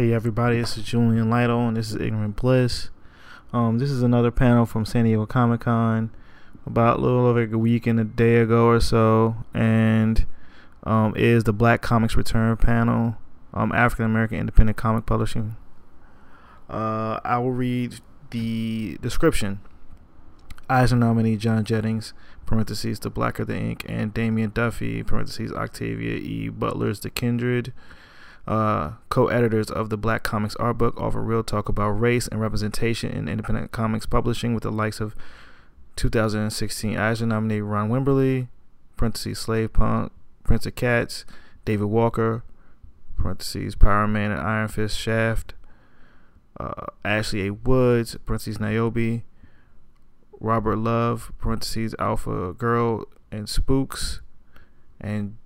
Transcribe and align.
Hey 0.00 0.14
everybody, 0.14 0.58
this 0.58 0.78
is 0.78 0.84
Julian 0.84 1.28
Lytle 1.28 1.68
and 1.68 1.76
this 1.76 1.90
is 1.90 1.96
Ignorant 1.96 2.34
Bliss. 2.34 2.88
Um, 3.52 3.78
this 3.78 3.90
is 3.90 4.02
another 4.02 4.30
panel 4.30 4.64
from 4.64 4.86
San 4.86 5.04
Diego 5.04 5.26
Comic 5.26 5.60
Con 5.60 6.10
about 6.64 6.96
a 6.96 7.02
little 7.02 7.26
over 7.26 7.42
a 7.42 7.58
week 7.58 7.86
and 7.86 8.00
a 8.00 8.04
day 8.04 8.36
ago 8.36 8.64
or 8.64 8.80
so, 8.80 9.36
and 9.52 10.24
um, 10.84 11.14
is 11.16 11.44
the 11.44 11.52
Black 11.52 11.82
Comix 11.82 12.16
Return 12.16 12.56
panel, 12.56 13.18
um, 13.52 13.72
African 13.72 14.06
American 14.06 14.38
Independent 14.38 14.78
Comic 14.78 15.04
Publishing. 15.04 15.56
Uh, 16.70 17.20
I 17.22 17.36
will 17.36 17.52
read 17.52 18.00
the 18.30 18.96
description. 19.02 19.60
Eisner 20.70 20.96
nominee 20.96 21.36
John 21.36 21.62
Jennings, 21.62 22.14
parentheses, 22.46 23.00
The 23.00 23.10
Blacker 23.10 23.44
the 23.44 23.54
Ink, 23.54 23.84
and 23.86 24.14
Damian 24.14 24.52
Duffy, 24.54 25.02
parentheses, 25.02 25.52
Octavia 25.52 26.14
E. 26.14 26.48
Butler's 26.48 27.00
The 27.00 27.10
Kindred 27.10 27.74
uh, 28.50 28.94
co-editors 29.10 29.70
of 29.70 29.90
the 29.90 29.96
Black 29.96 30.24
Comix 30.24 30.56
Art 30.58 30.76
Book 30.76 31.00
offer 31.00 31.22
real 31.22 31.44
talk 31.44 31.68
about 31.68 31.90
race 31.90 32.26
and 32.26 32.40
representation 32.40 33.12
in 33.12 33.28
independent 33.28 33.70
comics 33.70 34.06
publishing 34.06 34.54
with 34.54 34.64
the 34.64 34.72
likes 34.72 34.98
of 34.98 35.14
2016 35.94 36.98
Eisner 36.98 37.28
nominee 37.28 37.60
Ron 37.60 37.90
Wimberly, 37.90 38.48
parentheses 38.96 39.38
Slave 39.38 39.72
Punk, 39.72 40.10
Prince 40.42 40.66
of 40.66 40.74
Cats, 40.74 41.24
David 41.64 41.84
Walker, 41.84 42.42
parentheses 43.16 43.76
Power 43.76 44.08
Man 44.08 44.32
and 44.32 44.40
Iron 44.40 44.66
Fist 44.66 44.98
Shaft, 44.98 45.54
uh, 46.58 46.86
Ashley 47.04 47.46
A. 47.46 47.52
Woods, 47.52 48.16
parentheses 48.26 48.58
Niobe, 48.58 49.22
Robert 50.40 50.76
Love, 50.76 51.30
parentheses 51.38 51.94
Alpha 52.00 52.52
Girl 52.54 53.04
and 53.30 53.48
Spooks, 53.48 54.22
and 55.00 55.36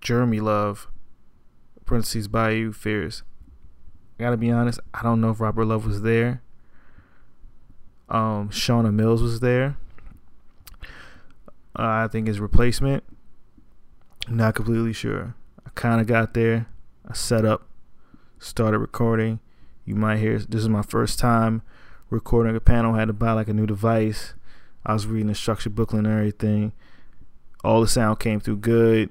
Jeremy 0.00 0.40
Love, 0.40 0.88
parentheses 1.92 2.26
Bayou 2.26 2.72
Fierce. 2.72 3.22
I 4.18 4.22
gotta 4.22 4.38
be 4.38 4.50
honest, 4.50 4.80
I 4.94 5.02
don't 5.02 5.20
know 5.20 5.28
if 5.28 5.40
Robert 5.40 5.66
Love 5.66 5.86
was 5.86 6.00
there. 6.00 6.40
Um, 8.08 8.48
Shawna 8.48 8.90
Mills 8.94 9.20
was 9.20 9.40
there. 9.40 9.76
Uh, 11.78 12.00
I 12.04 12.08
think 12.10 12.28
his 12.28 12.40
replacement. 12.40 13.04
I'm 14.26 14.38
not 14.38 14.54
completely 14.54 14.94
sure. 14.94 15.34
I 15.66 15.70
kind 15.74 16.00
of 16.00 16.06
got 16.06 16.32
there. 16.32 16.66
I 17.06 17.12
set 17.12 17.44
up, 17.44 17.68
started 18.38 18.78
recording. 18.78 19.40
You 19.84 19.94
might 19.94 20.16
hear 20.16 20.38
this 20.38 20.62
is 20.62 20.70
my 20.70 20.80
first 20.80 21.18
time 21.18 21.60
recording 22.08 22.56
a 22.56 22.60
panel. 22.60 22.94
I 22.94 23.00
had 23.00 23.08
to 23.08 23.12
buy 23.12 23.32
like 23.32 23.48
a 23.48 23.52
new 23.52 23.66
device. 23.66 24.32
I 24.86 24.94
was 24.94 25.06
reading 25.06 25.26
the 25.26 25.34
structure 25.34 25.68
booklet 25.68 26.06
and 26.06 26.14
everything. 26.14 26.72
All 27.62 27.82
the 27.82 27.86
sound 27.86 28.18
came 28.18 28.40
through 28.40 28.56
good. 28.56 29.10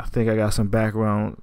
I 0.00 0.06
think 0.06 0.28
I 0.28 0.34
got 0.34 0.52
some 0.52 0.66
background 0.66 1.40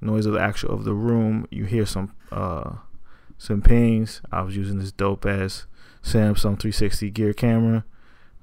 noise 0.00 0.26
of 0.26 0.32
the 0.34 0.40
actual 0.40 0.72
of 0.72 0.84
the 0.84 0.94
room. 0.94 1.46
You 1.50 1.64
hear 1.64 1.86
some 1.86 2.14
uh 2.30 2.76
some 3.38 3.62
pings. 3.62 4.20
I 4.32 4.42
was 4.42 4.56
using 4.56 4.78
this 4.78 4.92
dope 4.92 5.26
ass 5.26 5.66
Samsung 6.02 6.58
360 6.58 7.10
gear 7.10 7.32
camera. 7.32 7.84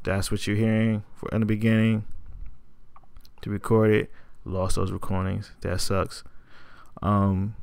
That's 0.04 0.32
what 0.32 0.46
you're 0.46 0.58
hearing 0.58 1.04
for 1.16 1.30
in 1.30 1.40
the 1.40 1.46
beginning. 1.46 2.06
To 3.42 3.50
record 3.50 3.92
it, 3.92 4.12
lost 4.46 4.76
those 4.76 4.92
recordings. 4.92 5.52
That 5.62 5.80
sucks. 5.82 6.24
Um, 7.02 7.56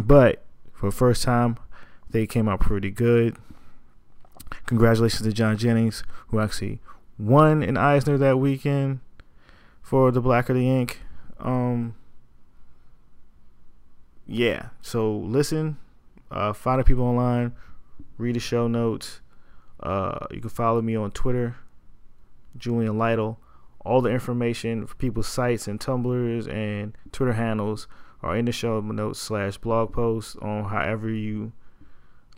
but 0.00 0.44
for 0.72 0.86
the 0.86 0.96
first 0.96 1.22
time, 1.22 1.58
they 2.10 2.26
came 2.26 2.48
out 2.48 2.60
pretty 2.60 2.90
good. 2.90 3.36
Congratulations 4.66 5.22
to 5.22 5.32
John 5.32 5.56
Jennings, 5.56 6.02
who 6.28 6.40
actually 6.40 6.80
won 7.18 7.62
an 7.62 7.76
Eisner 7.76 8.18
that 8.18 8.38
weekend 8.38 9.00
for 9.80 10.10
the 10.10 10.20
Blacker 10.20 10.54
the 10.54 10.68
Ink. 10.68 11.00
Um, 11.40 11.94
yeah, 14.26 14.68
so 14.80 15.16
listen, 15.16 15.78
uh, 16.30 16.52
find 16.52 16.80
the 16.80 16.84
people 16.84 17.04
online, 17.04 17.54
read 18.18 18.36
the 18.36 18.40
show 18.40 18.68
notes. 18.68 19.20
Uh, 19.80 20.26
you 20.30 20.40
can 20.40 20.50
follow 20.50 20.80
me 20.80 20.96
on 20.96 21.10
Twitter, 21.10 21.56
Julian 22.56 22.98
Lytle. 22.98 23.38
All 23.84 24.00
the 24.00 24.10
information 24.10 24.86
for 24.86 24.94
people's 24.94 25.26
sites 25.26 25.66
and 25.66 25.80
Tumblrs 25.80 26.46
and 26.48 26.96
Twitter 27.10 27.32
handles 27.32 27.88
are 28.22 28.36
in 28.36 28.44
the 28.44 28.52
show 28.52 28.80
notes 28.80 29.18
slash 29.18 29.58
blog 29.58 29.92
post 29.92 30.36
on 30.40 30.64
however 30.64 31.10
you 31.10 31.52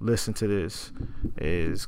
listen 0.01 0.35
to 0.35 0.47
this 0.47 0.93
is 1.37 1.87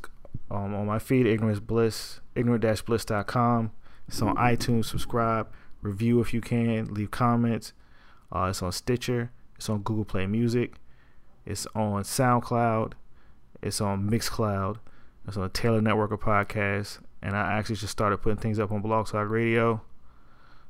um, 0.50 0.74
on 0.74 0.86
my 0.86 0.98
feed 0.98 1.26
Ignorant 1.26 1.66
Bliss 1.66 2.20
ignorant-bliss.com 2.34 3.72
it's 4.06 4.22
on 4.22 4.36
itunes 4.36 4.84
subscribe 4.84 5.48
review 5.80 6.20
if 6.20 6.34
you 6.34 6.40
can 6.40 6.92
leave 6.92 7.10
comments 7.10 7.72
uh, 8.30 8.48
it's 8.50 8.62
on 8.62 8.72
stitcher 8.72 9.30
it's 9.56 9.68
on 9.68 9.82
Google 9.82 10.04
Play 10.04 10.26
Music. 10.26 10.74
It's 11.44 11.66
on 11.74 12.02
SoundCloud. 12.02 12.92
It's 13.62 13.80
on 13.80 14.10
Mixcloud. 14.10 14.78
It's 15.26 15.36
on 15.36 15.42
the 15.44 15.48
Taylor 15.48 15.80
Network 15.80 16.12
of 16.12 16.20
Podcasts. 16.20 16.98
And 17.22 17.36
I 17.36 17.54
actually 17.54 17.76
just 17.76 17.92
started 17.92 18.18
putting 18.18 18.38
things 18.38 18.58
up 18.58 18.70
on 18.70 18.82
Blog 18.82 19.12
Radio. 19.14 19.80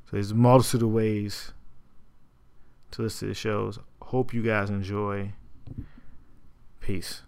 So 0.05 0.11
there's 0.13 0.31
a 0.31 0.35
multitude 0.35 0.83
of 0.83 0.89
ways 0.89 1.51
to 2.91 3.01
listen 3.01 3.27
to 3.27 3.31
the 3.31 3.35
shows. 3.35 3.79
Hope 4.01 4.33
you 4.33 4.41
guys 4.41 4.69
enjoy. 4.69 5.33
Peace. 6.79 7.23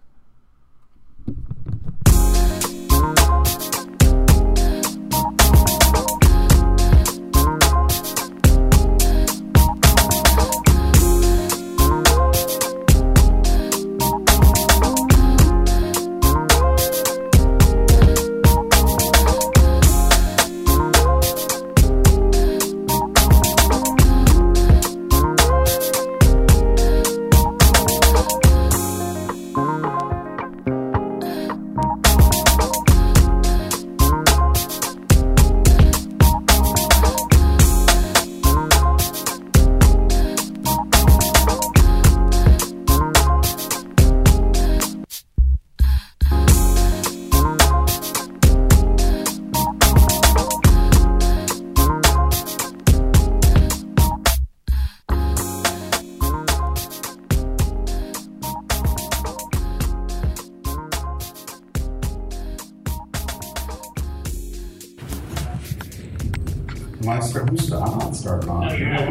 Am 67.02 67.08
I 67.08 67.20
start, 67.20 67.48
who's 67.48 67.66
start, 67.66 67.88
I'm 67.88 67.98
not 67.98 68.14
starting 68.14 68.50
off. 68.50 68.70
No, 68.70 68.76
you're 68.76 68.90
not. 68.90 69.08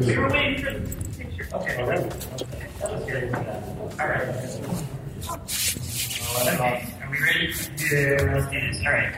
We 0.00 0.16
were 0.16 0.28
waiting 0.28 0.64
for 0.64 0.72
the 0.72 0.80
picture. 1.16 1.48
Okay. 1.54 1.76
That 2.80 2.92
was 2.92 3.04
good. 3.04 3.34
All 3.34 4.08
right. 4.08 4.26
Okay. 6.42 6.92
Are 7.02 7.10
we 7.10 7.18
ready? 7.22 7.46
Yeah. 7.46 8.34
Let's 8.34 8.50
do 8.50 8.60
this. 8.60 8.84
All 8.84 8.92
right. 8.92 9.14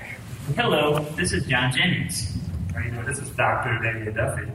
Hello, 0.57 0.99
this 1.17 1.33
is 1.33 1.47
John 1.47 1.73
Jennings. 1.73 2.37
How 2.75 2.81
you 2.81 2.91
doing? 2.91 3.07
This 3.07 3.19
is 3.19 3.31
Dr. 3.31 3.79
Damian 3.83 4.15
Duffy. 4.15 4.53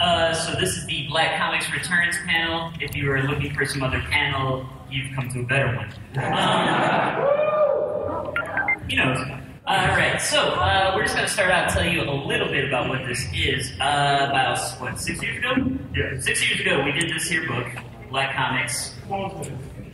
Uh, 0.00 0.32
so 0.32 0.52
this 0.60 0.76
is 0.76 0.86
the 0.86 1.08
Black 1.08 1.40
Comix 1.40 1.72
Returns 1.72 2.16
panel. 2.26 2.72
If 2.80 2.94
you 2.94 3.10
are 3.10 3.22
looking 3.22 3.52
for 3.52 3.66
some 3.66 3.82
other 3.82 4.00
panel, 4.10 4.64
you've 4.90 5.14
come 5.14 5.28
to 5.30 5.40
a 5.40 5.44
better 5.44 5.74
one. 5.76 5.92
Um, 6.24 7.24
you 8.88 8.96
know. 8.96 9.40
All 9.68 9.88
right, 9.88 10.20
so 10.22 10.38
uh, 10.40 10.92
we're 10.94 11.02
just 11.02 11.16
going 11.16 11.26
to 11.26 11.32
start 11.32 11.50
out 11.50 11.64
and 11.64 11.72
tell 11.72 11.84
you 11.84 12.02
a 12.02 12.08
little 12.10 12.46
bit 12.46 12.66
about 12.68 12.88
what 12.88 13.04
this 13.04 13.26
is. 13.34 13.72
Uh, 13.80 14.28
about 14.30 14.60
what 14.80 14.96
six 15.00 15.20
years 15.20 15.38
ago? 15.38 15.54
Yeah. 15.92 16.20
Six 16.20 16.48
years 16.48 16.60
ago, 16.60 16.84
we 16.84 16.92
did 16.92 17.10
this 17.12 17.28
here 17.28 17.44
book, 17.48 17.66
Black 18.08 18.30
Comix. 18.36 18.92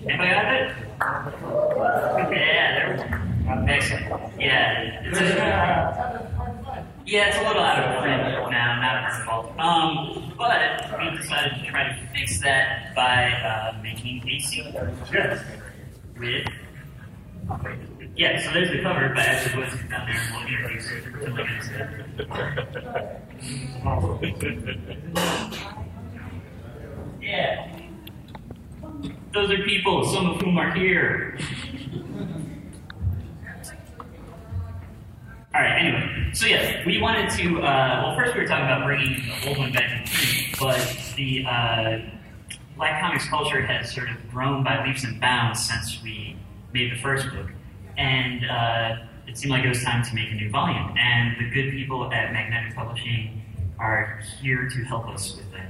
Anybody 0.06 0.30
got 0.30 0.52
it? 0.54 0.74
Yeah, 2.32 2.96
there. 2.96 3.66
Excellent. 3.68 4.40
Yeah, 4.40 6.11
yeah, 7.06 7.28
it's 7.28 7.38
a 7.38 7.42
little 7.46 7.62
out 7.62 7.78
of 7.78 8.02
print 8.02 8.22
now, 8.50 8.80
not 8.80 9.04
our 9.04 9.24
fault. 9.24 9.58
Um, 9.58 10.32
but 10.38 10.88
we 10.98 11.16
decided 11.16 11.58
to 11.58 11.70
try 11.70 11.88
to 11.88 12.06
fix 12.14 12.40
that 12.42 12.94
by 12.94 13.30
uh, 13.32 13.80
making 13.82 14.22
a 14.28 14.38
sequel 14.40 14.88
Yes. 15.12 15.42
with 16.18 16.46
Yeah, 18.16 18.40
so 18.42 18.52
there's 18.52 18.70
the 18.70 18.82
cover, 18.82 19.08
but 19.08 19.18
Ashley 19.18 19.58
Woods 19.60 19.74
is 19.74 19.80
down 19.88 20.06
there, 20.06 20.20
and 20.20 20.34
we'll 20.34 20.46
introduce 20.46 20.88
her 20.88 21.00
to 21.00 21.34
like 21.34 21.48
I. 22.32 23.18
Yeah. 27.20 27.78
Those 29.32 29.50
are 29.50 29.62
people, 29.64 30.04
some 30.12 30.30
of 30.30 30.40
whom 30.40 30.58
are 30.58 30.72
here. 30.74 31.38
All 35.54 35.60
right. 35.60 35.78
Anyway, 35.78 36.30
so 36.32 36.46
yes, 36.46 36.84
we 36.86 37.00
wanted 37.00 37.28
to. 37.30 37.58
Uh, 37.58 38.02
well, 38.02 38.16
first 38.16 38.34
we 38.34 38.40
were 38.40 38.46
talking 38.46 38.64
about 38.64 38.86
bringing 38.86 39.22
the 39.26 39.48
old 39.48 39.58
one 39.58 39.70
back 39.72 40.06
team, 40.06 40.54
but 40.58 40.96
the 41.16 41.44
uh, 41.44 41.98
Black 42.76 43.02
comics 43.02 43.28
culture 43.28 43.60
has 43.60 43.92
sort 43.92 44.08
of 44.08 44.16
grown 44.30 44.64
by 44.64 44.82
leaps 44.86 45.04
and 45.04 45.20
bounds 45.20 45.68
since 45.68 46.02
we 46.02 46.36
made 46.72 46.90
the 46.90 46.96
first 46.96 47.28
book, 47.30 47.50
and 47.98 48.48
uh, 48.48 48.96
it 49.26 49.36
seemed 49.36 49.52
like 49.52 49.62
it 49.62 49.68
was 49.68 49.82
time 49.84 50.02
to 50.02 50.14
make 50.14 50.30
a 50.30 50.34
new 50.34 50.48
volume. 50.48 50.96
And 50.98 51.36
the 51.38 51.50
good 51.50 51.70
people 51.72 52.10
at 52.10 52.32
Magnetic 52.32 52.74
Publishing 52.74 53.42
are 53.78 54.22
here 54.40 54.70
to 54.70 54.84
help 54.84 55.06
us 55.08 55.36
with 55.36 55.52
that. 55.52 55.68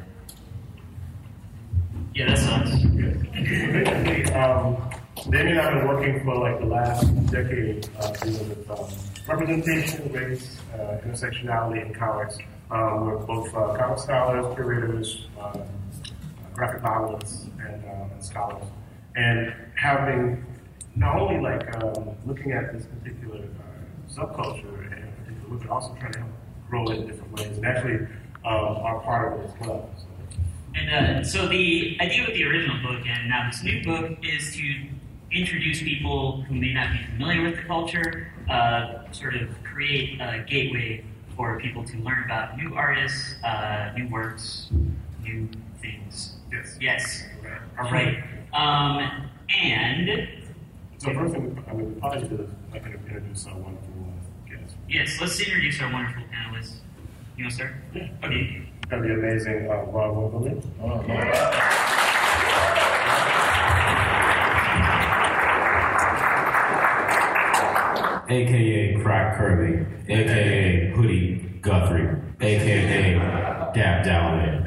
Yeah, 2.14 2.26
that 2.26 2.38
sounds 2.38 2.84
Basically, 3.32 4.32
um, 4.34 4.76
Damian 5.28 5.58
and 5.58 5.60
I 5.60 5.62
have 5.64 5.74
been 5.74 5.88
working 5.88 6.24
for 6.24 6.36
like 6.36 6.60
the 6.60 6.66
last 6.66 7.26
decade 7.32 7.88
uh, 7.98 8.12
representation, 9.26 10.12
race, 10.12 10.58
uh, 10.74 10.98
intersectionality 11.04 11.86
in 11.86 11.94
comics. 11.94 12.38
Um, 12.70 13.06
we're 13.06 13.18
both 13.18 13.54
uh, 13.54 13.76
comic 13.76 13.98
scholars, 13.98 14.54
curators, 14.54 15.26
uh, 15.40 15.58
graphic 16.54 16.82
novelists, 16.82 17.46
and, 17.60 17.84
um, 17.84 18.10
and 18.10 18.24
scholars. 18.24 18.64
And 19.14 19.54
having 19.76 20.44
not 20.96 21.16
only 21.16 21.40
like 21.40 21.76
um, 21.82 22.10
looking 22.26 22.52
at 22.52 22.72
this 22.72 22.86
particular 22.86 23.38
uh, 23.38 24.12
subculture 24.12 24.92
and 24.92 25.16
particular, 25.18 25.58
but 25.58 25.70
also 25.70 25.94
trying 26.00 26.12
to 26.12 26.18
help 26.20 26.32
grow 26.68 26.88
it 26.88 27.00
in 27.00 27.06
different 27.06 27.32
ways, 27.32 27.56
and 27.56 27.66
actually 27.66 28.06
um, 28.44 28.76
are 28.84 29.00
part 29.00 29.32
of 29.32 29.40
it 29.40 29.50
as 29.50 29.68
well. 29.68 29.90
So, 29.96 30.06
And 30.74 30.90
uh, 31.20 31.24
so 31.24 31.46
the 31.46 31.98
idea 32.00 32.24
with 32.26 32.34
the 32.34 32.44
original 32.44 32.80
book 32.82 33.06
and 33.06 33.28
now 33.28 33.50
this 33.50 33.62
new 33.62 33.82
book 33.84 34.18
is 34.22 34.56
to 34.56 34.86
introduce 35.32 35.82
people 35.82 36.42
who 36.42 36.54
may 36.54 36.72
not 36.72 36.92
be 36.92 36.98
familiar 37.16 37.42
with 37.42 37.56
the 37.56 37.62
culture, 37.62 38.28
uh, 38.50 39.10
sort 39.12 39.34
of 39.34 39.48
create 39.64 40.20
a 40.20 40.44
gateway 40.46 41.04
for 41.36 41.58
people 41.60 41.82
to 41.84 41.96
learn 41.98 42.24
about 42.24 42.56
new 42.58 42.74
artists, 42.74 43.42
uh, 43.42 43.92
new 43.96 44.08
works, 44.08 44.68
new 45.22 45.48
things. 45.80 46.36
Yes. 46.52 46.76
Yes. 46.80 47.24
All 47.78 47.90
right. 47.90 48.22
Um, 48.52 49.30
and 49.62 50.28
So 50.98 51.12
first 51.14 51.32
thing, 51.34 51.64
I 51.66 51.72
would, 51.72 51.94
we 51.94 52.00
probably 52.00 52.28
should 52.28 52.54
I 52.74 52.78
can 52.78 52.92
introduce 52.92 53.46
our 53.46 53.54
wonderful 53.56 53.88
uh, 54.06 54.50
guest. 54.50 54.74
yes, 54.88 55.18
let's 55.20 55.40
introduce 55.40 55.80
our 55.80 55.90
wonderful 55.92 56.22
panelists. 56.32 56.76
You 57.38 57.44
want 57.44 57.50
to 57.52 57.56
start? 57.56 57.72
Yeah. 57.94 58.08
Okay. 58.24 58.62
It's 58.82 58.90
gonna 58.90 59.02
be 59.02 59.12
amazing, 59.14 59.70
uh, 59.70 59.84
Ron 59.90 60.10
Wimberly. 60.14 61.88
Aka 68.28 69.00
Crack 69.02 69.36
Kirby, 69.36 69.84
aka 70.12 70.90
Hoodie 70.94 71.58
Guthrie, 71.60 72.08
aka 72.40 73.18
Dab 73.74 74.04
Dalloway. 74.04 74.58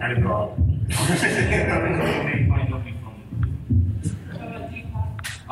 and 0.00 0.24
Rob. 0.24 0.58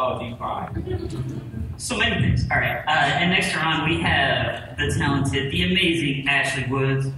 Oh, 0.03 0.19
D5. 0.19 1.79
So 1.79 1.99
many 1.99 2.23
things. 2.23 2.47
All 2.51 2.59
right. 2.59 2.79
Uh, 2.87 2.91
and 2.91 3.31
next 3.33 3.55
on, 3.55 3.87
we 3.87 4.01
have 4.01 4.79
the 4.79 4.95
talented, 4.97 5.53
the 5.53 5.63
amazing 5.65 6.27
Ashley 6.27 6.65
Woods. 6.71 7.09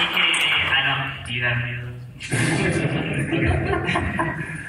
AKA, 0.00 0.52
I 0.74 0.80
don't. 0.88 1.26
Do 1.26 1.32
you 1.32 1.42
have 1.44 1.58
any 1.62 1.74
of 1.78 1.82
those? 2.92 3.08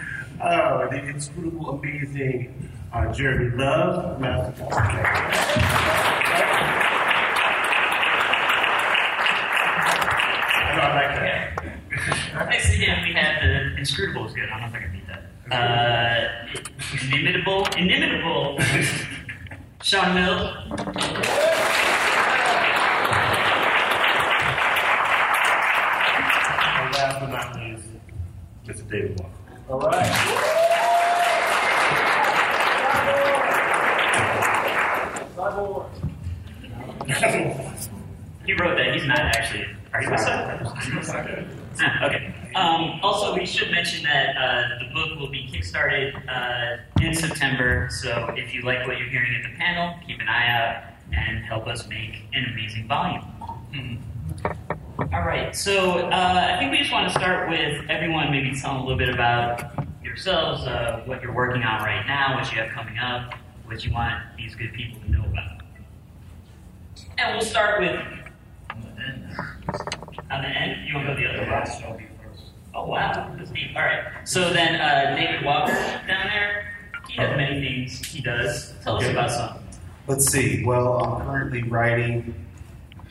Oh, 0.45 0.88
the 0.92 1.01
inscrutable, 1.06 1.69
amazing 1.69 2.69
uh, 2.92 3.13
Jeremy 3.13 3.56
Love. 3.56 4.21
I 4.21 4.38
like 10.95 11.15
that. 11.15 11.63
Next 12.50 12.74
him, 12.74 13.04
we 13.04 13.13
have 13.13 13.42
the 13.42 13.77
inscrutable 13.77 14.27
is 14.27 14.33
good. 14.33 14.50
I 14.50 14.60
don't 14.60 14.62
know 14.62 14.68
if 14.68 14.74
I 14.74 14.80
can 14.80 14.92
beat 14.92 15.07
that. 15.07 15.24
Uh, 15.50 16.27
inimitable, 17.06 17.65
inimitable. 17.77 18.60
Sean 19.81 20.13
Mill. 20.13 21.93
Mr. 28.65 28.89
David 28.89 29.19
Walker. 29.19 29.33
All 29.69 29.80
right. 29.80 31.13
He 38.45 38.54
wrote 38.54 38.77
that. 38.77 38.94
He's 38.94 39.06
not 39.06 39.19
actually. 39.19 39.65
Are 39.94 40.01
you 40.01 40.10
listening? 40.10 41.50
Ah, 41.81 42.06
okay. 42.06 42.31
Um, 42.54 43.00
also, 43.01 43.33
we 43.33 43.48
should 43.48 43.71
mention 43.71 44.04
that 44.04 44.38
uh, 44.38 44.77
the 44.77 44.94
book 44.94 45.18
will 45.19 45.31
be 45.31 45.50
kickstarted 45.51 46.13
uh, 46.30 46.77
in 47.01 47.15
September. 47.15 47.89
So 47.89 48.31
if 48.38 48.54
you 48.54 48.62
like 48.62 48.86
what 48.86 49.00
you're 49.00 49.10
hearing 49.10 49.33
at 49.33 49.42
the 49.50 49.57
panel, 49.57 49.95
keep 50.06 50.21
an 50.21 50.27
eye 50.27 50.50
out 50.50 50.83
and 51.12 51.44
help 51.44 51.65
us 51.65 51.88
make 51.88 52.25
an 52.33 52.45
amazing 52.54 52.88
volume. 52.88 53.24
All 55.13 55.21
right. 55.21 55.56
So 55.56 56.00
uh, 56.00 56.54
I 56.56 56.57
think 56.57 56.71
we 56.71 56.80
just 56.80 56.92
want 56.92 57.07
to 57.07 57.19
start 57.19 57.48
with 57.48 57.88
everyone 57.88 58.31
maybe 58.31 58.60
telling 58.60 58.77
a 58.77 58.81
little 58.81 58.98
bit 58.98 59.10
about 59.10 59.62
yourselves, 60.04 60.63
uh, 60.63 61.03
what 61.05 61.22
you're 61.22 61.36
working 61.36 61.62
on 61.62 61.84
right 61.84 62.03
now, 62.08 62.36
what 62.36 62.51
you 62.51 62.60
have 62.60 62.72
coming 62.72 62.98
up, 62.98 63.36
what 63.65 63.86
you 63.86 63.93
want 63.93 64.24
these 64.38 64.55
good 64.55 64.74
people 64.74 65.00
to 65.01 65.12
know 65.12 65.24
about. 65.25 65.62
And 67.20 67.38
we'll 67.38 67.46
start 67.46 67.79
with 67.79 67.91
on 70.32 70.41
the 70.41 70.48
end. 70.48 70.88
You 70.88 70.96
want 70.96 71.08
to 71.08 71.13
go 71.13 71.20
the 71.20 71.27
other 71.27 71.98
way? 71.98 72.08
Oh 72.74 72.88
wow, 72.88 73.36
that's 73.38 73.51
deep. 73.51 73.75
All 73.75 73.84
right. 73.84 74.03
So 74.24 74.51
then, 74.51 74.82
uh, 74.82 75.15
David 75.15 75.46
Walker 75.46 75.74
down 76.08 76.27
there, 76.27 76.74
he 77.08 77.17
has 77.17 77.38
many 77.38 77.62
things 77.62 78.03
he 78.03 78.20
does. 78.20 78.74
Tell 78.84 78.98
us 78.98 79.08
about 79.08 79.29
some. 79.29 79.60
Let's 80.08 80.25
see. 80.25 80.63
Well, 80.65 81.03
I'm 81.03 81.22
currently 81.27 81.62
writing. 81.62 82.34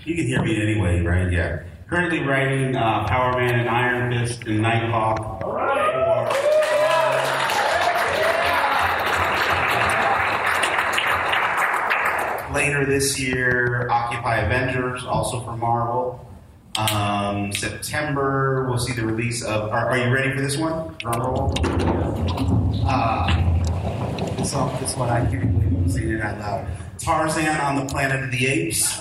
You 0.04 0.16
can 0.16 0.26
hear 0.26 0.42
me 0.42 0.60
anyway, 0.60 1.00
right? 1.00 1.30
Yeah. 1.30 1.62
Currently 1.92 2.20
writing 2.20 2.74
uh, 2.74 3.06
Power 3.06 3.36
Man 3.36 3.60
and 3.60 3.68
Iron 3.68 4.10
Fist 4.10 4.46
and 4.46 4.62
Nighthawk. 4.62 5.42
For 5.42 5.58
later 12.54 12.86
this 12.86 13.20
year, 13.20 13.86
Occupy 13.90 14.38
Avengers, 14.38 15.04
also 15.04 15.40
for 15.40 15.54
Marvel. 15.54 16.26
Um, 16.78 17.52
September, 17.52 18.66
we'll 18.70 18.78
see 18.78 18.94
the 18.94 19.04
release 19.04 19.44
of. 19.44 19.68
Are, 19.68 19.90
are 19.90 19.98
you 19.98 20.10
ready 20.10 20.34
for 20.34 20.40
this 20.40 20.56
one? 20.56 20.96
Drum 20.96 21.20
roll. 21.20 21.52
Uh, 22.86 23.26
this 24.36 24.54
one, 24.54 24.80
this 24.80 24.96
one 24.96 25.10
I 25.10 25.30
can't 25.30 25.60
believe 25.60 25.76
I'm 25.76 25.90
saying 25.90 26.08
it 26.08 26.22
out 26.22 26.38
loud. 26.38 26.66
Tarzan 27.02 27.60
on 27.60 27.84
the 27.84 27.92
Planet 27.92 28.22
of 28.22 28.30
the 28.30 28.46
Apes. 28.46 28.98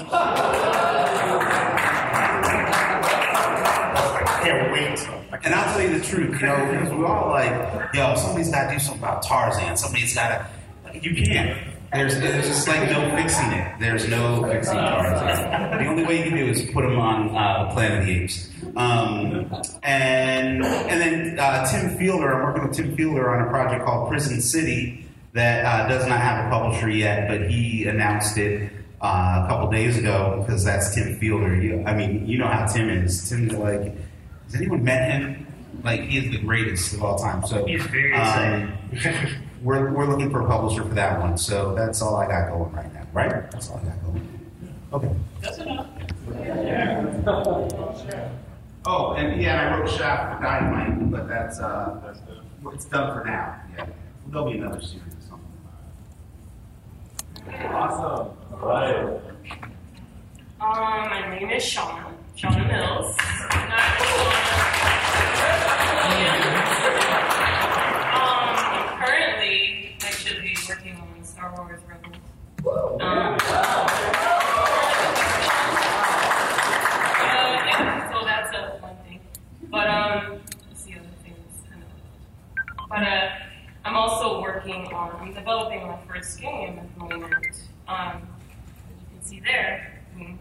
Can't 4.42 4.72
wait. 4.72 5.08
And 5.44 5.54
I'll 5.54 5.74
tell 5.74 5.82
you 5.82 6.00
the 6.00 6.06
truth, 6.06 6.42
you 6.42 6.48
know, 6.48 6.68
because 6.72 6.90
we're 6.90 7.06
all 7.06 7.30
like, 7.30 7.94
yo, 7.94 8.16
somebody's 8.16 8.50
got 8.50 8.68
to 8.70 8.74
do 8.74 8.80
something 8.80 9.04
about 9.04 9.22
Tarzan. 9.24 9.78
Somebody's 9.78 10.16
got 10.16 10.30
to. 10.30 11.00
You 11.00 11.24
can't. 11.24 11.58
There's, 11.94 12.20
there's 12.20 12.48
just 12.48 12.68
like 12.68 12.90
no 12.90 13.16
fixing 13.16 13.52
it. 13.52 13.80
There's 13.80 14.08
no 14.08 14.44
fixing 14.50 14.76
Tarzan. 14.76 15.78
The 15.78 15.86
only 15.88 16.04
way 16.06 16.18
you 16.18 16.24
can 16.24 16.38
do 16.38 16.46
is 16.46 16.64
put 16.72 16.84
him 16.86 16.98
on 16.98 17.36
uh, 17.36 17.72
Planet 17.74 18.00
of 18.00 18.06
the 18.06 18.24
Apes. 18.24 18.50
Um, 18.76 19.52
and 19.84 20.64
and 20.64 21.02
then 21.02 21.40
uh, 21.40 21.66
Tim 21.68 21.98
Fielder, 21.98 22.34
I'm 22.34 22.44
working 22.44 22.68
with 22.68 22.78
Tim 22.78 22.96
Fielder 22.96 23.30
on 23.30 23.48
a 23.48 23.50
project 23.50 23.86
called 23.86 24.10
Prison 24.10 24.42
City 24.42 25.06
that 25.34 25.66
uh, 25.66 25.88
does 25.88 26.08
not 26.08 26.20
have 26.20 26.46
a 26.46 26.50
publisher 26.50 26.90
yet, 26.90 27.28
but 27.28 27.50
he 27.50 27.86
announced 27.88 28.38
it 28.38 28.72
uh, 29.02 29.44
a 29.46 29.48
couple 29.50 29.70
days 29.72 29.98
ago 29.98 30.44
because 30.46 30.64
that's 30.64 30.94
Tim 30.94 31.18
Fielder. 31.20 31.56
You, 31.56 31.84
I 31.86 31.96
mean, 31.96 32.26
you 32.26 32.38
know 32.38 32.48
how 32.48 32.66
Tim 32.66 32.90
is. 32.90 33.30
Tim's 33.30 33.54
like, 33.54 33.96
has 34.46 34.56
anyone 34.56 34.84
met 34.84 35.12
him? 35.12 35.48
Like, 35.84 36.02
he 36.02 36.18
is 36.18 36.32
the 36.32 36.40
greatest 36.40 36.94
of 36.94 37.04
all 37.04 37.18
time. 37.18 37.46
So 37.48 37.66
He's 37.66 37.84
very 37.86 38.14
um, 38.14 38.74
we're, 39.64 39.92
we're 39.94 40.06
looking 40.06 40.30
for 40.30 40.42
a 40.42 40.48
publisher 40.48 40.84
for 40.84 40.94
that 40.96 41.20
one. 41.20 41.38
So 41.38 41.74
that's 41.76 42.02
all 42.02 42.16
I 42.16 42.28
got 42.28 42.50
going 42.52 42.72
right 42.74 42.94
now, 42.94 43.08
right? 43.14 43.50
That's 43.52 43.70
all 43.70 43.78
I 43.78 43.90
got 43.90 44.04
going. 44.04 44.28
Okay. 44.94 45.16
That's 45.42 45.58
enough. 45.60 45.88
Oh, 48.86 49.14
and 49.14 49.42
yeah, 49.42 49.76
I 49.76 49.80
wrote 49.80 49.90
Shaft 49.90 50.38
for 50.38 50.44
Dynamite, 50.44 51.12
but 51.12 51.28
that's 51.28 51.60
uh, 51.60 52.16
it's 52.74 52.86
done 52.86 53.18
for 53.18 53.24
now. 53.26 53.62
Yeah, 53.78 53.86
there'll 54.32 54.50
be 54.50 54.58
another 54.58 54.82
series 54.82 55.14
or 55.14 55.22
something. 55.30 55.52
Awesome. 57.70 58.30
All 58.54 58.68
right. 58.68 59.20
Um, 60.62 61.10
my 61.10 61.38
name 61.38 61.50
is 61.50 61.64
Shawna, 61.64 62.14
Shawna 62.38 62.68
Mills. 62.68 63.18
um, 68.14 68.56
currently, 69.00 69.98
I 70.02 70.10
should 70.12 70.42
be 70.42 70.56
working 70.70 70.96
on 70.96 71.24
Star 71.24 71.54
Wars 71.58 71.82
Rebels. 71.88 72.16
Um, 73.02 73.02
uh, 73.02 73.38
yeah, 77.66 78.12
so 78.14 78.18
that's 78.24 78.56
a 78.56 78.78
one 78.80 78.96
thing. 79.08 79.20
But 79.70 79.88
um, 79.88 80.40
let's 80.70 80.84
see 80.84 80.94
other 80.94 81.10
things. 81.24 81.38
Kind 81.70 81.84
of. 81.84 81.90
But 82.88 83.04
uh, 83.04 83.30
I'm 83.84 83.96
also 83.96 84.42
working 84.42 84.86
on. 84.94 85.16
I'm 85.20 85.34
developing 85.52 85.86
my 85.86 85.98
first 86.08 86.40
game 86.40 86.80
at 86.80 86.94
the 86.94 87.00
moment. 87.00 87.62
Um, 87.88 88.28
you 88.90 89.18
can 89.18 89.22
see 89.22 89.40
there. 89.42 90.02
I 90.18 90.38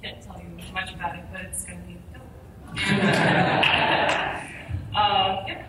can't 0.00 0.22
tell 0.22 0.38
you 0.38 0.72
much 0.72 0.94
about 0.94 1.16
it, 1.16 1.24
but 1.32 1.40
it's 1.40 1.64
going 1.64 1.80
to 1.80 1.86
be 1.86 1.94
dope. 2.14 2.22
uh, 4.94 5.44
yeah. 5.46 5.64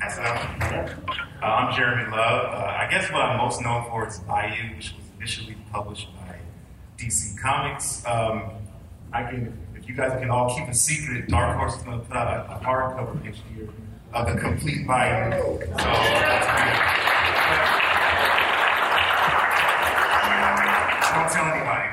Out. 0.00 0.90
Uh, 1.42 1.46
I'm 1.46 1.76
Jeremy 1.76 2.10
Love. 2.10 2.52
Uh, 2.52 2.76
I 2.78 2.88
guess 2.90 3.10
what 3.12 3.22
I'm 3.22 3.38
most 3.38 3.62
known 3.62 3.84
for 3.88 4.06
is 4.06 4.18
Bayou, 4.20 4.74
which 4.76 4.94
was 4.94 5.04
initially 5.18 5.56
published 5.72 6.08
by 6.16 6.36
DC 6.98 7.40
Comics. 7.40 8.04
Um, 8.06 8.50
I 9.12 9.22
can, 9.22 9.56
if 9.74 9.88
you 9.88 9.94
guys 9.94 10.18
can 10.20 10.30
all 10.30 10.54
keep 10.56 10.68
a 10.68 10.74
secret, 10.74 11.28
Dark 11.28 11.56
Horse 11.56 11.76
is 11.76 11.82
going 11.82 12.00
to 12.00 12.06
put 12.06 12.16
out 12.16 12.48
a, 12.48 12.56
a 12.56 12.60
hardcover 12.60 13.22
next 13.24 13.42
year 13.56 13.68
of 14.14 14.26
the 14.26 14.40
complete 14.40 14.86
Bayou. 14.86 15.30
So. 15.32 15.66
Don't 21.14 21.30
tell 21.32 21.46
anybody. 21.46 21.86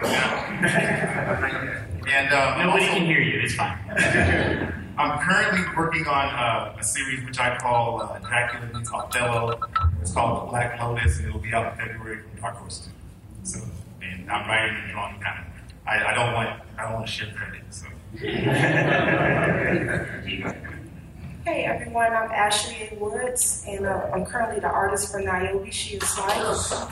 and 2.11 2.33
um, 2.33 2.59
Nobody 2.59 2.85
also- 2.85 2.93
can 2.97 3.05
hear 3.05 3.21
you. 3.21 3.39
It's 3.41 3.55
fine. 3.55 3.77
I'm 4.97 5.19
currently 5.19 5.61
working 5.75 6.05
on 6.07 6.25
uh, 6.35 6.75
a 6.79 6.83
series 6.83 7.25
which 7.25 7.39
I 7.39 7.57
call 7.57 8.01
uh, 8.03 8.19
Dracula 8.19 8.67
meets 8.77 8.91
Othello. 8.93 9.59
It's 10.01 10.11
called 10.13 10.43
The 10.43 10.51
Black 10.51 10.79
Lotus, 10.79 11.17
and 11.17 11.27
it'll 11.29 11.39
be 11.39 11.51
out 11.53 11.73
in 11.73 11.77
February 11.87 12.19
from 12.21 12.39
Dark 12.41 12.55
Horse 12.57 12.87
2. 13.43 13.49
So, 13.49 13.59
and 14.03 14.29
I'm 14.29 14.47
writing 14.47 14.75
and 14.83 14.91
drawing 14.91 15.19
kind 15.19 15.39
of. 15.39 15.45
I, 15.87 16.11
I 16.11 16.13
don't 16.13 16.33
want 16.33 16.61
I 16.77 16.83
don't 16.83 16.93
want 16.93 17.05
to 17.07 17.11
share 17.11 17.33
credit. 17.33 17.63
So. 17.71 17.87
Hey 21.45 21.65
everyone, 21.65 22.13
I'm 22.13 22.31
Ashley 22.31 22.87
A. 22.89 22.95
Woods, 22.95 23.65
and 23.67 23.85
uh, 23.85 24.09
I'm 24.13 24.23
currently 24.25 24.61
the 24.61 24.69
artist 24.69 25.11
for 25.11 25.19
Niobe 25.19 25.73
She 25.73 25.97
is 25.97 26.17
Life. 26.17 26.71
Uh, 26.71 26.87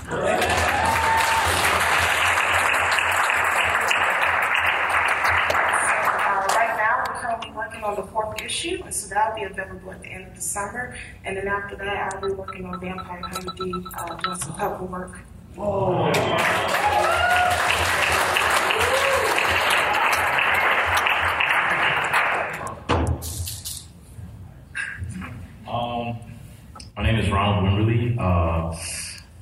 right 6.49 6.75
now, 6.75 6.97
we're 7.07 7.15
currently 7.21 7.51
working 7.55 7.81
on 7.85 7.95
the 7.95 8.03
fourth 8.03 8.41
issue, 8.41 8.81
and 8.83 8.93
so 8.93 9.07
that'll 9.07 9.37
be 9.37 9.43
available 9.43 9.89
at 9.89 10.01
the 10.01 10.09
end 10.09 10.27
of 10.27 10.35
the 10.35 10.41
summer. 10.41 10.97
And 11.23 11.37
then 11.37 11.47
after 11.47 11.77
that, 11.77 12.13
I'll 12.13 12.19
be 12.19 12.33
working 12.33 12.65
on 12.65 12.77
Vampire 12.81 13.21
D, 13.55 13.73
uh, 13.97 14.15
doing 14.15 14.37
some 14.37 14.53
cover 14.55 14.83
work. 14.83 15.17
Um, 15.57 16.11
my 26.95 27.03
name 27.03 27.17
is 27.17 27.29
Ronald 27.29 27.65
Wimberly. 27.65 28.17
Uh, 28.19 28.75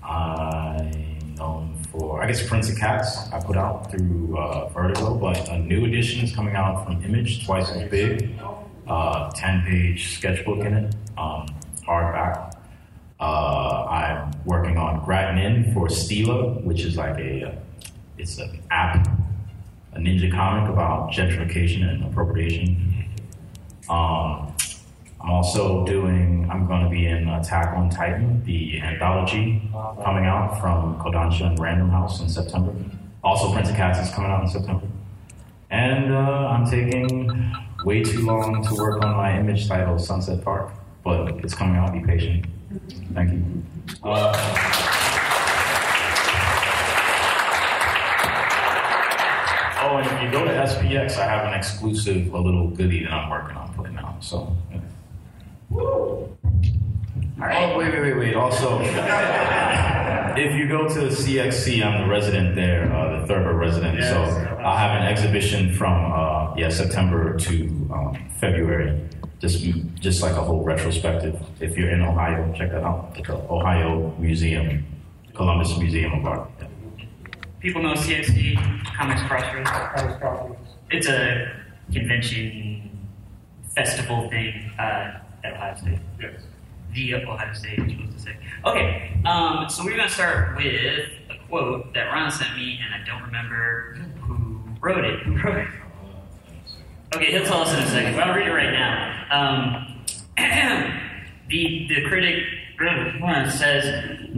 I'm 0.06 1.36
known 1.36 1.76
for, 1.92 2.22
I 2.22 2.28
guess, 2.28 2.48
Prince 2.48 2.70
of 2.70 2.78
Cats. 2.78 3.32
I 3.32 3.40
put 3.40 3.58
out 3.58 3.92
through 3.92 4.38
uh, 4.38 4.70
Vertigo, 4.70 5.16
but 5.16 5.50
a 5.50 5.58
new 5.60 5.86
edition 5.86 6.24
is 6.24 6.36
coming 6.36 6.56
out 6.56 6.86
from 6.86 7.04
Image, 7.04 7.46
twice 7.46 7.70
as 7.72 7.90
big. 7.90 8.40
Uh, 8.88 9.30
10 9.32 9.66
page 9.66 10.18
sketchbook 10.18 10.60
in 10.66 10.74
it, 10.74 10.96
um, 11.18 11.46
hardback. 11.88 12.54
Uh, 13.20 13.86
I'm 13.86 14.32
working 14.46 14.78
on 14.78 15.06
Gratnin 15.06 15.74
for 15.74 15.90
Stela, 15.90 16.54
which 16.62 16.82
is 16.82 16.98
like 16.98 17.20
a, 17.20 17.56
it's 18.18 18.40
an 18.40 18.60
app, 18.72 19.08
a 19.94 20.00
ninja 20.00 20.32
comic 20.32 20.72
about 20.72 21.12
gentrification 21.12 21.88
and 21.88 22.04
appropriation. 22.06 23.06
Um, 23.90 24.49
I'm 25.22 25.32
also 25.32 25.86
doing, 25.86 26.48
I'm 26.50 26.66
going 26.66 26.84
to 26.84 26.90
be 26.90 27.06
in 27.08 27.28
Attack 27.28 27.76
on 27.76 27.90
Titan, 27.90 28.44
the 28.46 28.82
anthology 28.82 29.62
coming 30.04 30.26
out 30.26 30.60
from 30.62 30.98
Kodansha 30.98 31.48
and 31.48 31.60
Random 31.60 31.90
House 31.90 32.22
in 32.22 32.30
September. 32.30 32.74
Also, 33.24 33.52
Prince 33.52 33.70
of 33.70 33.76
Cats 33.76 34.00
is 34.00 34.14
coming 34.14 34.32
out 34.32 34.44
in 34.44 34.48
September. 34.48 34.88
And 35.70 36.14
uh, 36.14 36.48
I'm 36.48 36.66
taking 36.70 37.54
way 37.84 38.02
too 38.02 38.26
long 38.26 38.64
to 38.64 38.76
work 38.76 39.04
on 39.04 39.18
my 39.18 39.38
image 39.38 39.68
title, 39.68 40.00
Sunset 40.00 40.42
Park, 40.44 40.72
but 41.04 41.28
it's 41.44 41.54
coming 41.54 41.76
out. 41.76 41.92
Be 41.92 42.00
patient. 42.00 42.46
Thank 43.14 43.32
you. 43.32 43.64
Uh, 44.04 44.32
oh, 49.82 49.98
and 49.98 50.06
if 50.08 50.24
you 50.24 50.32
go 50.32 50.46
to 50.46 50.52
SPX, 50.52 51.18
I 51.18 51.26
have 51.26 51.46
an 51.46 51.54
exclusive, 51.54 52.34
a 52.34 52.40
little 52.40 52.70
goodie 52.70 53.04
that 53.04 53.12
I'm 53.14 53.30
working 53.30 53.58
on 53.58 53.74
putting 53.74 53.98
out. 53.98 54.24
So, 54.24 54.56
yeah. 54.72 54.80
Oh, 55.72 56.30
wait, 57.38 57.94
wait, 57.94 58.02
wait, 58.02 58.18
wait. 58.18 58.36
Also, 58.36 58.80
if 58.82 60.56
you 60.56 60.68
go 60.68 60.88
to 60.88 61.00
the 61.00 61.10
CXC, 61.10 61.84
I'm 61.86 62.02
the 62.02 62.08
resident 62.10 62.56
there, 62.56 62.92
uh, 62.92 63.22
the 63.22 63.28
Thurber 63.28 63.54
resident. 63.54 64.02
So 64.04 64.22
I'll 64.64 64.78
have 64.78 65.02
an 65.02 65.08
exhibition 65.08 65.74
from 65.74 66.12
uh, 66.12 66.56
yeah 66.56 66.70
September 66.70 67.38
to 67.38 67.90
um, 67.94 68.30
February. 68.40 69.00
Just 69.40 69.64
just 70.00 70.22
like 70.22 70.34
a 70.34 70.42
whole 70.42 70.64
retrospective. 70.64 71.40
If 71.60 71.78
you're 71.78 71.90
in 71.92 72.02
Ohio, 72.02 72.52
check 72.54 72.72
that 72.72 72.84
out. 72.84 73.16
The 73.16 73.34
Ohio 73.50 74.14
Museum, 74.18 74.86
Columbus 75.34 75.78
Museum 75.78 76.14
of 76.14 76.26
Art. 76.26 76.50
Yeah. 76.60 76.68
People 77.60 77.84
know 77.84 77.94
CXC, 77.94 78.56
Comics 78.96 79.22
Crossroads. 79.24 80.58
It's 80.92 81.08
a 81.08 81.52
convention 81.94 82.90
festival 83.76 84.30
thing 84.30 84.72
uh, 84.80 85.20
at 85.44 85.54
Ohio 85.54 85.76
State. 85.76 86.00
Yes. 86.20 86.42
The 86.94 87.16
Ohio 87.16 87.54
State, 87.54 87.78
you're 87.78 87.90
supposed 87.90 88.18
to 88.18 88.20
say. 88.20 88.38
Okay, 88.66 89.22
um, 89.26 89.70
so 89.70 89.84
we're 89.84 89.96
going 89.96 90.08
to 90.08 90.14
start 90.14 90.58
with 90.58 91.10
a 91.30 91.38
quote 91.48 91.94
that 91.94 92.12
Ron 92.12 92.32
sent 92.32 92.56
me, 92.56 92.80
and 92.84 92.94
I 92.94 93.06
don't 93.06 93.24
remember 93.24 93.94
who 94.22 94.60
wrote 94.82 95.06
it. 95.06 95.22
Who 95.22 95.38
wrote 95.38 95.58
it? 95.58 95.68
Okay, 97.16 97.32
he'll 97.32 97.46
tell 97.46 97.62
us 97.62 97.74
in 97.74 97.80
a 97.80 97.88
second, 97.88 98.14
but 98.16 98.24
I'll 98.24 98.36
read 98.36 98.48
it 98.48 98.52
right 98.52 98.72
now. 98.72 99.26
Um, 99.32 100.06
the, 101.50 101.88
the 101.88 102.08
critic 102.08 102.44
says, 103.52 104.30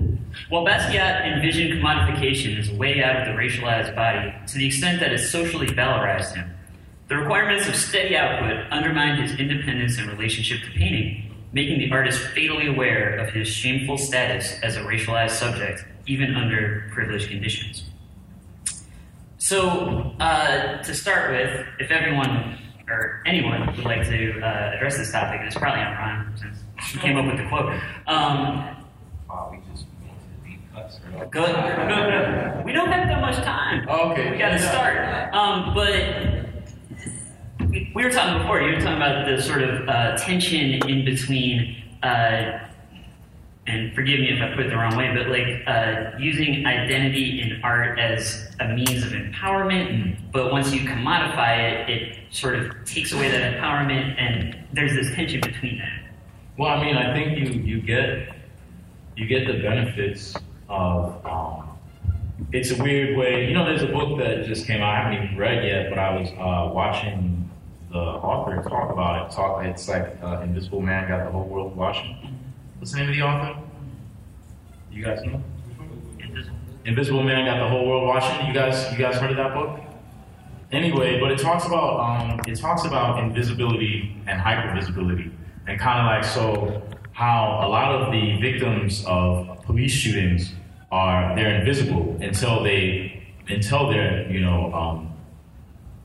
while 0.50 0.66
Basquiat 0.66 1.36
envisioned 1.36 1.74
commodification 1.74 2.58
as 2.60 2.70
a 2.70 2.76
way 2.76 3.04
out 3.04 3.16
of 3.18 3.28
the 3.28 3.42
racialized 3.42 3.96
body 3.96 4.34
to 4.48 4.58
the 4.58 4.68
extent 4.68 5.00
that 5.00 5.12
it 5.12 5.20
socially 5.20 5.68
valorized 5.68 6.36
him, 6.36 6.50
the 7.12 7.18
requirements 7.18 7.68
of 7.68 7.76
steady 7.76 8.16
output 8.16 8.72
undermined 8.72 9.22
his 9.22 9.38
independence 9.38 9.98
and 9.98 10.10
relationship 10.10 10.62
to 10.62 10.72
painting, 10.72 11.36
making 11.52 11.78
the 11.80 11.92
artist 11.92 12.22
fatally 12.22 12.68
aware 12.68 13.18
of 13.18 13.34
his 13.34 13.50
shameful 13.50 13.98
status 13.98 14.58
as 14.64 14.78
a 14.78 14.80
racialized 14.80 15.32
subject, 15.32 15.84
even 16.08 16.34
under 16.36 16.90
privileged 16.94 17.28
conditions. 17.28 17.84
So, 19.40 20.16
uh, 20.22 20.82
to 20.84 20.96
start 20.96 21.32
with, 21.32 21.68
if 21.80 21.92
everyone 21.92 22.58
or 22.88 23.22
anyone 23.26 23.68
would 23.76 23.84
like 23.84 24.08
to 24.08 24.40
uh, 24.40 24.72
address 24.78 24.98
this 24.98 25.12
topic, 25.12 25.40
and 25.40 25.48
it's 25.48 25.58
probably 25.58 25.82
on 25.82 25.92
Ron 25.92 26.34
since 26.38 26.60
he 26.94 27.00
came 27.00 27.18
up 27.18 27.26
with 27.26 27.44
the 27.44 27.50
quote. 27.50 27.74
Um, 28.08 28.78
Wow, 29.28 29.50
we 29.52 29.58
just 29.74 29.86
went 30.02 30.18
to 30.44 30.50
deep 30.50 30.74
cuts. 30.74 31.00
Good. 31.30 31.56
we 32.66 32.72
don't 32.72 32.90
have 32.90 33.08
that 33.08 33.20
much 33.20 33.36
time. 33.36 33.88
Okay. 33.88 34.32
We 34.32 34.38
got 34.38 34.52
to 34.52 34.60
start. 34.60 35.34
Um, 35.34 35.74
but 35.74 36.31
we, 37.72 37.92
we 37.96 38.04
were 38.04 38.12
talking 38.12 38.40
before. 38.40 38.62
You 38.62 38.76
were 38.76 38.82
talking 38.82 38.98
about 38.98 39.26
the 39.26 39.42
sort 39.42 39.64
of 39.64 39.88
uh, 39.88 40.18
tension 40.18 40.88
in 40.88 41.06
between. 41.06 41.84
Uh, 42.04 42.68
and 43.68 43.94
forgive 43.94 44.20
me 44.20 44.30
if 44.30 44.42
I 44.42 44.56
put 44.56 44.66
it 44.66 44.70
the 44.70 44.76
wrong 44.76 44.98
way, 44.98 45.14
but 45.16 45.30
like 45.30 45.64
uh, 45.68 46.18
using 46.20 46.66
identity 46.66 47.42
in 47.42 47.62
art 47.64 48.00
as 48.00 48.50
a 48.60 48.68
means 48.68 49.04
of 49.04 49.12
empowerment, 49.12 50.18
but 50.32 50.52
once 50.52 50.74
you 50.74 50.82
commodify 50.82 51.60
it, 51.60 51.90
it 51.90 52.18
sort 52.32 52.56
of 52.56 52.74
takes 52.86 53.14
away 53.14 53.30
that 53.30 53.54
empowerment, 53.54 54.20
and 54.20 54.58
there's 54.74 54.94
this 54.94 55.14
tension 55.16 55.40
between 55.42 55.78
that. 55.78 56.02
Well, 56.58 56.70
I 56.70 56.84
mean, 56.84 56.98
I 56.98 57.14
think 57.14 57.38
you 57.38 57.62
you 57.62 57.82
get 57.82 58.36
you 59.16 59.28
get 59.28 59.46
the 59.46 59.62
benefits 59.62 60.36
of 60.68 61.24
um, 61.26 61.70
it's 62.52 62.72
a 62.72 62.82
weird 62.82 63.16
way. 63.16 63.48
You 63.48 63.54
know, 63.54 63.64
there's 63.64 63.84
a 63.84 63.94
book 63.94 64.18
that 64.18 64.46
just 64.46 64.66
came 64.66 64.82
out. 64.82 64.90
I 64.90 65.04
haven't 65.04 65.24
even 65.24 65.38
read 65.38 65.64
yet, 65.64 65.90
but 65.90 66.00
I 66.00 66.20
was 66.20 66.30
uh, 66.32 66.74
watching 66.74 67.41
the 67.92 67.98
author 67.98 68.62
talk 68.70 68.92
about 68.92 69.26
it. 69.26 69.36
Talk. 69.36 69.66
It's 69.66 69.88
like 69.88 70.18
uh, 70.24 70.42
Invisible 70.44 70.82
Man 70.82 71.08
got 71.08 71.26
the 71.26 71.32
whole 71.32 71.48
world 71.48 71.76
watching. 71.76 72.16
What's 72.80 72.92
the 72.92 73.00
name 73.00 73.10
of 73.10 73.16
the 73.16 73.22
author? 73.22 73.60
You 74.92 75.04
guys 75.04 75.24
know? 75.24 75.42
Invisible 76.86 77.24
Man 77.24 77.46
got 77.46 77.60
the 77.60 77.70
whole 77.70 77.88
world 77.88 78.08
watching. 78.08 78.48
You 78.48 78.54
guys, 78.54 78.92
you 78.92 78.98
guys 78.98 79.16
heard 79.16 79.32
of 79.32 79.38
that 79.38 79.54
book? 79.54 79.80
Anyway, 80.72 81.20
but 81.20 81.32
it 81.32 81.40
talks 81.40 81.66
about 81.66 82.00
um, 82.00 82.40
it 82.48 82.58
talks 82.58 82.86
about 82.86 83.22
invisibility 83.22 84.16
and 84.26 84.42
hypervisibility, 84.42 85.32
and 85.68 85.80
kind 85.80 86.00
of 86.00 86.06
like 86.06 86.24
so 86.24 86.82
how 87.12 87.60
a 87.62 87.68
lot 87.68 87.92
of 87.94 88.12
the 88.12 88.40
victims 88.40 89.04
of 89.06 89.62
police 89.64 89.92
shootings 89.92 90.54
are 90.92 91.36
they're 91.36 91.60
invisible 91.60 92.18
until 92.22 92.64
they 92.64 93.22
until 93.50 93.90
they're 93.90 94.32
you 94.32 94.40
know 94.40 94.74
um, 94.74 95.11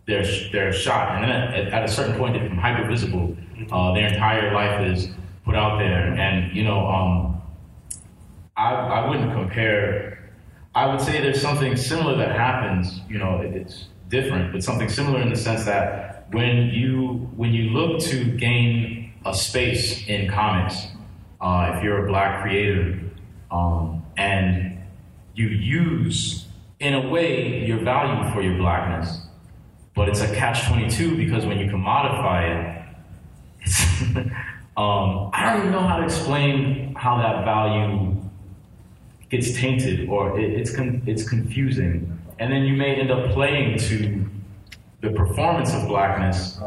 they're 0.07 0.25
they're 0.53 0.73
shot, 0.73 1.17
and 1.17 1.25
then 1.25 1.31
at, 1.31 1.73
at 1.73 1.85
a 1.85 1.89
certain 1.89 2.17
point 2.17 2.35
they 2.35 2.41
become 2.41 2.59
hyper 2.59 2.89
visible. 2.89 3.37
Uh, 3.71 3.93
their 3.95 4.07
entire 4.07 4.53
life 4.53 4.81
is 4.87 5.09
put 5.45 5.55
out 5.55 5.79
there, 5.79 6.13
and 6.15 6.55
you 6.57 6.65
know 6.65 6.87
um, 6.87 7.43
I 8.57 8.73
I 8.73 9.09
wouldn't 9.09 9.33
compare. 9.33 10.31
I 10.75 10.87
would 10.87 11.01
say 11.01 11.21
there's 11.21 11.41
something 11.41 11.75
similar 11.77 12.17
that 12.19 12.37
happens. 12.37 13.01
You 13.09 13.19
know, 13.19 13.41
it, 13.41 13.55
it's 13.55 13.87
different, 14.09 14.53
but 14.53 14.63
something 14.63 14.89
similar 14.89 15.21
in 15.21 15.31
the 15.31 15.37
sense 15.37 15.65
that 15.65 16.27
when 16.31 16.69
you 16.69 17.31
when 17.37 17.53
you 17.53 17.71
look 17.71 18.01
to 18.03 18.25
gain 18.25 19.13
a 19.25 19.35
space 19.35 20.07
in 20.07 20.31
comics, 20.31 20.87
uh, 21.41 21.73
if 21.75 21.83
you're 21.83 22.05
a 22.05 22.09
black 22.09 22.43
creator, 22.43 23.01
um, 23.51 24.05
and 24.17 24.79
you 25.35 25.49
use 25.49 26.47
in 26.79 26.95
a 26.95 27.09
way 27.09 27.65
your 27.67 27.79
value 27.79 28.33
for 28.33 28.43
your 28.43 28.57
blackness, 28.57 29.26
but 29.97 30.11
it's 30.11 30.21
a 30.21 30.33
catch 30.35 30.69
twenty 30.69 30.89
two 30.89 31.17
because 31.17 31.45
when 31.45 31.59
you 31.59 31.69
commodify 31.69 32.43
it, 32.53 34.17
um, 34.77 35.31
I 35.33 35.51
don't 35.51 35.61
even 35.61 35.73
know 35.73 35.81
how 35.81 35.97
to 35.97 36.05
explain 36.05 36.95
how 36.95 37.17
that 37.17 37.45
value 37.45 38.15
gets 39.31 39.57
tainted 39.57 40.09
or 40.09 40.39
it, 40.39 40.53
it's 40.53 40.77
con- 40.77 41.03
it's 41.07 41.29
confusing, 41.29 42.17
and 42.39 42.53
then 42.53 42.63
you 42.63 42.77
may 42.77 42.95
end 42.95 43.11
up 43.11 43.33
playing 43.33 43.79
to 43.79 44.25
the 45.01 45.11
performance 45.11 45.73
of 45.73 45.89
blackness 45.89 46.61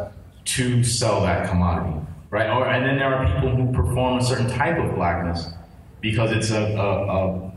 to 0.45 0.83
sell 0.83 1.21
that 1.21 1.47
commodity, 1.47 1.99
right? 2.31 2.49
Or 2.49 2.67
and 2.67 2.83
then 2.83 2.97
there 2.97 3.13
are 3.13 3.31
people 3.35 3.55
who 3.55 3.71
perform 3.71 4.17
a 4.17 4.23
certain 4.23 4.49
type 4.49 4.79
of 4.79 4.95
blackness 4.95 5.49
because 6.01 6.31
it's 6.31 6.49
a 6.49 6.63
a, 6.63 7.05
a, 7.07 7.51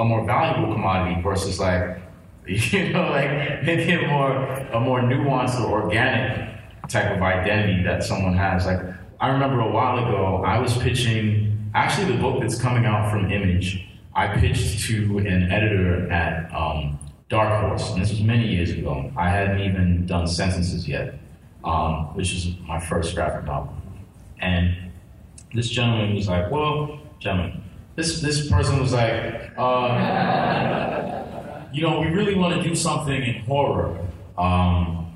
a 0.00 0.04
more 0.04 0.26
valuable 0.26 0.74
commodity 0.74 1.22
versus 1.22 1.58
like 1.58 2.03
you 2.46 2.92
know 2.92 3.08
like 3.10 3.62
maybe 3.62 3.92
a 3.92 4.06
more 4.06 4.36
a 4.72 4.80
more 4.80 5.00
nuanced 5.00 5.58
or 5.60 5.82
organic 5.82 6.50
type 6.88 7.16
of 7.16 7.22
identity 7.22 7.82
that 7.82 8.04
someone 8.04 8.34
has. 8.34 8.66
Like 8.66 8.80
I 9.20 9.28
remember 9.28 9.60
a 9.60 9.70
while 9.70 9.98
ago 9.98 10.42
I 10.44 10.58
was 10.58 10.76
pitching 10.78 11.70
actually 11.74 12.12
the 12.12 12.20
book 12.20 12.40
that's 12.40 12.60
coming 12.60 12.84
out 12.84 13.10
from 13.10 13.30
Image. 13.30 13.88
I 14.14 14.28
pitched 14.36 14.84
to 14.86 15.18
an 15.18 15.50
editor 15.50 16.10
at 16.10 16.54
um, 16.54 16.98
Dark 17.28 17.60
Horse, 17.62 17.90
and 17.92 18.02
this 18.02 18.10
was 18.10 18.20
many 18.20 18.46
years 18.46 18.70
ago. 18.70 19.10
I 19.16 19.30
hadn't 19.30 19.60
even 19.60 20.06
done 20.06 20.28
sentences 20.28 20.86
yet, 20.86 21.14
um, 21.64 22.14
which 22.14 22.32
is 22.32 22.54
my 22.68 22.78
first 22.78 23.14
graphic 23.14 23.44
novel. 23.46 23.74
And 24.38 24.92
this 25.52 25.68
gentleman 25.68 26.14
was 26.14 26.28
like, 26.28 26.50
"Well, 26.50 27.00
gentlemen, 27.18 27.62
this 27.96 28.20
this 28.20 28.48
person 28.50 28.78
was 28.80 28.92
like, 28.92 29.50
uh, 29.56 31.23
you 31.74 31.82
know, 31.82 32.00
we 32.00 32.06
really 32.08 32.34
want 32.34 32.60
to 32.60 32.66
do 32.66 32.74
something 32.74 33.22
in 33.22 33.42
horror, 33.44 33.98
um, 34.38 35.12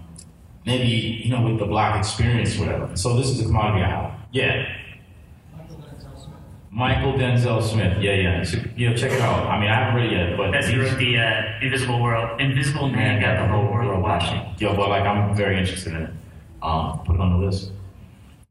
maybe 0.66 1.22
you 1.24 1.30
know, 1.30 1.42
with 1.42 1.58
the 1.58 1.66
black 1.66 1.98
experience, 1.98 2.56
or 2.56 2.66
whatever. 2.66 2.96
So 2.96 3.16
this 3.16 3.28
is 3.28 3.38
the 3.38 3.44
commodity 3.44 3.84
I 3.84 3.88
have. 3.88 4.14
Yeah, 4.32 4.66
Mychal 6.78 7.18
Denzel 7.18 7.62
Smith. 7.62 8.00
Yeah, 8.00 8.12
yeah. 8.12 8.44
So, 8.44 8.58
you 8.76 8.88
know, 8.88 8.96
check 8.96 9.10
it 9.10 9.20
out. 9.20 9.46
I 9.46 9.58
mean, 9.58 9.68
I 9.68 9.74
haven't 9.74 10.00
read 10.00 10.12
it 10.12 10.16
yet, 10.16 10.36
but 10.36 10.52
That's 10.52 10.68
who 10.68 10.80
wrote 10.80 10.98
the 10.98 11.18
uh, 11.18 11.42
Invisible 11.60 12.00
World. 12.00 12.40
Invisible 12.40 12.88
Man 12.88 13.20
got 13.20 13.42
the 13.42 13.48
whole 13.52 13.72
world 13.72 14.00
watching. 14.02 14.40
Yo, 14.58 14.76
but 14.76 14.88
like, 14.88 15.02
I'm 15.02 15.34
very 15.34 15.58
interested 15.58 15.94
in 15.94 16.02
it. 16.02 16.10
Um, 16.62 17.00
put 17.04 17.14
it 17.14 17.20
on 17.20 17.40
the 17.40 17.46
list. 17.46 17.72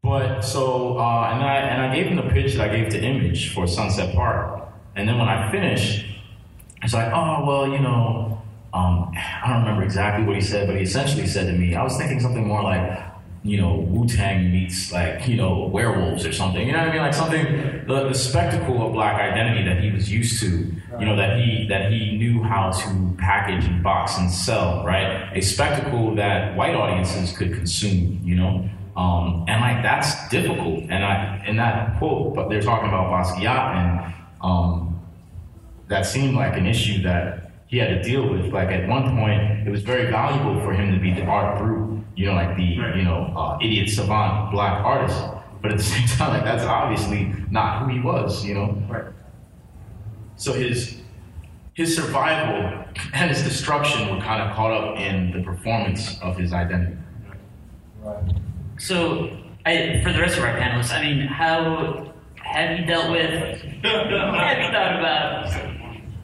But 0.04 0.42
so, 0.42 0.98
uh, 0.98 1.32
and 1.34 1.44
I 1.44 1.56
and 1.58 1.82
I 1.82 1.96
gave 1.96 2.08
him 2.08 2.16
the 2.16 2.30
pitch 2.34 2.56
that 2.56 2.70
I 2.70 2.76
gave 2.76 2.90
to 2.90 3.00
Image 3.02 3.54
for 3.54 3.68
Sunset 3.68 4.16
Park, 4.16 4.68
and 4.96 5.08
then 5.08 5.18
when 5.18 5.28
I 5.28 5.52
finished, 5.52 6.06
it's 6.84 6.94
like, 6.94 7.12
oh 7.14 7.46
well, 7.46 7.68
you 7.72 7.80
know, 7.80 8.42
um, 8.74 9.12
I 9.16 9.50
don't 9.50 9.60
remember 9.62 9.84
exactly 9.84 10.26
what 10.26 10.36
he 10.36 10.42
said, 10.42 10.68
but 10.68 10.76
he 10.76 10.84
essentially 10.84 11.26
said 11.26 11.48
to 11.48 11.54
me, 11.54 11.76
I 11.76 11.84
was 11.84 11.98
thinking 11.98 12.20
something 12.20 12.46
more 12.46 12.64
like, 12.64 13.02
you 13.44 13.60
know, 13.60 13.78
Wu 13.78 14.08
Tang 14.08 14.52
meets 14.52 14.92
like, 14.92 15.28
you 15.28 15.38
know, 15.38 15.68
werewolves 15.68 16.26
or 16.26 16.34
something. 16.34 16.66
You 16.68 16.74
know 16.74 16.80
what 16.80 16.90
I 16.90 16.92
mean? 16.92 17.02
Like 17.02 17.14
something, 17.14 17.46
the, 17.88 18.10
the 18.10 18.14
spectacle 18.14 18.86
of 18.86 18.94
black 18.94 19.20
identity 19.20 19.64
that 19.64 19.82
he 19.82 19.90
was 19.92 20.12
used 20.12 20.40
to, 20.42 20.50
you 21.00 21.06
know, 21.06 21.16
that 21.16 21.40
he 21.40 21.66
that 21.70 21.92
he 21.92 22.18
knew 22.18 22.44
how 22.44 22.72
to 22.72 23.16
package 23.18 23.66
and 23.66 23.82
box 23.82 24.18
and 24.18 24.30
sell, 24.30 24.84
right? 24.84 25.32
A 25.36 25.42
spectacle 25.42 26.14
that 26.16 26.56
white 26.58 26.76
audiences 26.76 27.36
could 27.36 27.54
consume, 27.54 28.20
you 28.24 28.36
know. 28.36 28.70
Um, 28.98 29.46
and 29.48 29.62
like 29.62 29.82
that's 29.82 30.28
difficult. 30.30 30.84
And 30.90 31.06
I 31.06 31.44
in 31.48 31.56
that 31.58 31.98
quote, 32.00 32.36
but 32.36 32.50
they're 32.50 32.62
talking 32.62 32.90
about 32.90 33.12
Basquiat 33.12 33.76
and 33.76 34.14
um, 34.42 34.97
that 35.88 36.06
seemed 36.06 36.36
like 36.36 36.58
an 36.58 36.66
issue 36.66 37.02
that 37.04 37.52
he 37.68 37.78
had 37.78 37.90
to 37.90 38.04
deal 38.04 38.30
with. 38.30 38.52
Like 38.54 38.70
at 38.70 38.88
one 38.88 39.18
point, 39.18 39.68
it 39.68 39.70
was 39.70 39.84
very 39.84 40.10
valuable 40.12 40.60
for 40.62 40.74
him 40.74 40.94
to 40.94 41.00
be 41.00 41.14
the 41.14 41.24
art 41.24 41.58
brut, 41.58 42.04
you 42.16 42.26
know, 42.26 42.34
like 42.34 42.56
the 42.58 42.64
you 42.64 43.04
know 43.04 43.34
uh, 43.36 43.58
idiot 43.62 43.90
savant 43.90 44.52
black 44.52 44.84
artist. 44.84 45.20
But 45.62 45.72
at 45.72 45.78
the 45.78 45.84
same 45.96 46.08
time, 46.08 46.30
like 46.30 46.44
that's 46.44 46.64
obviously 46.64 47.34
not 47.52 47.84
who 47.84 47.94
he 47.94 48.00
was, 48.00 48.46
you 48.46 48.54
know. 48.54 48.82
Right. 48.90 49.06
So 50.36 50.54
his 50.54 51.02
his 51.74 51.96
survival 51.96 52.86
and 53.14 53.30
his 53.30 53.44
destruction 53.44 54.14
were 54.14 54.22
kind 54.22 54.42
of 54.42 54.56
caught 54.56 54.72
up 54.72 54.98
in 54.98 55.32
the 55.32 55.44
performance 55.44 56.20
of 56.22 56.36
his 56.36 56.52
identity. 56.52 56.98
Right. 58.02 58.24
So, 58.80 59.30
I, 59.66 60.02
for 60.04 60.12
the 60.12 60.20
rest 60.20 60.38
of 60.38 60.44
our 60.44 60.58
panelists, 60.58 60.92
I 60.92 61.04
mean, 61.04 61.28
how 61.28 62.14
have 62.36 62.80
you 62.80 62.86
dealt 62.86 63.12
with? 63.12 63.30
have 63.62 64.58
you 64.58 64.72
thought 64.72 65.00
about? 65.00 65.77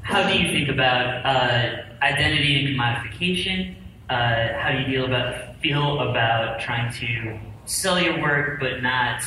How 0.04 0.28
do 0.28 0.38
you 0.38 0.52
think 0.52 0.70
about 0.70 1.26
uh, 1.26 1.84
identity 2.02 2.60
and 2.60 2.78
commodification? 2.78 3.76
Uh, 4.10 4.60
how 4.60 4.72
do 4.72 4.92
you 4.92 5.06
about 5.06 5.56
feel 5.62 6.02
about 6.02 6.60
trying 6.60 6.92
to 6.94 7.40
sell 7.66 8.00
your 8.00 8.22
work 8.22 8.60
but 8.60 8.84
not 8.84 9.24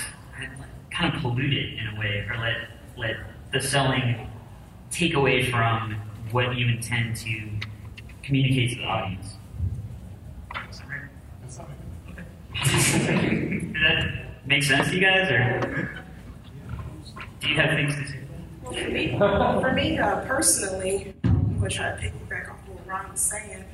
kind 0.91 1.15
of 1.15 1.21
pollute 1.21 1.55
it 1.55 1.79
in 1.79 1.97
a 1.97 1.99
way, 1.99 2.27
or 2.29 2.37
let 2.39 2.57
let 2.97 3.17
the 3.53 3.61
selling 3.61 4.31
take 4.91 5.15
away 5.15 5.51
from 5.51 5.97
what 6.31 6.55
you 6.57 6.69
intend 6.69 7.17
to 7.17 7.49
communicate 8.23 8.71
to 8.71 8.77
the 8.77 8.85
audience? 8.85 9.39
Does 11.43 11.59
that 13.83 14.27
make 14.45 14.63
sense 14.63 14.89
to 14.89 14.95
you 14.95 15.01
guys, 15.01 15.31
or 15.31 16.05
do 17.41 17.49
you 17.49 17.55
have 17.57 17.71
things 17.71 17.95
to 17.95 18.07
say? 18.09 18.26
For 18.67 18.89
me, 18.91 19.17
for 19.19 19.73
me 19.73 19.99
uh, 19.99 20.21
personally, 20.27 21.15
I'm 21.25 21.59
going 21.59 21.71
to 21.71 21.77
try 21.77 21.91
to 21.91 21.97
piggyback 21.97 22.51
off 22.51 22.59
what 22.69 22.87
Ron 22.87 23.11
was 23.13 23.21
saying. 23.21 23.65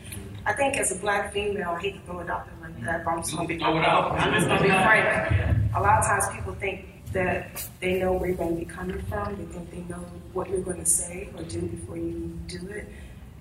I 0.44 0.52
think 0.52 0.76
as 0.76 0.92
a 0.92 0.96
black 1.00 1.32
female, 1.32 1.70
I 1.70 1.80
hate 1.80 1.94
to 1.94 2.00
throw 2.00 2.20
it 2.20 2.28
out 2.28 2.46
there 2.46 2.54
like 2.70 2.84
that, 2.84 3.04
but 3.04 3.10
I'm 3.12 3.22
just 3.22 3.34
going 3.34 3.48
to 3.48 3.54
be, 3.54 3.58
Throw 3.60 3.78
it 3.78 3.84
out. 3.84 4.12
I'm 4.12 4.34
just 4.34 4.46
going 4.46 4.58
to 4.58 4.64
be 4.64 4.70
frank. 4.70 5.72
A 5.74 5.80
lot 5.80 5.98
of 6.00 6.04
times 6.04 6.24
people 6.34 6.54
think 6.54 6.86
that 7.12 7.66
they 7.80 7.98
know 8.00 8.12
where 8.12 8.28
you're 8.28 8.36
going 8.38 8.54
to 8.54 8.60
be 8.60 8.66
coming 8.66 9.00
from. 9.02 9.36
They 9.36 9.44
think 9.52 9.70
they 9.70 9.80
know 9.92 10.04
what 10.32 10.48
you're 10.50 10.60
going 10.60 10.78
to 10.80 10.86
say 10.86 11.28
or 11.36 11.42
do 11.44 11.60
before 11.62 11.96
you 11.96 12.38
do 12.46 12.68
it. 12.68 12.88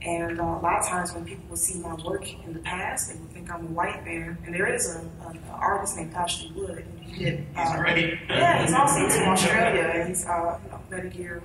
And 0.03 0.39
uh, 0.39 0.43
a 0.43 0.61
lot 0.61 0.79
of 0.79 0.87
times 0.87 1.13
when 1.13 1.25
people 1.25 1.43
will 1.49 1.55
see 1.57 1.79
my 1.79 1.93
work 1.95 2.27
in 2.45 2.53
the 2.53 2.59
past, 2.59 3.11
they 3.13 3.19
will 3.19 3.27
think 3.27 3.51
I'm 3.53 3.65
a 3.67 3.69
white 3.69 4.03
man. 4.03 4.37
And 4.45 4.53
there 4.55 4.73
is 4.73 4.87
an 4.95 5.09
artist 5.51 5.95
named 5.95 6.13
Ashley 6.13 6.51
Wood. 6.55 6.79
and 6.85 6.99
He 7.03 7.25
did, 7.25 7.45
uh, 7.55 7.77
great. 7.77 8.19
Yeah, 8.27 8.63
he's 8.63 8.73
also 8.73 9.07
from 9.09 9.29
Australia. 9.29 9.81
and 9.83 10.09
He's 10.09 10.25
uh, 10.25 10.57
Metal 10.91 11.09
Gear 11.09 11.41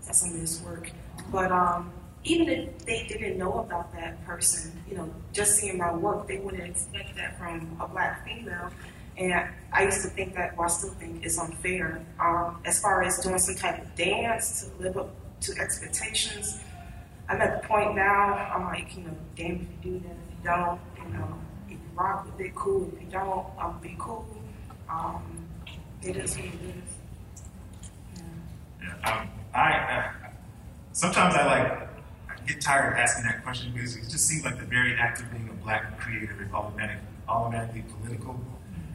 for 0.00 0.12
some 0.12 0.30
of 0.30 0.40
his 0.40 0.60
work. 0.62 0.90
But 1.30 1.52
um, 1.52 1.92
even 2.24 2.48
if 2.48 2.84
they 2.84 3.06
didn't 3.06 3.38
know 3.38 3.60
about 3.60 3.92
that 3.92 4.24
person, 4.24 4.72
you 4.88 4.96
know, 4.96 5.12
just 5.32 5.56
seeing 5.56 5.78
my 5.78 5.94
work, 5.94 6.26
they 6.26 6.38
wouldn't 6.38 6.64
expect 6.64 7.14
that 7.16 7.38
from 7.38 7.76
a 7.80 7.86
black 7.86 8.24
female. 8.26 8.70
And 9.18 9.48
I 9.72 9.84
used 9.84 10.02
to 10.02 10.08
think 10.08 10.34
that, 10.34 10.56
well, 10.56 10.66
I 10.66 10.70
still 10.70 10.90
think 10.90 11.24
it's 11.24 11.38
unfair. 11.38 12.04
Um, 12.18 12.60
as 12.64 12.80
far 12.80 13.02
as 13.02 13.18
doing 13.18 13.38
some 13.38 13.54
type 13.54 13.82
of 13.82 13.94
dance 13.94 14.64
to 14.64 14.82
live 14.82 14.96
up 14.96 15.10
to 15.42 15.52
expectations, 15.58 16.60
I'm 17.28 17.40
at 17.40 17.62
the 17.62 17.68
point 17.68 17.96
now, 17.96 18.34
I'm 18.34 18.64
like, 18.64 18.96
you 18.96 19.04
know, 19.04 19.16
damn 19.36 19.56
if 19.56 19.84
you 19.84 19.92
do 19.92 19.98
that, 20.00 20.16
if 20.16 20.38
you 20.38 20.44
don't, 20.44 20.80
you 21.02 21.18
know, 21.18 21.38
if 21.66 21.72
you 21.72 21.78
rock 21.94 22.26
with 22.26 22.46
it, 22.46 22.54
cool. 22.54 22.90
If 22.94 23.02
you 23.02 23.08
don't, 23.10 23.46
I'll 23.58 23.78
be 23.82 23.96
cool. 23.98 24.26
Um, 24.88 25.22
it 26.02 26.16
is 26.16 26.36
what 26.36 26.44
it 26.44 26.52
is. 26.52 26.95
Um, 29.04 29.30
I 29.54 29.72
uh, 29.72 30.28
sometimes 30.92 31.34
I 31.34 31.46
like 31.46 31.86
get 32.46 32.60
tired 32.60 32.92
of 32.92 32.98
asking 32.98 33.24
that 33.24 33.42
question 33.42 33.72
because 33.72 33.96
it 33.96 34.08
just 34.08 34.26
seems 34.26 34.44
like 34.44 34.58
the 34.58 34.66
very 34.66 34.94
act 34.96 35.20
of 35.20 35.30
being 35.30 35.48
a 35.48 35.64
black 35.64 35.98
creator 35.98 36.36
is 36.42 36.52
automatic, 36.52 36.98
automatically 37.28 37.84
political. 38.00 38.40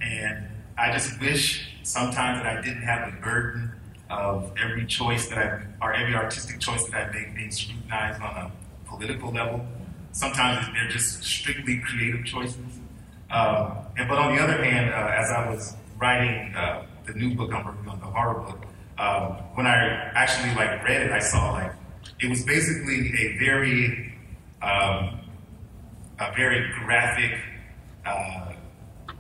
And 0.02 0.48
I 0.78 0.92
just 0.92 1.20
wish 1.20 1.70
sometimes 1.84 2.44
that 2.44 2.58
I 2.58 2.62
didn't 2.62 2.84
have 2.84 3.14
the 3.14 3.22
burden 3.22 3.72
of 4.10 4.52
every 4.58 4.86
choice 4.86 5.30
that 5.30 5.38
I, 5.38 5.86
or 5.86 5.94
every 5.94 6.16
artistic 6.16 6.60
choice 6.60 6.86
that 6.86 7.10
I 7.10 7.12
make 7.12 7.36
being 7.36 7.52
scrutinized 7.52 8.22
on 8.22 8.36
a 8.36 8.52
political 8.88 9.32
level. 9.32 9.66
Sometimes 10.12 10.68
they're 10.74 10.90
just 10.90 11.24
strictly 11.24 11.80
creative 11.80 12.26
choices. 12.26 12.58
Um, 13.30 13.78
and 13.98 14.10
but 14.10 14.18
on 14.18 14.36
the 14.36 14.42
other 14.42 14.62
hand, 14.64 14.94
uh, 14.94 15.16
as 15.16 15.30
I 15.30 15.50
was 15.50 15.76
writing 15.98 16.54
uh, 16.56 16.86
the 17.06 17.14
new 17.14 17.34
book 17.36 17.54
I'm 17.54 17.66
working 17.66 17.88
on, 17.88 18.00
the 18.00 18.06
horror 18.06 18.42
book, 18.42 18.66
um, 19.02 19.34
when 19.56 19.66
I 19.66 20.12
actually 20.14 20.54
like 20.56 20.84
read 20.84 21.02
it, 21.02 21.12
I 21.12 21.20
saw 21.20 21.54
like 21.54 21.74
it 22.20 22.30
was 22.30 22.46
basically 22.46 23.14
a 23.18 23.38
very 23.40 24.14
um, 24.62 25.20
a 26.20 26.32
very 26.36 26.70
graphic 26.80 27.40
uh, 28.06 28.54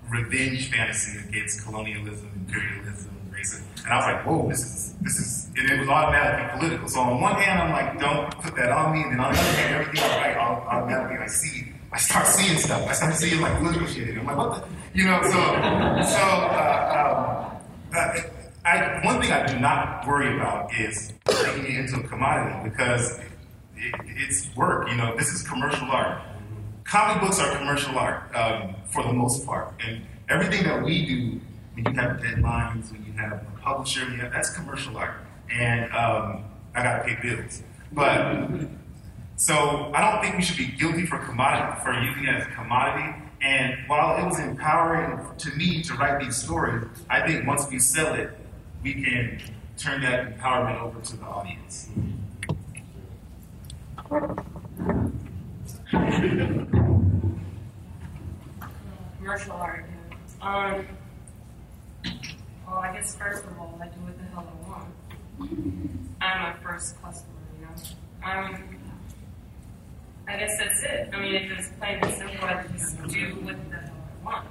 revenge 0.10 0.70
fantasy 0.70 1.18
against 1.28 1.66
colonialism, 1.66 2.32
imperialism, 2.36 3.12
racism. 3.32 3.64
And 3.84 3.94
I 3.94 3.98
was 3.98 4.06
like, 4.06 4.26
whoa, 4.26 4.50
this 4.50 4.60
is 4.60 4.94
this 5.02 5.16
is 5.18 5.48
and 5.58 5.70
it 5.70 5.80
was 5.80 5.90
automatically 5.90 6.60
political. 6.60 6.88
So 6.88 7.00
on 7.00 7.20
one 7.20 7.36
hand, 7.36 7.60
I'm 7.60 7.72
like, 7.72 8.00
don't 8.00 8.30
put 8.40 8.56
that 8.56 8.72
on 8.72 8.94
me, 8.94 9.02
and 9.02 9.14
then 9.14 9.20
on 9.20 9.34
the 9.34 9.40
other 9.40 9.50
hand, 9.50 9.76
everything 9.76 10.04
I 10.04 10.18
write 10.18 10.38
automatically 10.38 11.18
I 11.18 11.28
see 11.28 11.74
I 11.92 11.98
start 11.98 12.28
seeing 12.28 12.58
stuff. 12.58 12.88
I 12.88 12.94
start 12.94 13.16
seeing 13.16 13.42
like 13.42 13.58
political 13.58 13.88
shit. 13.88 14.10
And 14.10 14.20
I'm 14.20 14.26
like, 14.26 14.38
what 14.38 14.64
the 14.64 14.98
you 14.98 15.06
know, 15.06 15.22
so 15.24 15.32
so 15.32 16.22
uh, 16.22 17.52
um, 17.52 17.98
uh, 17.98 18.41
I, 18.64 19.02
one 19.04 19.20
thing 19.22 19.32
I 19.32 19.48
do 19.48 19.60
not 19.60 20.08
worry 20.08 20.36
about 20.36 20.74
is 20.74 21.14
making 21.28 21.66
it 21.66 21.80
into 21.80 22.00
a 22.00 22.08
commodity 22.08 22.70
because 22.70 23.18
it, 23.76 23.94
it's 24.06 24.56
work. 24.56 24.88
You 24.90 24.98
know, 24.98 25.16
this 25.18 25.30
is 25.30 25.42
commercial 25.42 25.88
art. 25.90 26.22
Comic 26.84 27.22
books 27.22 27.40
are 27.40 27.58
commercial 27.58 27.98
art 27.98 28.36
um, 28.36 28.76
for 28.86 29.04
the 29.04 29.14
most 29.14 29.46
part, 29.46 29.74
and 29.86 30.04
everything 30.30 30.64
that 30.64 30.84
we 30.84 31.06
do 31.06 31.42
when 31.74 31.86
you 31.86 32.00
have 32.00 32.18
deadlines, 32.18 32.92
when 32.92 33.04
you 33.06 33.14
have 33.14 33.34
a 33.34 33.60
publisher, 33.62 34.02
you 34.10 34.18
have, 34.18 34.32
that's 34.32 34.50
commercial 34.52 34.98
art, 34.98 35.16
and 35.50 35.92
um, 35.94 36.44
I 36.76 36.84
got 36.84 36.98
to 36.98 37.04
pay 37.04 37.18
bills. 37.22 37.64
But 37.92 38.48
so 39.38 39.92
I 39.94 40.02
don't 40.02 40.22
think 40.22 40.38
we 40.38 40.44
should 40.44 40.58
be 40.58 40.68
guilty 40.68 41.06
for 41.06 41.18
commodity 41.18 41.82
for 41.82 41.94
using 41.94 42.26
it 42.26 42.36
as 42.36 42.48
a 42.48 42.52
commodity. 42.52 43.24
And 43.42 43.76
while 43.88 44.24
it 44.24 44.26
was 44.26 44.40
empowering 44.40 45.20
to 45.40 45.50
me 45.56 45.82
to 45.84 45.96
write 45.96 46.20
these 46.22 46.36
stories, 46.36 46.86
I 47.10 47.26
think 47.26 47.48
once 47.48 47.68
we 47.72 47.80
sell 47.80 48.14
it, 48.14 48.38
we 48.84 48.94
can 48.96 49.40
turn 49.78 50.02
that 50.02 50.38
empowerment 50.38 50.82
over 50.82 51.00
to 51.02 51.18
the 51.18 51.24
audience. 51.24 51.90
Commercial 59.18 59.52
art. 59.54 59.86
Um, 60.42 60.86
well, 62.66 62.78
I 62.78 62.94
guess 62.94 63.16
first 63.16 63.46
of 63.46 63.60
all, 63.60 63.80
I 63.82 63.86
do 63.88 64.00
what 64.02 64.18
the 64.18 64.24
hell 64.34 64.48
I 64.48 64.70
want. 64.70 64.88
I'm 66.22 66.42
my 66.42 66.54
first 66.64 67.02
customer, 67.02 67.34
you 67.60 67.66
know. 67.66 67.74
Um, 68.24 68.78
I 70.28 70.38
guess 70.38 70.58
that's 70.58 70.84
it. 70.84 71.10
I 71.14 71.20
mean, 71.20 71.36
if 71.36 71.52
it's 71.52 71.70
plain 71.80 72.00
and 72.02 72.14
simple, 72.14 72.46
I 72.46 72.64
just 72.74 72.98
do 73.08 73.36
what 73.42 73.56
the 73.70 73.78
hell 73.78 73.94
I 74.22 74.26
want. 74.26 74.48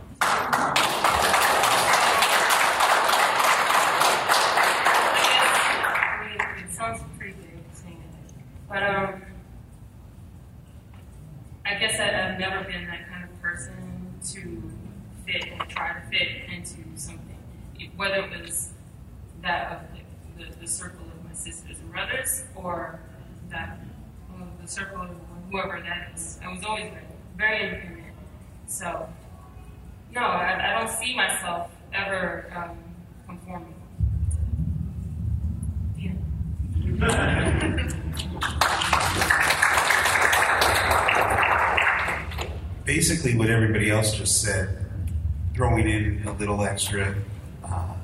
sounds 6.81 7.03
pretty 7.19 7.35
big 7.35 7.51
saying 7.75 8.01
it. 8.01 8.11
But 8.71 8.85
um, 8.85 9.23
I 11.67 11.75
guess 11.75 11.99
I, 11.99 12.05
have 12.05 12.39
never 12.39 12.63
been 12.63 12.87
that 12.87 13.09
kind 13.09 13.25
of 13.25 13.43
person 13.43 14.15
to 14.31 14.63
fit 15.27 15.49
or 15.59 15.67
try 15.67 15.95
to 15.95 16.01
fit 16.09 16.49
into 16.49 16.77
something, 16.95 17.37
whether 17.97 18.15
it 18.15 18.43
was 18.43 18.71
that 19.43 19.73
of 19.73 19.81
the, 20.39 20.45
the, 20.45 20.61
the 20.61 20.69
circle 20.69 21.05
of 21.05 21.25
my 21.29 21.35
sisters 21.35 21.79
and 21.81 21.91
brothers 21.91 22.45
or 22.55 23.01
that 23.49 23.81
well, 24.31 24.47
the 24.63 24.69
circle 24.69 25.03
of 25.03 25.17
whoever 25.51 25.81
that 25.81 26.13
is. 26.15 26.39
I 26.45 26.53
was 26.53 26.63
always 26.65 26.93
very, 27.37 27.59
very 27.59 27.71
independent. 27.71 28.15
So, 28.67 29.09
no, 30.13 30.21
I, 30.21 30.77
I 30.77 30.79
don't 30.79 30.97
see 30.97 31.17
myself 31.17 31.73
ever 31.93 32.53
um, 32.55 32.79
conforming. 33.27 33.75
Basically, 42.91 43.37
what 43.37 43.49
everybody 43.49 43.89
else 43.89 44.13
just 44.13 44.43
said, 44.43 44.85
throwing 45.55 45.89
in 45.89 46.27
a 46.27 46.33
little 46.33 46.65
extra 46.65 47.15
uh, 47.65 47.95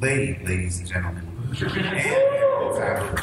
lady, 0.00 0.44
ladies 0.44 0.80
and 0.80 0.88
gentlemen. 0.88 1.24
Uh, 2.76 3.18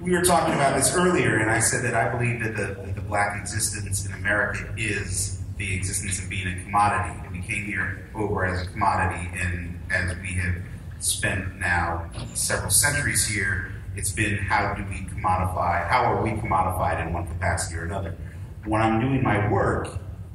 we 0.00 0.12
were 0.12 0.22
talking 0.22 0.54
about 0.54 0.76
this 0.76 0.94
earlier, 0.94 1.38
and 1.38 1.50
I 1.50 1.58
said 1.58 1.84
that 1.84 1.94
I 1.94 2.16
believe 2.16 2.40
that 2.42 2.56
the, 2.56 2.80
that 2.80 2.94
the 2.94 3.00
black 3.02 3.38
existence 3.38 4.06
in 4.06 4.12
America 4.14 4.72
is 4.78 5.42
the 5.56 5.74
existence 5.74 6.22
of 6.22 6.30
being 6.30 6.46
a 6.46 6.62
commodity. 6.62 7.20
We 7.32 7.42
came 7.42 7.64
here 7.64 8.08
over 8.14 8.44
as 8.46 8.66
a 8.66 8.70
commodity, 8.70 9.28
and 9.34 9.80
as 9.90 10.16
we 10.18 10.34
have 10.34 10.54
spent 11.00 11.56
now 11.58 12.08
several 12.34 12.70
centuries 12.70 13.26
here, 13.26 13.77
it's 13.98 14.10
been 14.10 14.38
how 14.38 14.74
do 14.74 14.84
we 14.84 15.00
commodify, 15.06 15.86
how 15.88 16.04
are 16.04 16.22
we 16.22 16.30
commodified 16.30 17.06
in 17.06 17.12
one 17.12 17.26
capacity 17.26 17.76
or 17.76 17.84
another. 17.84 18.16
When 18.64 18.80
I'm 18.80 19.00
doing 19.00 19.22
my 19.22 19.50
work, 19.50 19.88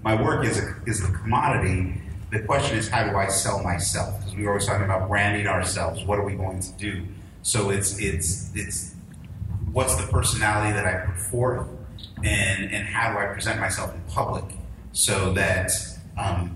my 0.04 0.21
work 0.21 0.45
is, 0.45 0.60
a, 0.60 0.76
is 0.86 1.02
the 1.02 1.12
commodity. 1.13 2.02
The 2.32 2.39
question 2.39 2.78
is, 2.78 2.89
how 2.89 3.10
do 3.10 3.15
I 3.15 3.28
sell 3.28 3.63
myself? 3.63 4.19
Because 4.19 4.36
we 4.36 4.43
were 4.43 4.49
always 4.49 4.65
talking 4.65 4.86
about 4.86 5.08
branding 5.08 5.47
ourselves. 5.47 6.04
What 6.04 6.19
are 6.19 6.26
we 6.26 6.34
going 6.34 6.60
to 6.60 6.73
do? 6.73 7.06
So 7.41 7.69
it's, 7.69 7.99
it's, 7.99 8.52
it's 8.54 8.95
what's 9.71 9.95
the 9.95 10.12
personality 10.12 10.73
that 10.73 10.86
I 10.86 11.06
put 11.06 11.17
forth, 11.17 11.67
and, 12.23 12.71
and 12.71 12.88
how 12.88 13.13
do 13.13 13.19
I 13.19 13.28
present 13.28 13.60
myself 13.60 13.93
in 13.93 14.02
public? 14.10 14.45
so 14.93 15.34
that 15.34 15.71
um, 16.17 16.56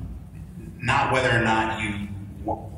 not 0.79 1.11
whether 1.11 1.31
or 1.31 1.43
not 1.43 1.81
you 1.81 2.07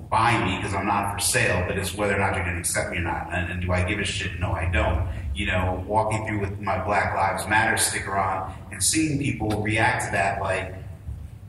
buy 0.09 0.43
me 0.43 0.57
because 0.57 0.73
I'm 0.73 0.87
not 0.87 1.13
for 1.13 1.19
sale, 1.19 1.63
but 1.67 1.77
it's 1.77 1.93
whether 1.93 2.15
or 2.15 2.19
not 2.19 2.35
you're 2.35 2.43
going 2.43 2.55
to 2.55 2.59
accept 2.59 2.91
me 2.91 2.97
or 2.97 3.01
not. 3.01 3.29
And, 3.31 3.51
and, 3.51 3.61
do 3.61 3.71
I 3.71 3.83
give 3.83 3.99
a 3.99 4.03
shit? 4.03 4.39
No, 4.39 4.51
I 4.51 4.69
don't. 4.71 5.07
You 5.35 5.45
know, 5.45 5.83
walking 5.87 6.25
through 6.25 6.39
with 6.39 6.59
my 6.59 6.83
Black 6.83 7.15
Lives 7.15 7.47
Matter 7.47 7.77
sticker 7.77 8.17
on 8.17 8.53
and 8.71 8.83
seeing 8.83 9.19
people 9.19 9.61
react 9.61 10.05
to 10.05 10.11
that 10.11 10.41
like, 10.41 10.73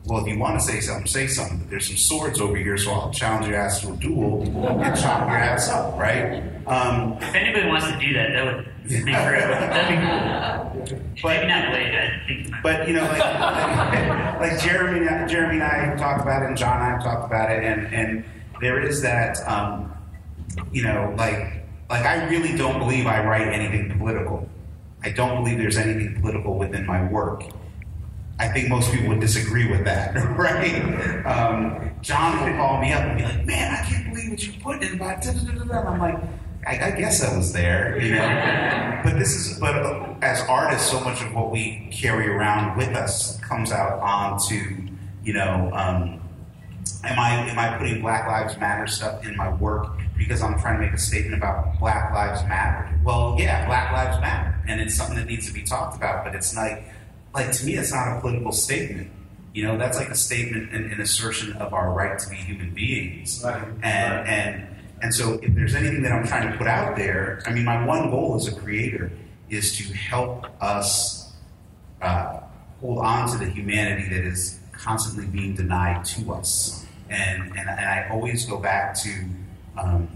well, 0.05 0.21
if 0.21 0.27
you 0.27 0.39
want 0.39 0.59
to 0.59 0.65
say 0.65 0.79
something, 0.79 1.05
say 1.05 1.27
something. 1.27 1.59
But 1.59 1.69
there's 1.69 1.87
some 1.87 1.97
swords 1.97 2.39
over 2.39 2.55
here, 2.55 2.77
so 2.77 2.91
I'll 2.91 3.11
challenge 3.11 3.47
your 3.47 3.57
ass 3.57 3.81
to 3.81 3.93
a 3.93 3.97
duel 3.97 4.43
and 4.43 4.99
chop 4.99 5.27
your 5.27 5.37
ass 5.37 5.69
up, 5.69 5.97
right? 5.97 6.41
Um, 6.65 7.17
if 7.21 7.35
anybody 7.35 7.67
wants 7.67 7.87
to 7.87 7.99
do 7.99 8.13
that, 8.13 8.31
that 8.31 8.45
would 8.45 8.65
be 8.87 8.99
great. 9.01 9.13
That'd 9.13 10.87
be 10.87 10.97
cool. 10.97 11.01
But, 11.21 11.23
Maybe 11.23 11.47
not 11.47 11.73
late. 11.73 12.53
But 12.63 12.87
you 12.87 12.95
know, 12.95 13.03
like, 13.03 13.19
like, 14.39 14.39
like 14.39 14.61
Jeremy, 14.61 15.05
Jeremy 15.31 15.55
and 15.55 15.63
I 15.63 15.95
talked 15.97 16.21
about 16.21 16.43
it, 16.43 16.47
and 16.47 16.57
John 16.57 16.77
and 16.77 16.83
I 16.83 16.89
have 16.91 17.03
talked 17.03 17.25
about 17.25 17.51
it, 17.51 17.63
and 17.63 17.93
and 17.93 18.23
there 18.61 18.79
is 18.79 19.01
that, 19.01 19.37
um, 19.47 19.91
you 20.71 20.83
know, 20.83 21.13
like 21.17 21.65
like 21.89 22.05
I 22.05 22.27
really 22.29 22.55
don't 22.55 22.79
believe 22.79 23.05
I 23.05 23.25
write 23.25 23.47
anything 23.47 23.97
political. 23.97 24.47
I 25.03 25.09
don't 25.09 25.43
believe 25.43 25.57
there's 25.57 25.77
anything 25.77 26.21
political 26.21 26.57
within 26.57 26.85
my 26.85 27.03
work. 27.11 27.43
I 28.39 28.47
think 28.47 28.69
most 28.69 28.91
people 28.91 29.09
would 29.09 29.19
disagree 29.19 29.69
with 29.69 29.83
that, 29.85 30.15
right? 30.37 31.25
Um, 31.25 31.91
John 32.01 32.43
would 32.43 32.55
call 32.55 32.79
me 32.81 32.93
up 32.93 33.01
and 33.01 33.17
be 33.17 33.23
like, 33.23 33.45
"Man, 33.45 33.73
I 33.73 33.87
can't 33.87 34.13
believe 34.13 34.31
what 34.31 34.43
you 34.43 34.53
put 34.61 34.81
in 34.81 34.95
about." 34.95 35.25
I'm 35.25 35.99
like, 35.99 36.23
I, 36.65 36.87
I, 36.87 36.91
guess 36.91 37.23
I 37.23 37.35
was 37.35 37.53
there, 37.53 37.99
you 37.99 38.15
know. 38.15 39.01
but 39.03 39.17
this 39.17 39.35
is, 39.35 39.59
but 39.59 40.23
as 40.23 40.41
artists, 40.47 40.89
so 40.89 40.99
much 40.99 41.21
of 41.21 41.33
what 41.33 41.51
we 41.51 41.87
carry 41.91 42.27
around 42.27 42.77
with 42.77 42.89
us 42.89 43.39
comes 43.41 43.71
out 43.71 43.99
onto, 43.99 44.87
you 45.23 45.33
know, 45.33 45.71
um, 45.73 46.20
am 47.03 47.19
I 47.19 47.49
am 47.49 47.59
I 47.59 47.77
putting 47.77 48.01
Black 48.01 48.27
Lives 48.27 48.57
Matter 48.57 48.87
stuff 48.87 49.25
in 49.25 49.35
my 49.35 49.53
work 49.55 49.87
because 50.17 50.41
I'm 50.41 50.59
trying 50.59 50.79
to 50.79 50.85
make 50.85 50.93
a 50.93 50.97
statement 50.97 51.35
about 51.35 51.79
Black 51.79 52.13
Lives 52.13 52.43
Matter? 52.43 52.99
Well, 53.03 53.35
yeah, 53.39 53.65
Black 53.65 53.91
Lives 53.91 54.19
Matter, 54.21 54.59
and 54.67 54.81
it's 54.81 54.95
something 54.95 55.17
that 55.17 55.27
needs 55.27 55.47
to 55.47 55.53
be 55.53 55.63
talked 55.63 55.95
about. 55.95 56.23
But 56.23 56.35
it's 56.35 56.55
like 56.55 56.83
like 57.33 57.51
to 57.51 57.65
me, 57.65 57.75
it's 57.75 57.91
not 57.91 58.17
a 58.17 58.21
political 58.21 58.51
statement. 58.51 59.11
You 59.53 59.67
know, 59.67 59.77
that's 59.77 59.97
like 59.97 60.09
a 60.09 60.15
statement 60.15 60.73
and 60.73 60.91
an 60.91 61.01
assertion 61.01 61.53
of 61.53 61.73
our 61.73 61.91
right 61.91 62.17
to 62.17 62.29
be 62.29 62.35
human 62.35 62.73
beings. 62.73 63.41
Right. 63.43 63.63
And 63.63 64.15
right. 64.15 64.27
and 64.27 64.67
and 65.01 65.13
so 65.13 65.39
if 65.41 65.53
there's 65.55 65.75
anything 65.75 66.03
that 66.03 66.11
I'm 66.11 66.25
trying 66.25 66.51
to 66.51 66.57
put 66.57 66.67
out 66.67 66.95
there, 66.95 67.41
I 67.45 67.51
mean, 67.51 67.65
my 67.65 67.85
one 67.85 68.11
goal 68.11 68.35
as 68.35 68.47
a 68.47 68.55
creator 68.55 69.11
is 69.49 69.75
to 69.77 69.83
help 69.93 70.45
us 70.61 71.33
uh, 72.01 72.39
hold 72.79 72.99
on 72.99 73.29
to 73.31 73.37
the 73.37 73.49
humanity 73.49 74.09
that 74.09 74.23
is 74.25 74.59
constantly 74.71 75.25
being 75.25 75.55
denied 75.55 76.05
to 76.05 76.33
us. 76.33 76.80
And 77.11 77.49
and, 77.57 77.69
and 77.69 77.69
I 77.69 78.07
always 78.09 78.45
go 78.45 78.57
back 78.57 78.95
to 79.03 79.25
um, 79.77 80.09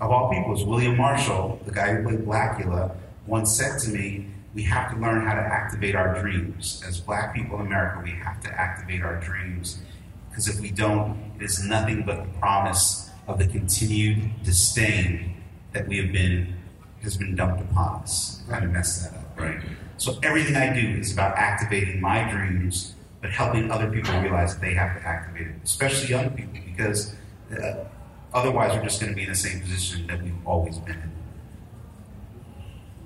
of 0.00 0.10
all 0.10 0.30
people, 0.30 0.54
is 0.56 0.64
William 0.64 0.96
Marshall, 0.96 1.60
the 1.66 1.72
guy 1.72 1.94
who 1.94 2.02
played 2.02 2.20
Blacula, 2.20 2.96
once 3.26 3.54
said 3.54 3.78
to 3.80 3.90
me, 3.90 4.26
we 4.54 4.62
have 4.62 4.92
to 4.92 4.98
learn 4.98 5.26
how 5.26 5.34
to 5.34 5.40
activate 5.40 5.94
our 5.94 6.20
dreams. 6.20 6.82
As 6.86 7.00
black 7.00 7.34
people 7.34 7.60
in 7.60 7.66
America, 7.66 8.00
we 8.02 8.10
have 8.10 8.40
to 8.42 8.48
activate 8.48 9.02
our 9.02 9.20
dreams. 9.20 9.78
Because 10.28 10.48
if 10.48 10.60
we 10.60 10.70
don't, 10.70 11.32
it 11.38 11.44
is 11.44 11.62
nothing 11.64 12.04
but 12.04 12.24
the 12.24 12.38
promise 12.38 13.10
of 13.28 13.38
the 13.38 13.46
continued 13.46 14.42
disdain 14.42 15.36
that 15.72 15.86
we 15.86 15.98
have 15.98 16.12
been 16.12 16.56
has 17.02 17.16
been 17.16 17.36
dumped 17.36 17.60
upon 17.60 18.02
us. 18.02 18.42
Kind 18.48 18.64
of 18.64 18.72
messed 18.72 19.04
that 19.04 19.18
up, 19.18 19.38
right? 19.38 19.60
So 19.98 20.18
everything 20.22 20.56
I 20.56 20.72
do 20.72 20.98
is 20.98 21.12
about 21.12 21.36
activating 21.36 22.00
my 22.00 22.28
dreams, 22.30 22.94
but 23.20 23.30
helping 23.30 23.70
other 23.70 23.90
people 23.90 24.18
realize 24.20 24.54
that 24.54 24.60
they 24.60 24.74
have 24.74 25.00
to 25.00 25.06
activate 25.06 25.48
it, 25.48 25.54
especially 25.64 26.08
young 26.08 26.30
people, 26.30 26.58
because 26.64 27.14
uh, 27.52 27.84
otherwise 28.32 28.76
we're 28.76 28.84
just 28.84 29.00
going 29.00 29.12
to 29.12 29.16
be 29.16 29.24
in 29.24 29.28
the 29.28 29.34
same 29.34 29.60
position 29.60 30.06
that 30.06 30.22
we've 30.22 30.46
always 30.46 30.78
been 30.78 30.96
in. 30.96 31.12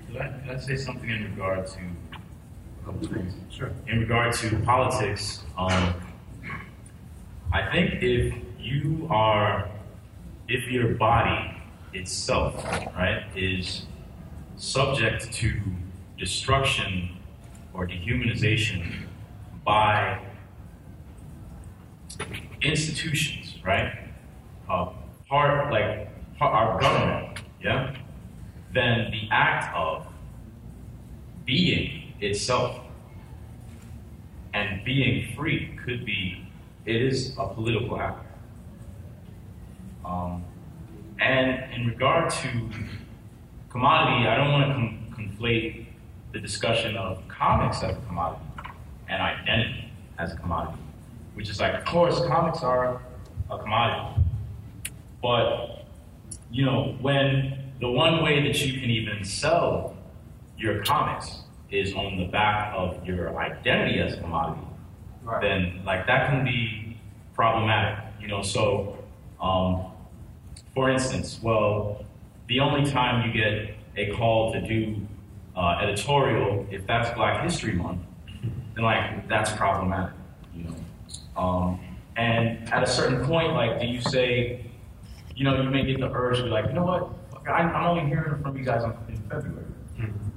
Could 0.07 0.21
I, 0.21 0.27
could 0.29 0.55
I 0.55 0.59
say 0.59 0.77
something 0.77 1.09
in 1.09 1.25
regard 1.31 1.67
to 1.67 1.79
a 1.79 2.85
couple 2.85 3.07
things? 3.07 3.33
Sure. 3.49 3.71
In 3.87 3.99
regard 3.99 4.33
to 4.35 4.57
politics, 4.59 5.43
um, 5.57 5.93
I 7.51 7.69
think 7.71 8.01
if 8.01 8.33
you 8.57 9.07
are, 9.11 9.69
if 10.47 10.71
your 10.71 10.93
body 10.95 11.57
itself, 11.93 12.63
right, 12.95 13.25
is 13.35 13.85
subject 14.55 15.33
to 15.33 15.61
destruction 16.17 17.17
or 17.73 17.85
dehumanization 17.85 19.04
by 19.65 20.21
institutions, 22.61 23.55
right? 23.65 23.97
Uh, 24.69 24.91
part 25.27 25.71
like 25.71 26.07
part, 26.37 26.53
our 26.53 26.79
government, 26.79 27.39
yeah. 27.61 27.95
Then 28.73 29.11
the 29.11 29.27
act 29.31 29.75
of 29.75 30.05
being 31.45 32.13
itself 32.21 32.79
and 34.53 34.83
being 34.85 35.35
free 35.35 35.77
could 35.83 36.05
be 36.05 36.47
it 36.85 37.01
is 37.01 37.35
a 37.37 37.47
political 37.47 37.99
act. 37.99 38.25
Um, 40.05 40.43
and 41.19 41.73
in 41.73 41.87
regard 41.87 42.29
to 42.29 42.69
commodity, 43.69 44.27
I 44.27 44.35
don't 44.37 44.51
want 44.51 44.67
to 44.67 44.73
com- 44.73 45.15
conflate 45.17 45.87
the 46.31 46.39
discussion 46.39 46.95
of 46.95 47.27
comics 47.27 47.81
as 47.81 47.97
a 47.97 48.01
commodity 48.07 48.44
and 49.09 49.21
identity 49.21 49.91
as 50.17 50.33
a 50.33 50.35
commodity, 50.37 50.81
which 51.33 51.49
is 51.49 51.59
like, 51.59 51.73
of 51.73 51.85
course, 51.85 52.19
comics 52.27 52.63
are 52.63 53.01
a 53.49 53.57
commodity. 53.57 54.21
But, 55.21 55.85
you 56.51 56.65
know, 56.65 56.95
when 57.01 57.71
the 57.79 57.89
one 57.89 58.23
way 58.23 58.41
that 58.47 58.65
you 58.65 58.79
can 58.79 58.89
even 58.89 59.23
sell 59.23 59.95
your 60.57 60.83
comics 60.83 61.41
is 61.71 61.93
on 61.93 62.17
the 62.17 62.25
back 62.25 62.73
of 62.75 63.05
your 63.05 63.37
identity 63.37 63.99
as 63.99 64.13
a 64.13 64.17
commodity, 64.21 64.61
Right. 65.23 65.41
then 65.41 65.81
like 65.83 66.05
that 66.05 66.29
can 66.29 66.45
be 66.45 66.97
problematic. 67.33 68.05
You 68.21 68.27
know, 68.27 68.43
so 68.43 68.99
um, 69.41 69.87
for 70.75 70.89
instance, 70.89 71.39
well, 71.41 72.05
the 72.47 72.59
only 72.59 72.89
time 72.89 73.25
you 73.27 73.33
get 73.33 73.75
a 73.97 74.15
call 74.15 74.53
to 74.53 74.61
do 74.61 74.95
uh, 75.55 75.79
editorial, 75.81 76.65
if 76.69 76.85
that's 76.85 77.09
Black 77.15 77.43
History 77.43 77.73
Month, 77.73 78.01
then 78.75 78.83
like 78.83 79.27
that's 79.27 79.51
problematic. 79.51 80.13
You 80.55 80.63
know, 80.65 80.75
um, 81.41 81.79
and 82.17 82.69
at 82.71 82.83
a 82.83 82.87
certain 82.87 83.25
point, 83.25 83.53
like, 83.53 83.79
do 83.79 83.87
you 83.87 84.01
say, 84.01 84.65
you 85.35 85.43
know, 85.43 85.61
you 85.61 85.69
may 85.69 85.85
get 85.85 85.99
the 85.99 86.09
urge 86.11 86.37
to 86.37 86.43
be 86.43 86.49
like, 86.49 86.67
you 86.67 86.73
know 86.73 86.85
what, 86.85 87.09
I, 87.47 87.61
I'm 87.61 87.85
only 87.85 88.07
hearing 88.07 88.41
from 88.41 88.57
you 88.57 88.63
guys 88.63 88.83
in, 88.83 89.17
February. 89.29 89.65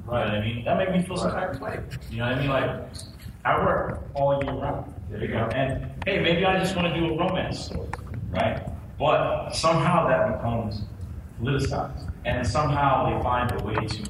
Right. 0.07 0.27
You 0.27 0.33
know 0.33 0.39
I 0.39 0.41
mean? 0.41 0.65
That 0.65 0.79
make 0.79 0.93
me 0.93 1.03
feel 1.03 1.17
some 1.17 1.31
type 1.31 1.55
of 1.55 1.61
way. 1.61 1.79
You 2.11 2.19
know 2.19 2.25
what 2.25 2.35
I 2.35 2.41
mean? 2.41 2.49
Like, 2.49 2.71
I 3.45 3.65
work 3.65 4.03
all 4.15 4.43
year 4.43 4.53
round. 4.53 4.93
There 5.11 5.23
you 5.23 5.29
go. 5.29 5.49
And 5.55 5.91
hey, 6.05 6.21
maybe 6.21 6.45
I 6.45 6.59
just 6.59 6.75
want 6.75 6.93
to 6.93 7.01
do 7.01 7.15
a 7.15 7.17
romance 7.17 7.61
story, 7.61 7.89
right? 8.31 8.67
But 8.99 9.51
somehow 9.51 10.09
that 10.09 10.37
becomes 10.37 10.83
politicized, 11.41 12.11
and 12.25 12.47
somehow 12.47 13.17
they 13.17 13.23
find 13.23 13.53
a 13.53 13.65
way 13.65 13.87
to 13.87 14.03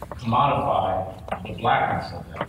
commodify 0.00 1.46
the 1.46 1.52
blackness 1.54 2.12
of 2.12 2.26
that. 2.32 2.48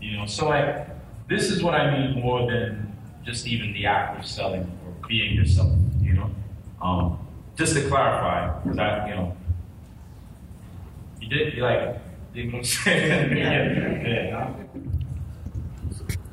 You 0.00 0.16
know, 0.16 0.26
so 0.26 0.48
like 0.48 0.88
this 1.28 1.50
is 1.50 1.62
what 1.62 1.74
I 1.74 1.90
mean 1.90 2.22
more 2.22 2.50
than 2.50 2.96
just 3.24 3.46
even 3.46 3.72
the 3.72 3.86
act 3.86 4.18
of 4.18 4.26
selling 4.26 4.62
or 4.86 5.08
being 5.08 5.34
yourself. 5.34 5.70
You 6.00 6.14
know, 6.14 6.30
um, 6.80 7.18
just 7.56 7.74
to 7.74 7.86
clarify, 7.88 8.60
because 8.62 8.78
I, 8.78 9.08
you 9.08 9.14
know, 9.14 9.36
you 11.20 11.28
did 11.28 11.54
you 11.54 11.62
like. 11.62 11.98
You 12.34 12.44
know 12.44 12.50
what 12.52 12.58
I'm 12.58 12.64
saying? 12.64 13.36
yeah. 13.36 14.54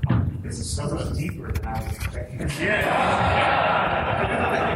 yeah. 0.10 0.24
This 0.44 0.60
is 0.60 0.70
so 0.70 0.88
much 0.94 1.14
deeper 1.18 1.52
than 1.52 1.66
I 1.66 1.84
was 1.84 1.96
expecting. 1.96 2.40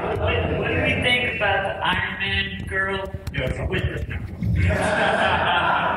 What, 0.09 0.59
what 0.59 0.67
do 0.67 0.73
we 0.83 1.01
think 1.01 1.35
about 1.35 1.63
the 1.63 1.85
Iron 1.85 2.19
Man 2.19 2.65
girl 2.67 3.11
Yeah. 3.33 3.65
with 3.67 3.83
Okay. 3.83 5.85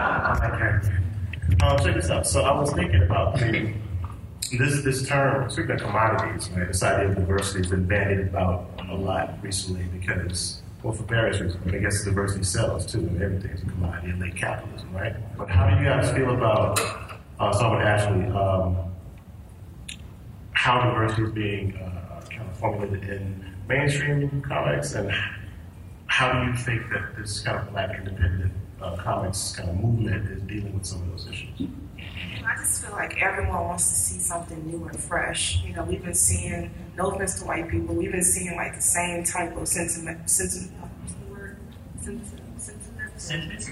Um, 1.63 1.79
check 1.79 1.95
this 1.95 2.11
out. 2.11 2.27
So 2.27 2.43
I 2.43 2.59
was 2.59 2.73
thinking 2.73 3.05
about 3.05 3.41
maybe 3.41 3.77
this 4.59 4.83
this 4.83 5.07
term, 5.07 5.49
speaking 5.49 5.71
of 5.71 5.81
commodities, 5.81 6.51
right? 6.51 6.67
This 6.67 6.83
idea 6.83 7.11
of 7.11 7.15
diversity 7.15 7.61
has 7.61 7.71
been 7.71 7.87
bandied 7.87 8.27
about 8.27 8.69
a 8.91 8.97
lot 8.97 9.39
recently 9.43 9.85
because, 9.97 10.61
well, 10.83 10.93
for 10.93 11.05
various 11.05 11.41
reasons. 11.41 11.65
But 11.65 11.77
I 11.77 11.79
guess 11.79 12.05
diversity 12.05 12.43
sells 12.43 12.85
too, 12.85 12.99
and 12.99 13.23
everything's 13.23 13.63
a 13.63 13.67
commodity 13.67 14.11
in 14.11 14.19
late 14.19 14.35
capitalism, 14.35 14.93
right? 14.93 15.15
But 15.39 15.51
how 15.51 15.71
do 15.71 15.77
you 15.77 15.85
guys 15.85 16.11
feel 16.11 16.35
about 16.35 16.81
uh, 17.39 17.53
someone 17.53 17.83
actually 17.83 18.27
um, 18.37 18.77
how 20.51 20.81
diversity 20.81 21.23
is 21.23 21.31
being 21.31 21.77
uh, 21.77 22.23
kind 22.29 22.51
of 22.51 22.57
formulated 22.59 23.09
in 23.09 23.55
mainstream 23.69 24.43
comics, 24.43 24.95
and 24.95 25.13
how 26.07 26.33
do 26.33 26.51
you 26.51 26.57
think 26.57 26.91
that 26.91 27.17
this 27.17 27.39
kind 27.39 27.57
of 27.57 27.71
black 27.71 27.97
independent 27.97 28.53
uh, 28.83 28.97
comics 28.97 29.55
kind 29.57 29.71
of 29.71 29.77
movement 29.77 30.29
is 30.31 30.43
dealing 30.43 30.75
with 30.75 30.87
some 30.87 31.03
of 31.03 31.11
those 31.11 31.29
issues? 31.29 31.69
I 32.45 32.57
just 32.57 32.85
feel 32.85 32.93
like 32.93 33.17
everyone 33.23 33.65
wants 33.65 33.89
to 33.89 33.95
see 33.95 34.19
something 34.19 34.67
new 34.67 34.85
and 34.87 34.99
fresh. 34.99 35.63
You 35.63 35.75
know, 35.75 35.85
we've 35.85 36.03
been 36.03 36.15
seeing, 36.15 36.71
no 36.97 37.11
offense 37.11 37.41
to 37.41 37.47
white 37.47 37.69
people, 37.69 37.95
we've 37.95 38.13
been 38.13 38.25
seeing 38.25 38.57
like 38.57 38.75
the 38.75 38.83
same 38.83 39.25
type 39.25 39.57
of 39.57 39.69
sentiment, 39.69 40.29
sentiment, 40.29 40.73
what's 40.81 41.15
the 41.15 41.33
word? 41.33 41.57
Sentiment, 42.01 42.61
sentiment? 42.61 42.93
sentiments? 43.23 43.71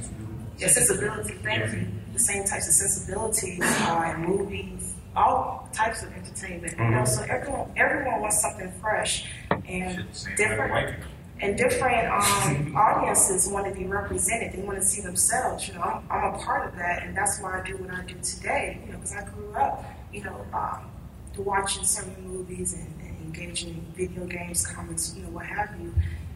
Yeah, 0.58 0.68
sensibility, 0.68 1.34
thank 1.42 1.72
you. 1.72 1.88
The 2.12 2.18
same 2.18 2.44
types 2.44 2.68
of 2.68 2.74
sensibilities 2.74 3.60
uh, 3.62 4.12
in 4.14 4.22
movies, 4.22 4.94
all 5.16 5.68
types 5.72 6.02
of 6.02 6.12
entertainment. 6.12 6.76
You 6.78 6.90
know, 6.90 7.04
so 7.04 7.22
everyone, 7.22 7.72
everyone 7.76 8.20
wants 8.20 8.40
something 8.42 8.70
fresh 8.80 9.26
and 9.66 10.04
different. 10.36 10.96
And 11.42 11.56
different 11.56 12.06
um, 12.12 12.76
audiences 12.76 13.48
want 13.48 13.66
to 13.66 13.74
be 13.78 13.86
represented. 13.86 14.52
They 14.52 14.62
want 14.62 14.78
to 14.78 14.84
see 14.84 15.00
themselves. 15.00 15.66
You 15.68 15.74
know, 15.74 15.80
I'm, 15.80 16.04
I'm 16.10 16.34
a 16.34 16.38
part 16.38 16.68
of 16.68 16.76
that, 16.76 17.02
and 17.02 17.16
that's 17.16 17.40
why 17.40 17.60
I 17.60 17.66
do 17.66 17.78
what 17.78 17.90
I 17.90 18.02
do 18.04 18.14
today. 18.22 18.80
You 18.84 18.92
know, 18.92 18.98
because 18.98 19.14
I 19.14 19.24
grew 19.24 19.52
up, 19.54 19.84
you 20.12 20.22
know, 20.24 20.44
um, 20.52 20.90
watching 21.38 21.84
certain 21.84 22.28
movies 22.28 22.74
and, 22.74 22.86
and 23.00 23.16
engaging 23.24 23.70
in 23.70 23.80
video 23.94 24.26
games, 24.26 24.66
comics, 24.66 25.14
you 25.16 25.22
know, 25.22 25.30
what 25.30 25.46
have 25.46 25.80
you. 25.80 25.94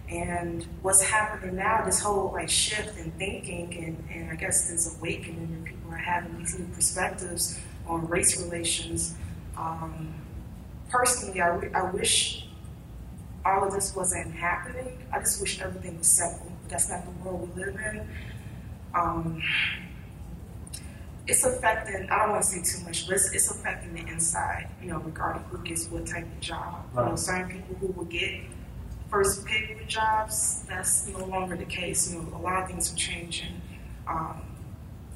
And 0.08 0.66
what's 0.82 1.02
happening 1.02 1.56
now, 1.56 1.84
this 1.84 2.00
whole 2.00 2.32
like 2.32 2.48
shift 2.48 2.98
in 2.98 3.10
thinking, 3.12 3.74
and, 3.84 4.04
and 4.10 4.30
I 4.30 4.36
guess 4.36 4.70
this 4.70 4.96
awakening 4.96 5.64
that 5.64 5.64
people 5.64 5.92
are 5.92 5.96
having 5.96 6.38
these 6.38 6.58
new 6.58 6.66
perspectives 6.74 7.60
on 7.86 8.06
race 8.08 8.42
relations. 8.42 9.14
Um, 9.56 10.14
personally, 10.88 11.40
I 11.40 11.90
wish 11.90 12.46
all 13.44 13.66
of 13.66 13.72
this 13.72 13.94
wasn't 13.94 14.34
happening. 14.34 14.98
I 15.12 15.20
just 15.20 15.40
wish 15.40 15.60
everything 15.60 15.98
was 15.98 16.06
simple. 16.06 16.50
That's 16.68 16.88
not 16.88 17.04
the 17.04 17.10
world 17.22 17.54
we 17.54 17.64
live 17.64 17.76
in. 17.76 18.08
Um, 18.94 19.42
it's 21.26 21.44
affecting, 21.44 22.08
I 22.10 22.18
don't 22.20 22.30
want 22.30 22.42
to 22.42 22.48
say 22.48 22.62
too 22.62 22.84
much, 22.84 23.06
but 23.06 23.16
it's, 23.16 23.32
it's 23.32 23.50
affecting 23.50 23.94
the 23.94 24.10
inside, 24.10 24.68
you 24.82 24.88
know, 24.88 24.98
regarding 24.98 25.42
who 25.44 25.58
gets 25.58 25.88
what 25.88 26.06
type 26.06 26.24
of 26.24 26.40
job. 26.40 26.84
You 26.94 27.04
know, 27.04 27.16
certain 27.16 27.50
people 27.50 27.76
who 27.76 27.86
will 27.88 28.04
get 28.04 28.40
first 29.10 29.44
pick 29.46 29.78
with 29.78 29.88
jobs, 29.88 30.64
that's 30.68 31.08
no 31.08 31.24
longer 31.24 31.56
the 31.56 31.64
case. 31.64 32.12
You 32.12 32.20
know, 32.22 32.36
a 32.36 32.38
lot 32.38 32.62
of 32.62 32.68
things 32.68 32.92
are 32.92 32.96
changing. 32.96 33.60
Um, 34.06 34.42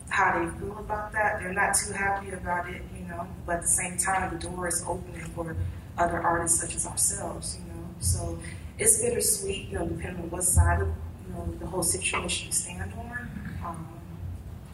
how 0.08 0.38
they 0.38 0.58
feel 0.58 0.78
about 0.78 1.12
that, 1.12 1.40
they're 1.40 1.52
not 1.52 1.74
too 1.74 1.92
happy 1.92 2.30
about 2.30 2.68
it, 2.70 2.80
you 2.96 3.06
know, 3.06 3.26
but 3.44 3.56
at 3.56 3.62
the 3.62 3.68
same 3.68 3.98
time, 3.98 4.32
the 4.32 4.38
door 4.38 4.66
is 4.66 4.82
opening 4.88 5.20
for 5.34 5.54
other 5.98 6.20
artists 6.20 6.60
such 6.60 6.74
as 6.74 6.86
ourselves, 6.86 7.58
you 7.58 7.66
know. 7.66 7.67
So 8.00 8.38
it's 8.78 9.02
bittersweet, 9.02 9.68
you 9.68 9.78
know, 9.78 9.86
depending 9.86 10.22
on 10.22 10.30
what 10.30 10.44
side 10.44 10.82
of, 10.82 10.88
you 10.88 11.34
know, 11.34 11.54
the 11.58 11.66
whole 11.66 11.82
situation 11.82 12.46
you 12.46 12.52
stand 12.52 12.92
on. 12.94 13.30
Um, 13.64 13.88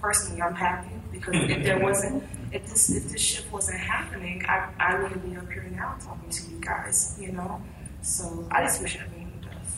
personally, 0.00 0.42
I'm 0.42 0.54
happy 0.54 0.90
because 1.12 1.34
if 1.34 1.64
there 1.64 1.80
wasn't, 1.80 2.22
if 2.52 2.66
this 2.66 2.90
if 2.90 3.08
this 3.10 3.20
shift 3.20 3.50
wasn't 3.52 3.80
happening, 3.80 4.44
I, 4.46 4.68
I 4.78 5.02
wouldn't 5.02 5.24
be 5.28 5.36
up 5.36 5.50
here 5.50 5.64
now 5.74 5.96
talking 6.00 6.30
to 6.30 6.50
you 6.50 6.60
guys, 6.60 7.16
you 7.20 7.32
know. 7.32 7.62
So 8.02 8.46
I 8.50 8.62
just 8.64 8.82
wish 8.82 8.96
everyone 8.96 9.32
does. 9.40 9.72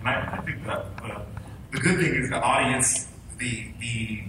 And 0.00 0.08
I, 0.08 0.36
I 0.38 0.40
think 0.42 0.64
that 0.64 0.86
uh, 1.02 1.22
the 1.72 1.78
good 1.78 1.98
thing 2.00 2.14
is 2.14 2.30
the 2.30 2.40
audience, 2.40 3.08
the 3.38 3.66
the 3.80 4.22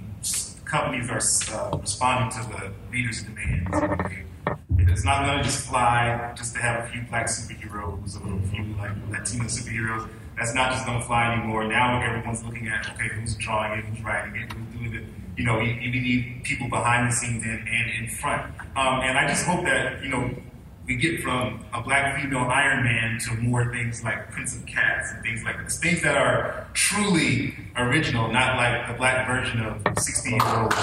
companies 0.65 1.09
are 1.09 1.17
uh, 1.55 1.77
responding 1.77 2.41
to 2.41 2.49
the 2.49 2.71
leaders' 2.91 3.23
demands. 3.23 3.69
It's 4.89 5.03
not 5.03 5.25
going 5.25 5.37
to 5.37 5.43
just 5.43 5.67
fly 5.67 6.33
just 6.35 6.53
to 6.55 6.61
have 6.61 6.85
a 6.85 6.87
few 6.89 7.01
black 7.09 7.27
superheroes 7.27 8.15
or 8.23 8.37
a 8.37 8.47
few 8.47 8.75
like 8.75 8.91
Latino 9.09 9.45
superheroes. 9.45 10.09
That's 10.37 10.53
not 10.55 10.71
just 10.71 10.85
going 10.85 10.99
to 10.99 11.05
fly 11.05 11.33
anymore. 11.33 11.65
Now 11.65 12.01
everyone's 12.01 12.43
looking 12.43 12.67
at 12.67 12.89
okay, 12.91 13.09
who's 13.09 13.35
drawing 13.35 13.79
it, 13.79 13.85
who's 13.85 14.01
writing 14.03 14.41
it, 14.41 14.51
who's 14.51 14.79
doing 14.79 14.93
it. 14.93 15.03
You 15.37 15.45
know, 15.45 15.59
you 15.59 15.91
need 15.91 16.43
people 16.43 16.67
behind 16.69 17.09
the 17.09 17.15
scenes 17.15 17.43
and, 17.43 17.67
and 17.67 18.03
in 18.03 18.09
front. 18.09 18.43
Um, 18.75 19.01
and 19.01 19.17
I 19.17 19.27
just 19.27 19.45
hope 19.45 19.63
that 19.65 20.03
you 20.03 20.09
know 20.09 20.29
we 20.85 20.95
get 20.95 21.21
from 21.21 21.63
a 21.73 21.81
black 21.81 22.19
female 22.19 22.49
Iron 22.49 22.83
Man 22.83 23.19
to 23.19 23.35
more 23.35 23.71
things 23.71 24.03
like 24.03 24.31
Prince 24.31 24.55
of 24.55 24.65
Cats 24.65 25.11
and 25.13 25.23
things 25.23 25.43
like 25.43 25.63
this. 25.63 25.79
Things 25.79 26.01
that 26.01 26.17
are 26.17 26.67
truly 26.73 27.55
original, 27.77 28.31
not 28.31 28.57
like 28.57 28.87
the 28.87 28.93
black 28.93 29.27
version 29.27 29.61
of 29.61 29.81
60 29.97 30.29
year 30.29 30.39
old. 30.43 30.73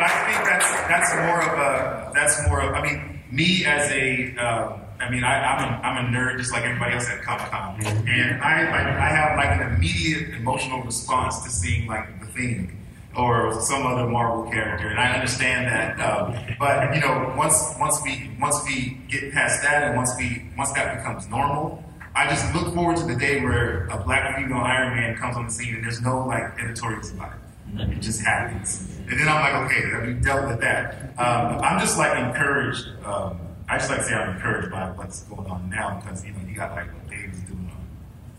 But 0.00 0.10
I 0.10 0.32
think 0.32 0.44
that's 0.48 0.70
that's 0.88 1.10
more 1.26 1.40
of 1.42 1.58
a 1.58 2.12
that's 2.14 2.48
more 2.48 2.60
of 2.62 2.74
I 2.74 2.82
mean 2.82 3.20
me 3.30 3.66
as 3.66 3.90
a 3.90 4.34
um, 4.36 4.80
I 4.98 5.10
mean 5.10 5.24
I, 5.24 5.34
am 5.36 5.58
a 5.60 5.86
I'm 5.86 6.06
a 6.06 6.08
nerd 6.08 6.38
just 6.38 6.52
like 6.52 6.64
everybody 6.64 6.94
else 6.94 7.08
at 7.08 7.22
Comic 7.22 7.50
Con 7.50 7.80
and 7.84 8.42
I 8.42 8.64
like 8.70 8.86
I 8.96 9.08
have 9.08 9.36
like 9.36 9.60
an 9.60 9.74
immediate 9.74 10.34
emotional 10.34 10.82
response 10.82 11.42
to 11.44 11.50
seeing 11.50 11.86
like 11.86 12.20
the 12.20 12.26
thing 12.26 12.76
or 13.16 13.60
some 13.60 13.84
other 13.84 14.06
Marvel 14.06 14.50
character, 14.52 14.88
and 14.88 15.00
I 15.00 15.12
understand 15.14 15.66
that. 15.66 15.98
Um, 16.00 16.56
but 16.60 16.94
you 16.94 17.00
know, 17.00 17.34
once 17.36 17.74
once 17.78 18.00
we 18.04 18.30
once 18.40 18.62
we 18.64 19.00
get 19.08 19.32
past 19.32 19.62
that, 19.62 19.82
and 19.82 19.96
once 19.96 20.12
we 20.16 20.48
once 20.56 20.72
that 20.72 20.96
becomes 20.96 21.28
normal, 21.28 21.82
I 22.14 22.28
just 22.28 22.54
look 22.54 22.72
forward 22.72 22.96
to 22.98 23.04
the 23.04 23.16
day 23.16 23.42
where 23.42 23.86
a 23.88 24.02
black 24.04 24.36
female 24.36 24.58
Iron 24.58 24.94
Man 24.96 25.16
comes 25.16 25.36
on 25.36 25.46
the 25.46 25.52
scene, 25.52 25.74
and 25.74 25.84
there's 25.84 26.00
no 26.00 26.24
like 26.24 26.54
editorials 26.60 27.10
about 27.10 27.32
it. 27.32 27.40
It 27.78 28.00
just 28.00 28.20
happens, 28.20 28.99
and 29.10 29.18
then 29.18 29.28
I'm 29.28 29.40
like, 29.40 29.70
okay, 29.70 30.06
we 30.06 30.14
dealt 30.20 30.48
with 30.48 30.60
that. 30.60 31.12
Um, 31.18 31.60
I'm 31.62 31.80
just 31.80 31.98
like 31.98 32.16
encouraged. 32.16 32.86
Um, 33.04 33.40
I 33.68 33.78
just 33.78 33.90
like 33.90 33.98
to 34.00 34.04
say 34.04 34.14
I'm 34.14 34.36
encouraged 34.36 34.70
by 34.70 34.90
what's 34.90 35.22
going 35.22 35.50
on 35.50 35.68
now 35.68 36.00
because 36.00 36.24
you 36.24 36.32
know 36.32 36.38
you 36.48 36.54
got 36.54 36.72
like 36.72 36.86
what 36.94 37.08
Dave's 37.08 37.40
doing 37.40 37.70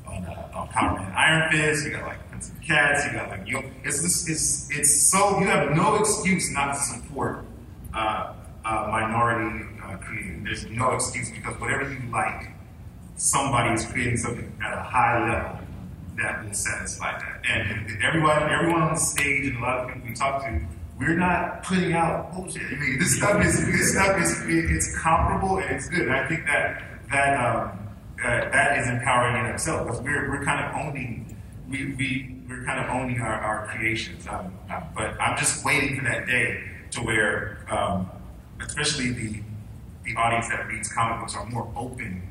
on 0.08 0.16
on, 0.16 0.26
uh, 0.26 0.52
on 0.54 0.68
Power 0.70 1.00
Man 1.00 1.12
Iron 1.12 1.52
Fist, 1.52 1.86
you 1.86 1.92
got 1.92 2.08
like 2.08 2.18
cats, 2.66 3.06
you 3.06 3.14
got 3.14 3.30
like 3.30 3.48
you. 3.48 3.64
It's 3.84 4.28
it's 4.30 4.70
it's 4.72 5.12
so 5.12 5.40
you 5.40 5.48
have 5.48 5.76
no 5.76 5.96
excuse 5.96 6.52
not 6.52 6.74
to 6.74 6.80
support 6.80 7.46
uh, 7.94 8.34
uh, 8.66 8.88
minority 8.92 9.66
creating. 10.02 10.44
There's 10.44 10.66
no 10.66 10.92
excuse 10.94 11.30
because 11.32 11.60
whatever 11.60 11.90
you 11.92 12.00
like, 12.12 12.52
somebody 13.16 13.74
is 13.74 13.86
creating 13.86 14.18
something 14.18 14.52
at 14.64 14.74
a 14.74 14.82
high 14.82 15.30
level 15.30 15.60
that 16.22 16.46
will 16.46 16.54
satisfy 16.54 17.18
that. 17.20 17.42
And 17.50 18.04
everyone, 18.04 18.44
everyone 18.44 18.82
on 18.82 18.94
the 18.94 19.00
stage, 19.00 19.48
and 19.48 19.58
a 19.58 19.62
lot 19.62 19.80
of 19.80 19.88
people 19.88 20.10
we 20.10 20.16
talk 20.16 20.44
to, 20.44 20.62
we're 21.00 21.18
not 21.18 21.64
putting 21.64 21.94
out 21.94 22.34
bullshit. 22.34 22.64
I 22.64 22.76
mean, 22.76 23.00
this 23.00 23.18
stuff 23.18 23.44
is 23.44 23.66
this 23.66 23.94
stuff 23.94 24.22
is 24.22 24.44
it's 24.46 24.98
comparable 25.00 25.58
and 25.58 25.76
it's 25.76 25.90
good. 25.90 26.04
And 26.04 26.14
I 26.14 26.28
think 26.28 26.46
that 26.46 26.84
that 27.12 27.34
um, 27.44 27.80
uh, 28.24 28.50
that 28.52 28.78
is 28.80 28.88
empowering 28.88 29.46
in 29.46 29.52
itself 29.52 29.88
because 29.88 30.02
we're 30.02 30.30
we're 30.30 30.44
kind 30.46 30.64
of 30.64 30.76
owning 30.76 31.32
we, 31.72 31.94
we, 31.94 32.36
we're 32.48 32.64
kind 32.66 32.80
of 32.80 32.90
owning 32.90 33.22
our, 33.22 33.34
our 33.34 33.68
creations. 33.68 34.28
Um, 34.28 34.54
uh, 34.70 34.82
but 34.94 35.20
I'm 35.20 35.38
just 35.38 35.64
waiting 35.64 35.98
for 35.98 36.04
that 36.04 36.28
day 36.28 36.64
to 36.92 37.02
where, 37.02 37.66
um, 37.72 38.12
especially 38.62 39.12
the, 39.12 39.42
the 40.04 40.16
audience 40.18 40.50
that 40.50 40.68
reads 40.68 40.92
comic 40.92 41.22
books 41.22 41.36
are 41.36 41.46
more 41.46 41.72
open 41.76 42.22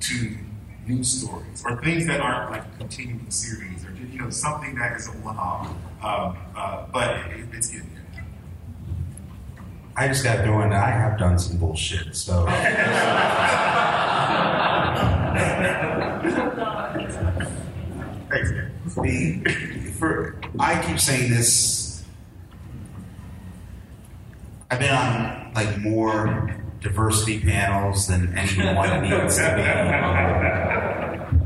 to 0.00 0.36
news 0.86 1.22
stories 1.22 1.64
or 1.64 1.80
things 1.82 2.06
that 2.06 2.20
aren't 2.20 2.50
like 2.50 2.62
a 2.62 2.78
continuing 2.78 3.30
series 3.30 3.84
or 3.84 3.92
you 3.92 4.18
know 4.18 4.30
something 4.30 4.74
that 4.76 4.96
is 4.96 5.08
a 5.08 5.12
one-off. 5.12 5.68
Um, 6.02 6.36
uh, 6.56 6.86
but 6.92 7.16
it, 7.30 7.46
it's 7.52 7.68
getting 7.68 7.90
there. 7.94 8.24
I 9.96 10.08
just 10.08 10.24
got 10.24 10.44
doing. 10.44 10.72
I 10.72 10.90
have 10.90 11.18
done 11.18 11.38
some 11.38 11.58
bullshit, 11.58 12.14
so. 12.14 12.46
the 19.04 19.94
for 19.98 20.36
I 20.58 20.82
keep 20.82 20.98
saying 20.98 21.30
this. 21.30 22.04
I've 24.70 24.78
been 24.78 24.92
on 24.92 25.52
like 25.54 25.78
more 25.78 26.54
diversity 26.84 27.40
panels 27.40 28.06
than 28.06 28.36
anyone 28.38 29.02
needs 29.02 29.36
to 29.38 29.42
be, 29.56 29.62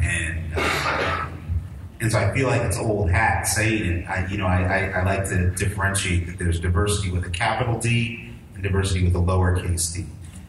and 0.05 0.53
uh, 0.55 1.31
and 2.01 2.12
so 2.12 2.18
I 2.18 2.35
feel 2.35 2.48
like 2.48 2.62
it's 2.62 2.79
old 2.79 3.11
hat 3.11 3.44
saying 3.44 3.85
it. 3.85 4.09
I 4.09 4.27
you 4.27 4.37
know 4.37 4.46
I, 4.46 4.62
I, 4.62 5.01
I 5.01 5.05
like 5.05 5.29
to 5.31 5.51
differentiate 5.53 6.27
that 6.27 6.38
there's 6.38 6.61
diversity 6.61 7.11
with 7.11 7.24
a 7.24 7.31
capital 7.31 7.79
D 7.81 8.35
and 8.55 8.62
diversity 8.62 9.05
with 9.05 9.14
a 9.14 9.20
lowercase 9.20 9.94
d. 9.94 10.05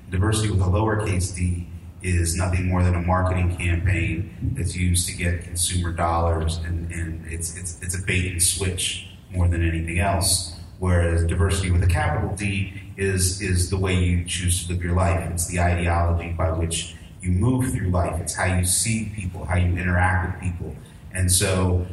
Diversity 0.09 0.49
with 0.49 0.61
a 0.61 0.65
lowercase 0.65 1.33
d 1.33 1.67
is 2.01 2.35
nothing 2.35 2.67
more 2.67 2.83
than 2.83 2.95
a 2.95 3.01
marketing 3.01 3.55
campaign 3.57 4.53
that's 4.55 4.75
used 4.75 5.07
to 5.09 5.15
get 5.15 5.43
consumer 5.43 5.91
dollars, 5.91 6.57
and, 6.57 6.91
and 6.91 7.25
it's, 7.27 7.57
it's, 7.57 7.81
it's 7.81 7.97
a 7.97 8.01
bait 8.01 8.31
and 8.31 8.41
switch 8.41 9.07
more 9.31 9.47
than 9.47 9.67
anything 9.67 9.99
else. 9.99 10.55
Whereas 10.79 11.25
diversity 11.25 11.71
with 11.71 11.83
a 11.83 11.87
capital 11.87 12.35
D 12.35 12.73
is, 12.95 13.41
is 13.41 13.69
the 13.69 13.77
way 13.77 13.95
you 14.01 14.23
choose 14.25 14.65
to 14.65 14.73
live 14.73 14.83
your 14.83 14.95
life. 14.95 15.29
It's 15.31 15.47
the 15.47 15.59
ideology 15.59 16.31
by 16.31 16.51
which 16.51 16.95
you 17.21 17.31
move 17.31 17.71
through 17.71 17.89
life. 17.89 18.19
It's 18.21 18.33
how 18.33 18.45
you 18.45 18.63
see 18.63 19.11
people, 19.13 19.45
how 19.45 19.57
you 19.57 19.77
interact 19.77 20.41
with 20.41 20.51
people. 20.51 20.75
And 21.13 21.29
so 21.29 21.85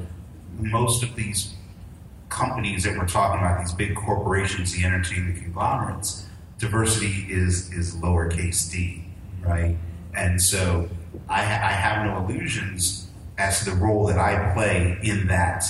most 0.59 1.03
of 1.03 1.16
these 1.16 1.55
companies 2.29 2.85
that 2.85 2.96
we're 2.96 3.09
talking 3.09 3.40
about, 3.40 3.61
these 3.61 3.72
big 3.72 3.96
corporations, 3.96 4.72
the 4.72 4.85
entertainment 4.85 5.37
conglomerates, 5.37 6.27
diversity 6.59 7.27
is, 7.29 7.72
is 7.72 7.96
lowercase 7.96 8.70
d, 8.70 9.05
right? 9.42 9.77
And 10.14 10.40
so 10.40 10.88
I, 11.29 11.40
I 11.40 11.72
have 11.72 12.07
no 12.07 12.25
illusions 12.25 13.09
as 13.38 13.61
to 13.61 13.70
the 13.70 13.77
role 13.77 14.07
that 14.07 14.18
I 14.18 14.53
play 14.55 14.99
in 15.03 15.27
that 15.27 15.64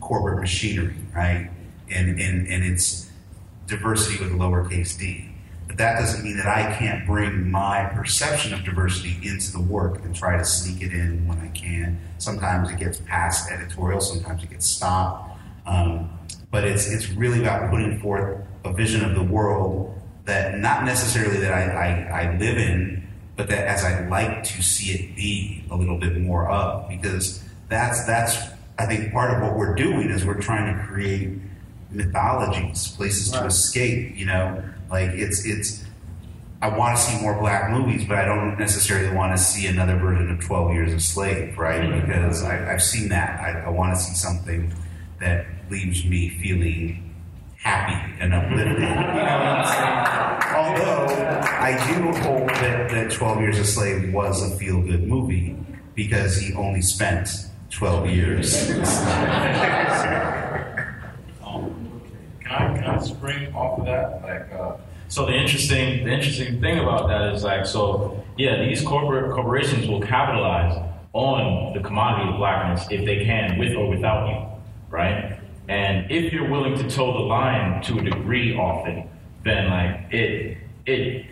corporate 0.00 0.40
machinery, 0.40 0.96
right? 1.14 1.50
And, 1.92 2.20
and, 2.20 2.48
and 2.48 2.64
it's 2.64 3.10
diversity 3.66 4.22
with 4.22 4.32
a 4.32 4.36
lowercase 4.36 4.98
d. 4.98 5.28
But 5.66 5.76
that 5.78 5.98
doesn't 5.98 6.24
mean 6.24 6.36
that 6.36 6.46
I 6.46 6.74
can't 6.76 7.06
bring 7.06 7.50
my 7.50 7.84
perception 7.94 8.52
of 8.52 8.64
diversity 8.64 9.16
into 9.22 9.52
the 9.52 9.60
work 9.60 10.04
and 10.04 10.14
try 10.14 10.36
to 10.36 10.44
sneak 10.44 10.82
it 10.82 10.92
in 10.92 11.26
when 11.26 11.38
I 11.38 11.48
can. 11.48 12.00
Sometimes 12.18 12.70
it 12.70 12.78
gets 12.78 12.98
past 13.00 13.50
editorial, 13.50 14.00
sometimes 14.00 14.42
it 14.42 14.50
gets 14.50 14.66
stopped. 14.66 15.38
Um, 15.66 16.10
but 16.50 16.64
it's, 16.64 16.90
it's 16.90 17.08
really 17.10 17.40
about 17.40 17.70
putting 17.70 18.00
forth 18.00 18.44
a 18.64 18.72
vision 18.72 19.04
of 19.04 19.14
the 19.14 19.22
world 19.22 19.98
that 20.24 20.58
not 20.58 20.84
necessarily 20.84 21.38
that 21.38 21.52
I, 21.52 21.62
I, 21.70 22.22
I 22.22 22.38
live 22.38 22.58
in, 22.58 23.08
but 23.36 23.48
that 23.48 23.66
as 23.66 23.84
I'd 23.84 24.08
like 24.08 24.44
to 24.44 24.62
see 24.62 24.92
it 24.92 25.16
be 25.16 25.64
a 25.70 25.76
little 25.76 25.98
bit 25.98 26.16
more 26.18 26.50
of, 26.50 26.88
because 26.88 27.42
that's 27.68 28.04
that's 28.04 28.36
I 28.78 28.86
think 28.86 29.12
part 29.12 29.34
of 29.34 29.42
what 29.42 29.56
we're 29.56 29.74
doing 29.74 30.10
is 30.10 30.24
we're 30.24 30.40
trying 30.40 30.76
to 30.76 30.84
create 30.84 31.38
mythologies, 31.92 32.88
places 32.96 33.32
right. 33.32 33.40
to 33.40 33.46
escape. 33.46 34.16
You 34.16 34.26
know, 34.26 34.64
like 34.90 35.10
it's 35.10 35.44
it's. 35.46 35.84
I 36.60 36.76
want 36.76 36.96
to 36.96 37.02
see 37.02 37.20
more 37.20 37.38
black 37.40 37.70
movies, 37.72 38.04
but 38.04 38.18
I 38.18 38.24
don't 38.24 38.56
necessarily 38.56 39.14
want 39.16 39.36
to 39.36 39.42
see 39.42 39.66
another 39.66 39.96
version 39.96 40.30
of 40.30 40.40
Twelve 40.40 40.72
Years 40.72 40.92
a 40.92 41.00
Slave, 41.00 41.58
right? 41.58 41.82
Mm-hmm. 41.82 42.06
Because 42.06 42.44
I, 42.44 42.54
have 42.54 42.82
seen 42.82 43.08
that. 43.08 43.40
I, 43.40 43.62
I 43.66 43.68
want 43.68 43.94
to 43.94 44.00
see 44.00 44.14
something 44.14 44.72
that 45.18 45.46
leaves 45.70 46.04
me 46.04 46.28
feeling 46.28 47.12
happy 47.62 48.14
and 48.20 48.34
uplifted. 48.34 48.74
You 48.74 48.80
know 48.80 48.94
what 48.94 49.16
I'm 49.16 49.66
saying? 49.66 50.22
Although 50.56 51.06
I 51.42 51.72
do 51.94 52.02
hope 52.20 52.48
that, 52.48 52.90
that 52.90 53.10
12 53.10 53.40
Years 53.40 53.58
a 53.58 53.64
Slave 53.64 54.12
was 54.12 54.42
a 54.42 54.56
feel 54.56 54.82
good 54.82 55.06
movie 55.06 55.56
because 55.94 56.36
he 56.36 56.52
only 56.54 56.82
spent 56.82 57.28
12 57.70 58.10
years. 58.10 58.68
I, 62.52 62.78
can 62.78 62.84
I 62.84 62.98
spring 62.98 63.54
off 63.54 63.80
of 63.80 63.86
that? 63.86 64.22
Like, 64.22 64.52
uh, 64.52 64.76
so 65.08 65.26
the 65.26 65.34
interesting, 65.34 66.04
the 66.04 66.10
interesting 66.10 66.60
thing 66.60 66.78
about 66.78 67.08
that 67.08 67.34
is 67.34 67.44
like, 67.44 67.66
so 67.66 68.24
yeah, 68.36 68.64
these 68.64 68.82
corporate 68.82 69.32
corporations 69.32 69.86
will 69.86 70.00
capitalize 70.00 70.88
on 71.12 71.74
the 71.74 71.80
commodity 71.80 72.30
of 72.30 72.36
blackness 72.36 72.86
if 72.90 73.04
they 73.04 73.24
can, 73.24 73.58
with 73.58 73.74
or 73.74 73.88
without 73.88 74.28
you, 74.28 74.46
right? 74.88 75.38
And 75.68 76.10
if 76.10 76.32
you're 76.32 76.48
willing 76.48 76.76
to 76.78 76.88
toe 76.88 77.12
the 77.12 77.24
line 77.24 77.82
to 77.82 77.98
a 77.98 78.02
degree 78.02 78.56
often, 78.56 79.08
then 79.44 79.70
like 79.70 80.12
it 80.12 80.58
it 80.86 81.26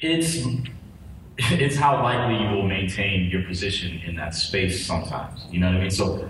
it's 0.00 0.46
it's 1.38 1.76
how 1.76 2.02
likely 2.02 2.42
you 2.42 2.50
will 2.50 2.66
maintain 2.66 3.30
your 3.30 3.42
position 3.44 4.00
in 4.06 4.16
that 4.16 4.34
space 4.34 4.84
sometimes. 4.84 5.46
You 5.50 5.60
know 5.60 5.66
what 5.66 5.76
I 5.76 5.80
mean? 5.80 5.90
So 5.90 6.28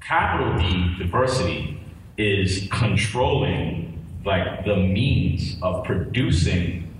capital 0.00 0.58
D 0.58 0.96
diversity 0.98 1.80
is 2.16 2.68
controlling 2.70 3.98
like 4.24 4.64
the 4.64 4.76
means 4.76 5.56
of 5.62 5.84
producing 5.84 6.92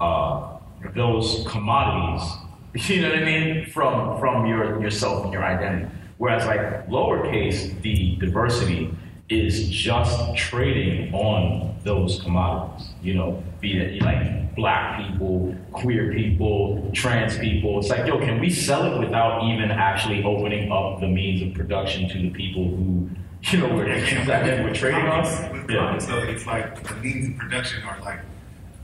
uh, 0.00 0.58
those 0.94 1.44
commodities. 1.48 2.28
You 2.74 3.02
know 3.02 3.10
what 3.10 3.18
I 3.18 3.24
mean? 3.24 3.66
From 3.66 4.18
from 4.18 4.46
your 4.46 4.80
yourself 4.80 5.24
and 5.24 5.32
your 5.34 5.44
identity. 5.44 5.92
Whereas 6.16 6.46
like 6.46 6.88
lowercase, 6.88 7.78
the 7.82 8.16
diversity 8.16 8.94
is 9.28 9.68
just 9.68 10.36
trading 10.36 11.12
on 11.14 11.74
those 11.84 12.20
commodities. 12.22 12.88
You 13.02 13.14
know, 13.14 13.42
be 13.60 13.78
it 13.78 14.02
like 14.02 14.54
black 14.54 15.06
people, 15.06 15.54
queer 15.72 16.12
people, 16.12 16.90
trans 16.92 17.38
people. 17.38 17.78
It's 17.78 17.88
like, 17.88 18.06
yo, 18.06 18.18
can 18.18 18.38
we 18.40 18.50
sell 18.50 18.92
it 18.92 18.98
without 18.98 19.42
even 19.44 19.70
actually 19.70 20.22
opening 20.24 20.70
up 20.70 21.00
the 21.00 21.08
means 21.08 21.42
of 21.42 21.54
production 21.54 22.08
to 22.10 22.18
the 22.18 22.30
people 22.30 22.64
who, 22.64 23.08
you 23.50 23.58
know, 23.58 23.74
we're, 23.74 23.86
that 24.26 24.62
we're 24.64 24.74
trading 24.74 25.00
on? 25.00 25.24
Yeah. 25.70 25.96
though, 26.00 26.18
it's 26.24 26.46
like 26.46 26.82
the 26.86 26.94
means 26.96 27.28
of 27.28 27.36
production 27.38 27.82
are 27.84 28.00
like 28.00 28.20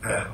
the 0.02 0.26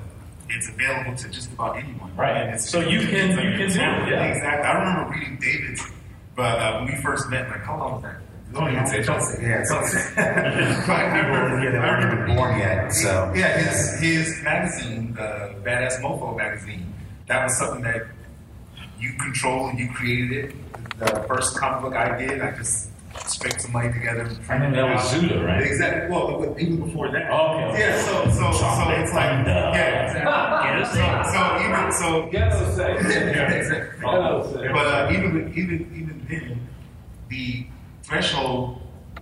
it's 0.50 0.68
available 0.68 1.16
to 1.16 1.28
just 1.30 1.50
about 1.52 1.78
anyone. 1.78 2.14
Right. 2.16 2.36
And 2.36 2.54
it's, 2.54 2.68
So 2.68 2.80
you 2.80 3.00
can- 3.00 3.30
you 3.30 3.56
can 3.56 3.58
do 3.58 3.64
it, 3.64 3.76
yeah. 4.10 4.24
Exactly. 4.26 4.68
I 4.68 4.78
remember 4.78 5.10
reading 5.12 5.38
David's, 5.40 5.90
but 6.36 6.58
uh, 6.58 6.78
when 6.84 6.94
we 6.94 7.00
first 7.02 7.30
met, 7.30 7.48
like, 7.48 7.62
how 7.64 7.78
long 7.78 7.94
was 7.94 8.02
that? 8.02 8.16
Don't 8.54 8.70
even 8.72 8.86
say, 8.86 9.02
don't 9.02 9.20
yeah, 9.42 9.64
don't 9.68 9.86
say. 9.86 10.14
Black 10.86 11.06
people, 11.14 11.62
Yeah, 11.62 11.70
they 11.72 11.78
weren't 11.78 12.12
even 12.22 12.36
born 12.36 12.58
yet, 12.58 12.92
so. 12.92 13.32
Yeah, 13.34 13.58
his 13.58 14.00
his 14.00 14.42
magazine, 14.44 15.16
uh, 15.18 15.54
Badass 15.64 16.00
Mofo 16.00 16.36
magazine, 16.36 16.92
that 17.26 17.44
was 17.44 17.58
something 17.58 17.82
that 17.82 18.02
you 18.98 19.12
controlled 19.20 19.70
and 19.70 19.78
you 19.78 19.88
created 19.92 20.32
it. 20.32 20.54
The 20.98 21.24
first 21.26 21.56
comic 21.58 21.82
book 21.82 21.94
I 21.96 22.16
did, 22.16 22.40
I 22.40 22.52
just 22.52 22.90
scraped 23.26 23.60
some 23.60 23.72
money 23.72 23.92
together. 23.92 24.22
and 24.22 24.38
I 24.50 24.58
mean, 24.58 24.72
that 24.72 24.94
was 24.94 25.12
Zuda, 25.12 25.44
right? 25.44 25.62
Exactly. 25.62 26.10
Well, 26.14 26.54
even 26.58 26.80
before 26.86 27.10
that. 27.10 27.30
Oh, 27.30 27.58
okay. 27.70 27.80
Yeah. 27.80 28.00
So 28.02 28.24
so 28.30 28.52
so 28.52 28.58
Chocolate 28.60 28.98
it's 29.00 29.12
like 29.14 29.46
yeah. 29.46 30.06
Exactly. 30.06 30.30
So, 30.94 31.00
so 31.32 31.40
even 31.64 31.92
so. 31.92 32.26
Ghetto 32.32 32.70
sex. 32.76 33.04
Exactly. 33.04 33.32
Ghetto 33.32 34.52
sex. 34.52 34.72
But 34.72 34.86
uh, 34.86 35.10
even 35.12 35.34
with- 35.34 35.56
even 35.58 35.78
even 35.94 36.26
then, 36.28 36.68
the 37.28 37.66
threshold 38.04 38.80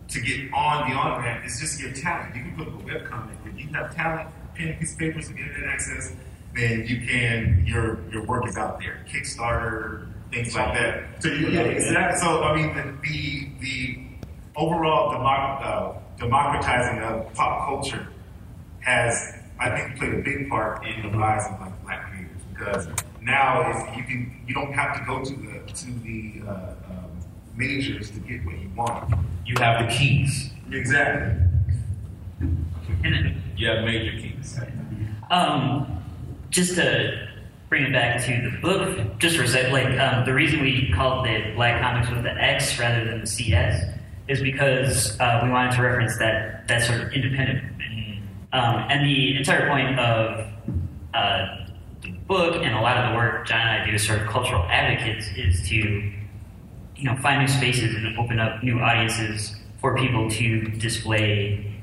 to 0.08 0.20
get 0.20 0.52
on 0.52 0.90
the 0.90 0.96
on 0.96 1.22
ramp 1.22 1.44
is 1.46 1.58
just 1.58 1.80
your 1.80 1.92
talent. 1.92 2.34
You 2.34 2.42
can 2.42 2.56
put 2.56 2.68
up 2.68 2.74
a 2.74 2.84
web 2.84 3.04
comic. 3.06 3.36
If 3.46 3.58
you 3.58 3.68
have 3.68 3.94
talent, 3.94 4.28
pen 4.54 4.68
and 4.68 4.78
piece 4.78 4.92
of 4.92 4.98
paper, 4.98 5.22
some 5.22 5.36
internet 5.36 5.70
access, 5.70 6.14
then 6.54 6.86
you 6.86 7.06
can 7.06 7.64
your 7.66 7.98
your 8.10 8.26
work 8.26 8.46
is 8.46 8.56
out 8.56 8.78
there. 8.80 9.04
Kickstarter, 9.08 10.08
things 10.30 10.54
like 10.54 10.74
that. 10.74 11.22
So 11.22 11.28
you, 11.28 11.48
yeah, 11.48 11.60
exactly. 11.62 12.20
So 12.20 12.42
I 12.42 12.54
mean, 12.54 12.74
the 12.74 13.08
the, 13.08 13.48
the 13.60 13.98
overall 14.56 15.12
democ- 15.14 15.64
uh, 15.64 15.98
democratizing 16.18 16.98
of 17.02 17.32
pop 17.34 17.66
culture 17.66 18.06
has, 18.80 19.34
I 19.58 19.70
think, 19.70 19.98
played 19.98 20.14
a 20.14 20.22
big 20.22 20.50
part 20.50 20.84
in 20.86 21.02
the 21.02 21.16
rise 21.16 21.46
of 21.46 21.60
like 21.60 21.82
black 21.84 22.10
creators 22.10 22.42
because 22.52 22.88
now 23.22 23.94
you 23.96 24.02
can 24.02 24.44
you 24.46 24.54
don't 24.54 24.72
have 24.72 24.98
to 24.98 25.04
go 25.06 25.24
to 25.24 25.32
the 25.32 25.72
to 25.72 25.90
the 26.00 26.42
uh, 26.46 26.74
majors 27.56 28.10
to 28.10 28.20
get 28.20 28.44
what 28.44 28.58
you 28.58 28.70
want. 28.76 29.14
You 29.46 29.54
have 29.58 29.86
the 29.86 29.94
keys. 29.94 30.50
Exactly. 30.70 31.36
You 33.56 33.68
have 33.68 33.84
major 33.84 34.18
keys. 34.18 34.58
Um, 35.30 36.02
just 36.50 36.74
to 36.76 37.28
bring 37.68 37.84
it 37.84 37.92
back 37.92 38.22
to 38.24 38.50
the 38.50 38.58
book, 38.60 39.18
just 39.18 39.36
for 39.36 39.44
a 39.44 39.48
sec, 39.48 39.72
like 39.72 39.98
um, 39.98 40.24
the 40.24 40.34
reason 40.34 40.60
we 40.60 40.92
called 40.92 41.26
it 41.26 41.54
Black 41.54 41.80
Comix 41.82 42.12
with 42.12 42.22
the 42.22 42.30
X 42.30 42.78
rather 42.78 43.04
than 43.04 43.20
the 43.20 43.26
CS 43.26 43.82
is 44.28 44.40
because 44.40 45.18
uh, 45.20 45.40
we 45.42 45.50
wanted 45.50 45.74
to 45.76 45.82
reference 45.82 46.18
that 46.18 46.68
that 46.68 46.82
sort 46.82 47.00
of 47.00 47.12
independent 47.12 47.62
movement. 47.64 48.22
Um, 48.52 48.86
and 48.90 49.04
the 49.06 49.36
entire 49.38 49.68
point 49.68 49.98
of 49.98 50.46
uh, 51.14 51.66
the 52.02 52.10
book 52.26 52.56
and 52.62 52.74
a 52.74 52.80
lot 52.80 52.98
of 52.98 53.10
the 53.10 53.16
work 53.16 53.46
John 53.46 53.60
and 53.60 53.82
I 53.82 53.86
do 53.86 53.94
as 53.94 54.06
sort 54.06 54.20
of 54.20 54.28
cultural 54.28 54.62
advocates 54.64 55.28
is 55.36 55.66
to 55.68 56.12
you 57.02 57.10
know 57.10 57.16
find 57.16 57.40
new 57.40 57.48
spaces 57.48 57.96
and 57.96 58.16
open 58.16 58.38
up 58.38 58.62
new 58.62 58.78
audiences 58.78 59.56
for 59.80 59.96
people 59.96 60.30
to 60.30 60.62
display 60.62 61.74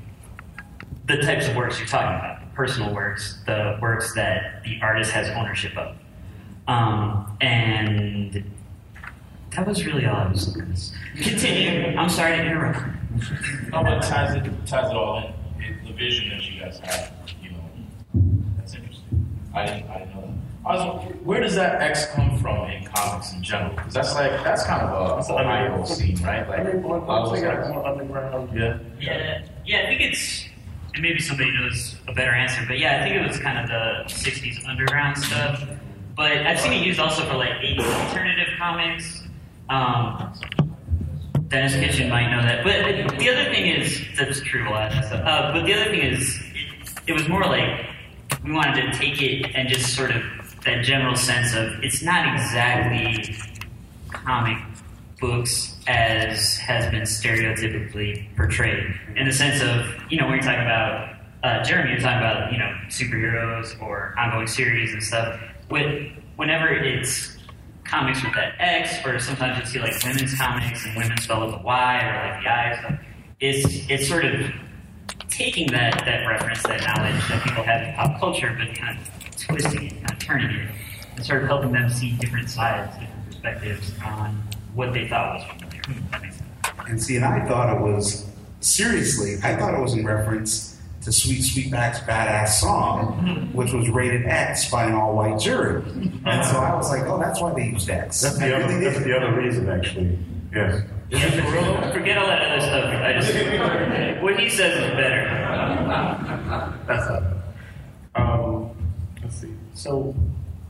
the 1.04 1.18
types 1.18 1.46
of 1.46 1.54
works 1.56 1.78
you're 1.78 1.86
talking 1.86 2.16
about, 2.16 2.40
the 2.40 2.56
personal 2.56 2.94
works, 2.94 3.38
the 3.44 3.78
works 3.82 4.14
that 4.14 4.62
the 4.64 4.78
artist 4.80 5.10
has 5.10 5.28
ownership 5.30 5.76
of. 5.76 5.94
Um, 6.66 7.36
and 7.42 8.44
that 9.54 9.66
was 9.66 9.84
really 9.84 10.06
all 10.06 10.16
I 10.16 10.28
was 10.28 10.54
to 10.54 10.62
Continue. 11.22 11.96
I'm 11.98 12.08
sorry 12.08 12.36
to 12.36 12.42
interrupt. 12.42 12.78
No, 13.72 13.82
but 13.82 14.02
ties 14.02 14.34
it 14.34 14.66
ties 14.66 14.90
it 14.90 14.96
all 14.96 15.18
in. 15.18 15.62
It, 15.62 15.86
the 15.86 15.92
vision 15.92 16.30
that 16.30 16.50
you 16.50 16.60
guys 16.60 16.78
have, 16.78 17.12
you 17.42 17.50
know, 17.50 17.58
that's 18.56 18.74
interesting. 18.74 19.28
I 19.52 19.62
I 19.62 20.08
know. 20.14 20.19
I 20.70 20.86
was, 20.86 21.12
where 21.24 21.40
does 21.40 21.54
that 21.56 21.80
X 21.80 22.06
come 22.12 22.38
from 22.38 22.70
in 22.70 22.84
comics 22.84 23.32
in 23.32 23.42
general? 23.42 23.74
Because 23.74 23.94
that's 23.94 24.14
like 24.14 24.30
that's 24.44 24.64
kind 24.64 24.82
of 24.82 25.28
a 25.28 25.32
Ohio 25.32 25.84
scene, 25.84 26.16
right? 26.22 26.48
Like, 26.48 26.60
I 26.60 26.64
mean, 26.64 26.82
one, 26.82 27.00
a 27.00 27.04
lot 27.04 27.22
one 27.22 27.26
of 27.28 27.32
thing 27.34 27.44
those 27.44 27.58
like 27.58 27.74
more 27.74 27.86
underground. 27.86 28.58
yeah. 28.58 28.78
Yeah, 29.00 29.42
yeah, 29.66 29.82
I 29.82 29.86
think 29.86 30.00
it's, 30.00 30.44
and 30.94 31.02
maybe 31.02 31.20
somebody 31.20 31.50
knows 31.52 31.96
a 32.08 32.12
better 32.12 32.32
answer, 32.32 32.62
but 32.66 32.78
yeah, 32.78 33.00
I 33.00 33.04
think 33.04 33.16
it 33.16 33.26
was 33.26 33.38
kind 33.38 33.58
of 33.58 33.68
the 33.68 34.12
60s 34.14 34.66
underground 34.68 35.18
stuff. 35.18 35.62
But 36.16 36.32
I've 36.46 36.60
seen 36.60 36.72
it 36.72 36.84
used 36.84 37.00
also 37.00 37.24
for 37.26 37.34
like 37.36 37.52
80s 37.52 38.06
alternative 38.06 38.48
comics. 38.58 39.22
Um, 39.68 40.32
Denis 41.48 41.74
Kitchen 41.74 42.08
might 42.08 42.30
know 42.30 42.42
that. 42.42 42.62
But 42.62 43.18
the 43.18 43.28
other 43.30 43.44
thing 43.52 43.66
is, 43.66 44.00
that's 44.16 44.40
true, 44.42 44.68
a 44.68 44.70
lot 44.70 44.96
of 44.96 45.04
stuff. 45.04 45.24
Uh, 45.24 45.52
but 45.52 45.66
the 45.66 45.74
other 45.74 45.90
thing 45.90 46.00
is, 46.00 46.40
it, 46.54 46.90
it 47.08 47.12
was 47.12 47.28
more 47.28 47.44
like 47.44 47.86
we 48.44 48.52
wanted 48.52 48.80
to 48.82 48.92
take 48.98 49.20
it 49.20 49.50
and 49.54 49.68
just 49.68 49.94
sort 49.94 50.10
of 50.12 50.22
that 50.64 50.84
general 50.84 51.16
sense 51.16 51.54
of 51.54 51.72
it's 51.82 52.02
not 52.02 52.34
exactly 52.34 53.36
comic 54.10 54.58
books 55.20 55.76
as 55.86 56.56
has 56.56 56.90
been 56.90 57.02
stereotypically 57.02 58.34
portrayed 58.36 58.94
in 59.16 59.26
the 59.26 59.32
sense 59.32 59.62
of 59.62 59.86
you 60.10 60.18
know 60.18 60.24
when 60.26 60.34
you're 60.34 60.42
talking 60.42 60.62
about 60.62 61.10
uh, 61.42 61.62
Jeremy, 61.64 61.92
you're 61.92 62.00
talking 62.00 62.18
about 62.18 62.52
you 62.52 62.58
know 62.58 62.70
superheroes 62.88 63.80
or 63.80 64.14
ongoing 64.18 64.46
series 64.46 64.92
and 64.92 65.02
stuff. 65.02 65.40
With 65.70 66.12
whenever 66.36 66.68
it's 66.68 67.36
comics 67.84 68.22
with 68.22 68.34
that 68.34 68.54
X, 68.58 69.04
or 69.06 69.18
sometimes 69.18 69.58
you 69.58 69.64
see 69.66 69.78
like 69.78 70.04
women's 70.04 70.34
comics 70.34 70.84
and 70.84 70.96
women 70.96 71.16
spelled 71.18 71.46
with 71.46 71.60
a 71.60 71.62
Y 71.62 72.04
or 72.04 72.32
like 72.32 72.42
the 72.42 72.50
I 72.50 72.78
stuff. 72.78 73.00
It's 73.40 73.90
it's 73.90 74.08
sort 74.08 74.24
of 74.26 74.50
taking 75.28 75.70
that 75.72 76.02
that 76.04 76.26
reference, 76.26 76.62
that 76.64 76.80
knowledge 76.82 77.28
that 77.28 77.42
people 77.42 77.64
have 77.64 77.88
in 77.88 77.94
pop 77.94 78.20
culture, 78.20 78.54
but 78.58 78.76
kind 78.76 78.98
of 78.98 79.19
twisting 79.40 79.86
it, 79.86 79.94
kind 80.02 80.10
of 80.12 80.18
turning 80.18 80.50
it, 80.56 80.70
and 81.16 81.24
sort 81.24 81.42
of 81.42 81.48
helping 81.48 81.72
them 81.72 81.88
see 81.90 82.12
different 82.16 82.50
sides, 82.50 82.92
different 82.98 83.26
perspectives 83.26 83.92
on 84.04 84.42
what 84.74 84.92
they 84.92 85.08
thought 85.08 85.36
was 85.36 85.44
familiar. 85.44 85.80
If 85.88 86.10
that 86.10 86.22
makes 86.22 86.36
sense. 86.36 86.48
And 86.88 87.02
see, 87.02 87.16
and 87.16 87.24
I 87.24 87.46
thought 87.46 87.76
it 87.76 87.80
was 87.80 88.26
seriously. 88.60 89.36
I 89.42 89.56
thought 89.56 89.74
it 89.74 89.80
was 89.80 89.94
in 89.94 90.06
reference 90.06 90.78
to 91.02 91.12
Sweet 91.12 91.40
Sweetback's 91.40 92.00
Baadasssss 92.00 92.60
Song, 92.60 93.24
mm-hmm. 93.24 93.56
which 93.56 93.72
was 93.72 93.88
rated 93.88 94.26
X 94.26 94.70
by 94.70 94.84
an 94.84 94.92
all-white 94.94 95.40
jury. 95.40 95.82
And 96.26 96.44
so 96.44 96.58
I 96.58 96.74
was 96.74 96.90
like, 96.90 97.02
oh, 97.06 97.18
that's 97.18 97.40
why 97.40 97.54
they 97.54 97.68
used 97.68 97.88
X. 97.88 98.20
That's 98.20 98.38
I 98.38 98.48
the 98.48 98.56
other. 98.56 98.66
really 98.68 98.84
That's 98.84 98.98
did. 98.98 99.06
the 99.06 99.16
other 99.16 99.34
reason, 99.34 99.68
actually. 99.68 100.18
Yes. 100.54 100.82
Forget 101.10 102.18
all 102.18 102.26
that 102.26 102.42
other 102.42 102.60
stuff. 102.60 102.84
I 103.02 103.12
just 103.14 103.32
what 104.22 104.38
he 104.38 104.48
says 104.48 104.76
is 104.76 104.90
better. 104.90 105.24
That's 106.86 107.08
not. 107.08 107.22
Let's 109.80 109.84
see. 109.84 109.90
So, 109.90 110.14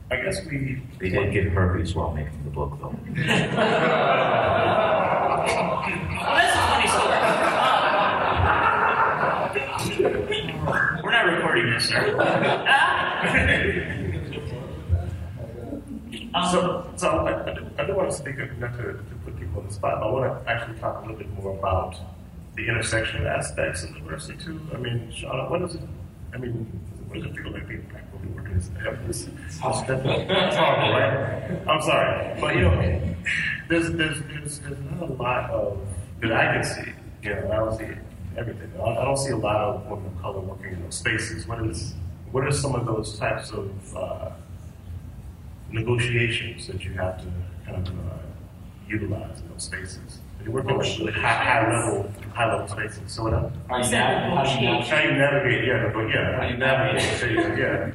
I 0.09 0.15
guess 0.17 0.45
we. 0.45 0.81
They 0.99 1.09
did 1.09 1.33
get 1.33 1.47
herpes 1.47 1.93
while 1.95 2.13
making 2.13 2.43
the 2.43 2.49
book, 2.51 2.77
though. 2.79 2.87
Well, 2.87 2.97
that's 6.37 6.55
a 6.55 6.61
funny 6.67 6.87
story. 6.87 7.17
We're 11.03 11.11
not 11.11 11.25
recording 11.25 11.69
this, 11.71 11.89
sir. 11.89 12.17
Um, 16.33 16.51
So, 16.51 16.89
so 16.95 17.07
I, 17.09 17.51
I, 17.81 17.85
don't 17.85 17.97
want 17.97 18.09
to 18.09 18.15
speak, 18.15 18.37
not 18.57 18.75
to, 18.77 18.83
to 18.83 19.15
put 19.25 19.37
people 19.37 19.59
on 19.61 19.67
the 19.67 19.73
spot, 19.73 19.99
but 19.99 20.07
I 20.07 20.11
want 20.11 20.45
to 20.45 20.49
actually 20.49 20.79
talk 20.79 20.99
a 20.99 21.01
little 21.01 21.17
bit 21.17 21.29
more 21.33 21.57
about 21.57 21.95
the 22.55 22.67
intersection 22.67 23.25
aspects 23.27 23.83
of 23.83 23.93
diversity 23.93 24.37
too. 24.43 24.59
I 24.73 24.77
mean, 24.77 25.11
Shawna, 25.11 25.49
what 25.49 25.61
is 25.61 25.75
it? 25.75 25.81
I 26.33 26.37
mean, 26.37 26.67
does 27.13 27.25
it 27.25 27.35
feel 27.35 27.51
like 27.51 27.67
being 27.67 27.87
black 27.91 28.11
woman 28.13 28.35
working 28.35 28.55
as 28.55 28.69
this? 29.07 29.27
It's 29.45 29.57
horrible, 29.57 30.93
right? 30.93 31.67
I'm 31.67 31.81
sorry, 31.81 32.39
but 32.39 32.55
you 32.55 32.61
know, 32.61 33.15
there's 33.69 33.91
there's 33.91 34.21
there's, 34.23 34.59
there's 34.59 34.79
not 34.91 35.09
a 35.09 35.13
lot 35.13 35.49
of 35.49 35.79
that 36.21 36.31
I 36.31 36.53
can 36.53 36.63
see. 36.63 36.91
You 37.23 37.35
know, 37.35 37.51
I 37.51 37.55
don't 37.57 37.77
see 37.77 37.99
everything. 38.37 38.71
I, 38.79 38.83
I 38.83 39.05
don't 39.05 39.17
see 39.17 39.31
a 39.31 39.37
lot 39.37 39.57
of 39.57 39.85
women 39.87 40.07
of 40.07 40.21
color 40.21 40.39
working 40.39 40.73
in 40.73 40.83
those 40.83 40.95
spaces. 40.95 41.47
What 41.47 41.65
is 41.65 41.93
what 42.31 42.45
are 42.45 42.51
some 42.51 42.75
of 42.75 42.85
those 42.85 43.17
types 43.17 43.51
of 43.51 43.95
uh, 43.95 44.29
negotiations 45.71 46.67
that 46.67 46.83
you 46.83 46.91
have 46.93 47.17
to 47.19 47.27
kind 47.65 47.87
of 47.87 47.93
uh, 47.93 48.17
utilize 48.87 49.39
in 49.39 49.49
those 49.49 49.63
spaces. 49.63 50.19
You're 50.43 50.53
working 50.53 50.77
with 50.77 50.99
really 50.99 51.11
high, 51.13 51.43
high 51.43 51.71
level, 51.71 52.11
high 52.33 52.51
level 52.51 52.67
spaces. 52.67 53.01
So 53.07 53.23
what 53.23 53.33
else? 53.33 53.53
How 53.69 53.77
you 53.77 53.91
nav- 53.91 54.33
how 54.47 54.59
you 54.59 54.61
nav- 54.67 54.87
How 54.87 55.03
you 55.03 55.11
navigate, 55.11 55.65
yeah, 55.67 55.91
but 55.93 56.07
yeah, 56.09 56.37
How 56.41 56.47
you 56.47 56.57
navigate. 56.57 57.01
spaces, 57.01 57.57
yeah. 57.59 57.91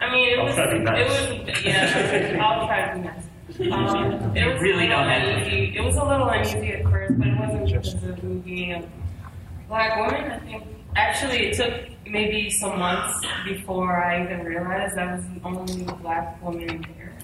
I 0.00 0.12
mean, 0.12 0.28
it 0.28 0.38
I'll 0.38 0.44
was, 0.46 0.54
try 0.54 0.66
to 0.66 0.78
be 0.78 0.84
nice. 0.84 1.00
it 1.00 1.46
was, 1.48 1.64
yeah, 1.64 2.44
I'll 2.44 2.66
try 2.66 2.88
to 2.92 2.94
be 2.98 3.04
nice. 3.06 3.22
Um, 3.72 4.36
it 4.36 4.52
was 4.52 4.60
Really 4.60 4.86
a 4.86 4.88
don't 4.90 5.06
little 5.06 5.34
uneasy. 5.38 5.76
It 5.78 5.80
was 5.82 5.96
a 5.96 6.04
little 6.04 6.28
uneasy 6.28 6.72
at 6.72 6.82
first, 6.82 7.16
but 7.16 7.26
it 7.28 7.38
wasn't 7.38 7.66
because 7.66 7.94
of 8.04 8.22
me 8.24 8.34
being 8.40 8.72
a 8.74 8.82
black 9.68 9.96
woman. 9.96 10.30
I 10.32 10.38
think 10.40 10.64
actually 10.96 11.46
it 11.46 11.54
took 11.56 11.72
maybe 12.06 12.50
some 12.50 12.78
months 12.78 13.24
before 13.46 13.96
I 14.04 14.24
even 14.24 14.44
realized 14.44 14.98
I 14.98 15.14
was 15.14 15.24
the 15.28 15.40
only 15.44 15.84
black 16.02 16.42
woman 16.42 16.84
there, 16.98 17.16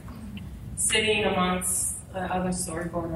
sitting 0.77 1.25
amongst 1.25 1.97
the 2.15 2.21
other 2.33 2.51
storyboard 2.51 3.11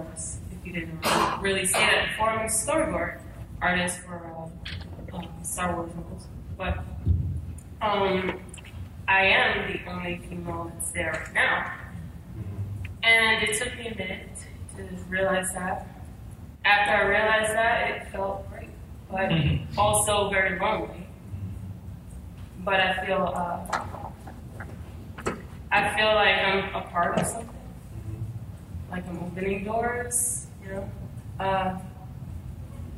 You 0.66 0.72
didn't 0.72 0.98
really 1.40 1.64
see 1.64 1.74
that 1.74 2.08
before, 2.08 2.28
I'm 2.28 2.46
a 2.46 2.48
storyboard 2.48 3.20
artist 3.62 4.00
for 4.00 4.50
uh, 5.12 5.16
um, 5.16 5.28
Star 5.44 5.76
Wars 5.76 5.94
novels, 5.94 6.26
but 6.58 6.78
um, 7.80 8.40
I 9.06 9.26
am 9.26 9.72
the 9.72 9.88
only 9.88 10.20
female 10.28 10.72
that's 10.74 10.90
there 10.90 11.12
right 11.12 11.32
now. 11.32 11.72
And 13.04 13.44
it 13.44 13.56
took 13.56 13.78
me 13.78 13.86
a 13.86 13.96
minute 13.96 14.36
to 14.76 14.82
realize 15.08 15.54
that. 15.54 15.86
After 16.64 16.94
I 16.94 17.02
realized 17.02 17.52
that, 17.52 17.90
it 17.90 18.08
felt 18.10 18.50
great, 18.50 18.70
but 19.08 19.30
also 19.78 20.28
very 20.30 20.58
lonely. 20.58 21.06
But 22.64 22.80
I 22.80 23.06
feel, 23.06 23.32
uh, 23.36 25.30
I 25.70 25.96
feel 25.96 26.12
like 26.12 26.38
I'm 26.38 26.74
a 26.74 26.80
part 26.88 27.20
of 27.20 27.24
something, 27.24 27.54
like 28.90 29.06
I'm 29.06 29.22
opening 29.22 29.62
doors, 29.62 30.48
you 30.66 30.74
know. 30.74 30.90
Uh, 31.38 31.78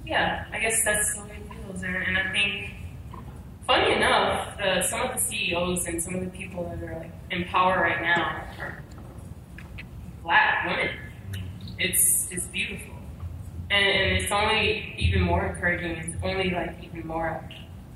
yeah, 0.06 0.46
I 0.52 0.58
guess 0.58 0.84
that's 0.84 1.14
the 1.14 1.22
way 1.22 1.36
it 1.36 1.64
feels, 1.66 1.82
and, 1.82 2.16
I 2.16 2.32
think 2.32 2.70
funny 3.66 3.94
enough, 3.94 4.56
the, 4.56 4.82
some 4.82 5.02
of 5.02 5.14
the 5.14 5.20
CEOs 5.20 5.86
and 5.86 6.02
some 6.02 6.14
of 6.14 6.20
the 6.20 6.30
people 6.30 6.64
that 6.64 6.82
are 6.88 6.98
like 6.98 7.12
in 7.30 7.44
power 7.44 7.80
right 7.82 8.00
now 8.00 8.44
are 8.58 8.82
black 10.22 10.66
women. 10.66 10.94
It's 11.78 12.28
it's 12.30 12.46
beautiful, 12.46 12.94
and, 13.70 13.86
and 13.86 14.22
it's 14.22 14.32
only 14.32 14.94
even 14.98 15.22
more 15.22 15.46
encouraging. 15.46 15.90
It's 15.92 16.16
only 16.22 16.50
like 16.50 16.76
even 16.82 17.06
more. 17.06 17.44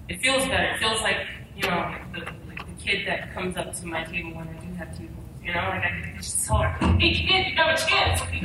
It 0.09 0.21
feels 0.21 0.47
better. 0.47 0.75
It 0.75 0.79
feels 0.79 1.01
like 1.01 1.27
you 1.57 1.63
know 1.63 1.95
the, 2.13 2.21
the 2.21 2.83
kid 2.83 3.07
that 3.07 3.33
comes 3.33 3.57
up 3.57 3.75
to 3.75 3.87
my 3.87 4.05
table 4.05 4.35
when 4.35 4.49
I 4.49 4.65
do 4.65 4.75
have 4.75 4.97
tables. 4.97 5.22
You 5.45 5.53
know, 5.53 5.61
like 5.71 5.83
I 5.83 6.15
just 6.17 6.47
tell 6.47 6.59
her, 6.59 6.69
"Hey 6.99 7.15
kid, 7.15 7.49
you 7.49 7.57
have 7.57 7.75
a 7.75 7.77
chance." 7.77 8.21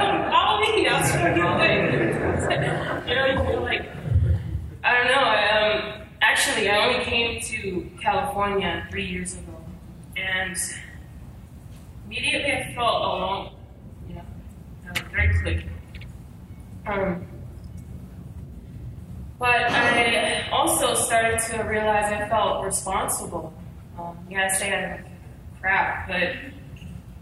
Come 0.00 0.30
follow 0.30 0.60
me. 0.60 0.86
I'll 0.86 1.04
show 1.06 1.26
you. 1.26 1.42
You 3.06 3.14
know, 3.16 3.26
you 3.26 3.38
feel 3.44 3.62
like 3.62 3.88
I 4.84 4.92
don't 4.94 5.06
know. 5.06 5.20
I, 5.20 5.48
um, 5.58 6.02
actually, 6.20 6.68
I 6.68 6.86
only 6.86 7.04
came 7.04 7.40
to 7.40 7.90
California 8.00 8.86
three 8.90 9.06
years 9.06 9.34
ago, 9.34 9.56
and 10.16 10.56
immediately 12.06 12.52
I 12.52 12.74
felt 12.74 13.02
alone. 13.02 13.52
You 14.08 14.14
know, 14.16 14.22
was 14.88 14.98
very 15.12 15.40
clear. 15.40 15.64
Um, 16.86 17.26
but 19.38 19.48
I 19.48 20.48
also 20.52 20.94
started 20.94 21.40
to 21.50 21.62
realize 21.62 22.12
I 22.12 22.28
felt 22.28 22.64
responsible. 22.64 23.52
Um, 23.98 24.16
say 24.30 24.72
I 24.72 24.96
don't 24.96 25.11
crap, 25.62 26.08
but 26.08 26.34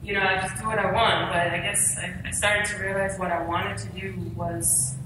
you 0.03 0.14
know, 0.14 0.20
I 0.20 0.41
just 0.41 0.57
do 0.61 0.66
what 0.66 0.78
I 0.78 0.91
want. 0.91 1.30
But 1.30 1.49
I 1.49 1.59
guess 1.59 1.99
I, 1.99 2.28
I 2.28 2.30
started 2.30 2.64
to 2.74 2.82
realize 2.82 3.18
what 3.18 3.30
I 3.30 3.47
wanted 3.47 3.76
to 3.78 3.88
do 3.88 4.14
was 4.34 4.97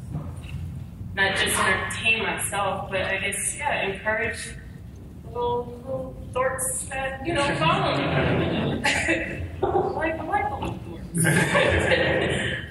not 1.15 1.37
just 1.37 1.59
entertain 1.59 2.23
myself, 2.23 2.91
but 2.91 3.03
I 3.03 3.19
guess, 3.19 3.57
yeah, 3.59 3.89
encourage 3.89 4.57
little, 5.27 5.81
little 5.85 6.17
dorks 6.33 6.89
that, 6.89 7.27
you 7.27 7.35
know, 7.35 7.43
follow 7.57 7.97
me. 7.97 8.05
I 9.63 9.67
like, 9.67 10.19
I 10.19 10.25
like 10.25 10.49
the 10.49 10.57
little 10.57 10.79
dorks. 10.79 11.27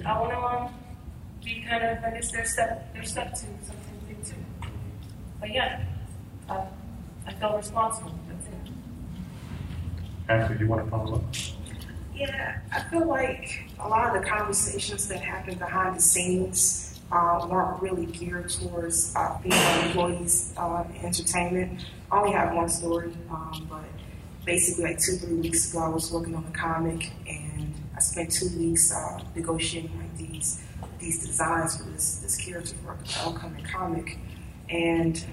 I 0.05 0.19
want 0.19 0.31
to 0.31 0.37
um, 0.39 0.73
be 1.43 1.65
kind 1.67 1.83
of, 1.83 2.03
I 2.03 2.11
guess, 2.11 2.31
their 2.31 2.45
step, 2.45 2.93
their 2.93 3.03
step 3.03 3.31
to 3.31 3.39
something 3.39 3.99
big 4.07 4.23
too. 4.23 4.35
But 5.39 5.53
yeah, 5.53 5.83
uh, 6.49 6.65
I 7.27 7.33
feel 7.33 7.57
responsible. 7.57 8.13
Ashley, 10.33 10.57
you 10.59 10.67
want 10.67 10.83
to 10.83 10.91
follow 10.91 11.15
up? 11.15 11.23
Yeah, 12.15 12.59
I 12.71 12.81
feel 12.89 13.07
like 13.07 13.65
a 13.79 13.87
lot 13.87 14.15
of 14.15 14.21
the 14.21 14.27
conversations 14.27 15.07
that 15.07 15.19
happen 15.19 15.57
behind 15.57 15.95
the 15.97 16.01
scenes 16.01 16.99
uh, 17.11 17.47
weren't 17.49 17.81
really 17.81 18.05
geared 18.07 18.49
towards 18.49 19.15
uh, 19.15 19.37
female 19.39 19.85
employees 19.85 20.53
uh, 20.57 20.83
entertainment. 21.01 21.85
I 22.11 22.19
only 22.19 22.31
have 22.31 22.53
one 22.53 22.69
story, 22.69 23.11
um, 23.29 23.67
but 23.69 23.83
basically, 24.45 24.85
like 24.85 24.99
two, 24.99 25.13
three 25.13 25.35
weeks 25.35 25.71
ago, 25.71 25.83
I 25.83 25.87
was 25.89 26.11
working 26.11 26.35
on 26.35 26.45
a 26.45 26.57
comic, 26.57 27.11
and 27.27 27.73
I 27.95 27.99
spent 27.99 28.31
two 28.31 28.49
weeks 28.57 28.93
uh, 28.93 29.19
negotiating 29.35 29.97
like 29.97 30.17
these 30.17 30.63
these 30.99 31.25
designs 31.25 31.77
for 31.77 31.83
this 31.89 32.19
this 32.19 32.37
character 32.37 32.75
for 32.83 32.97
the 33.03 33.29
upcoming 33.29 33.65
comic, 33.65 34.17
and 34.69 35.23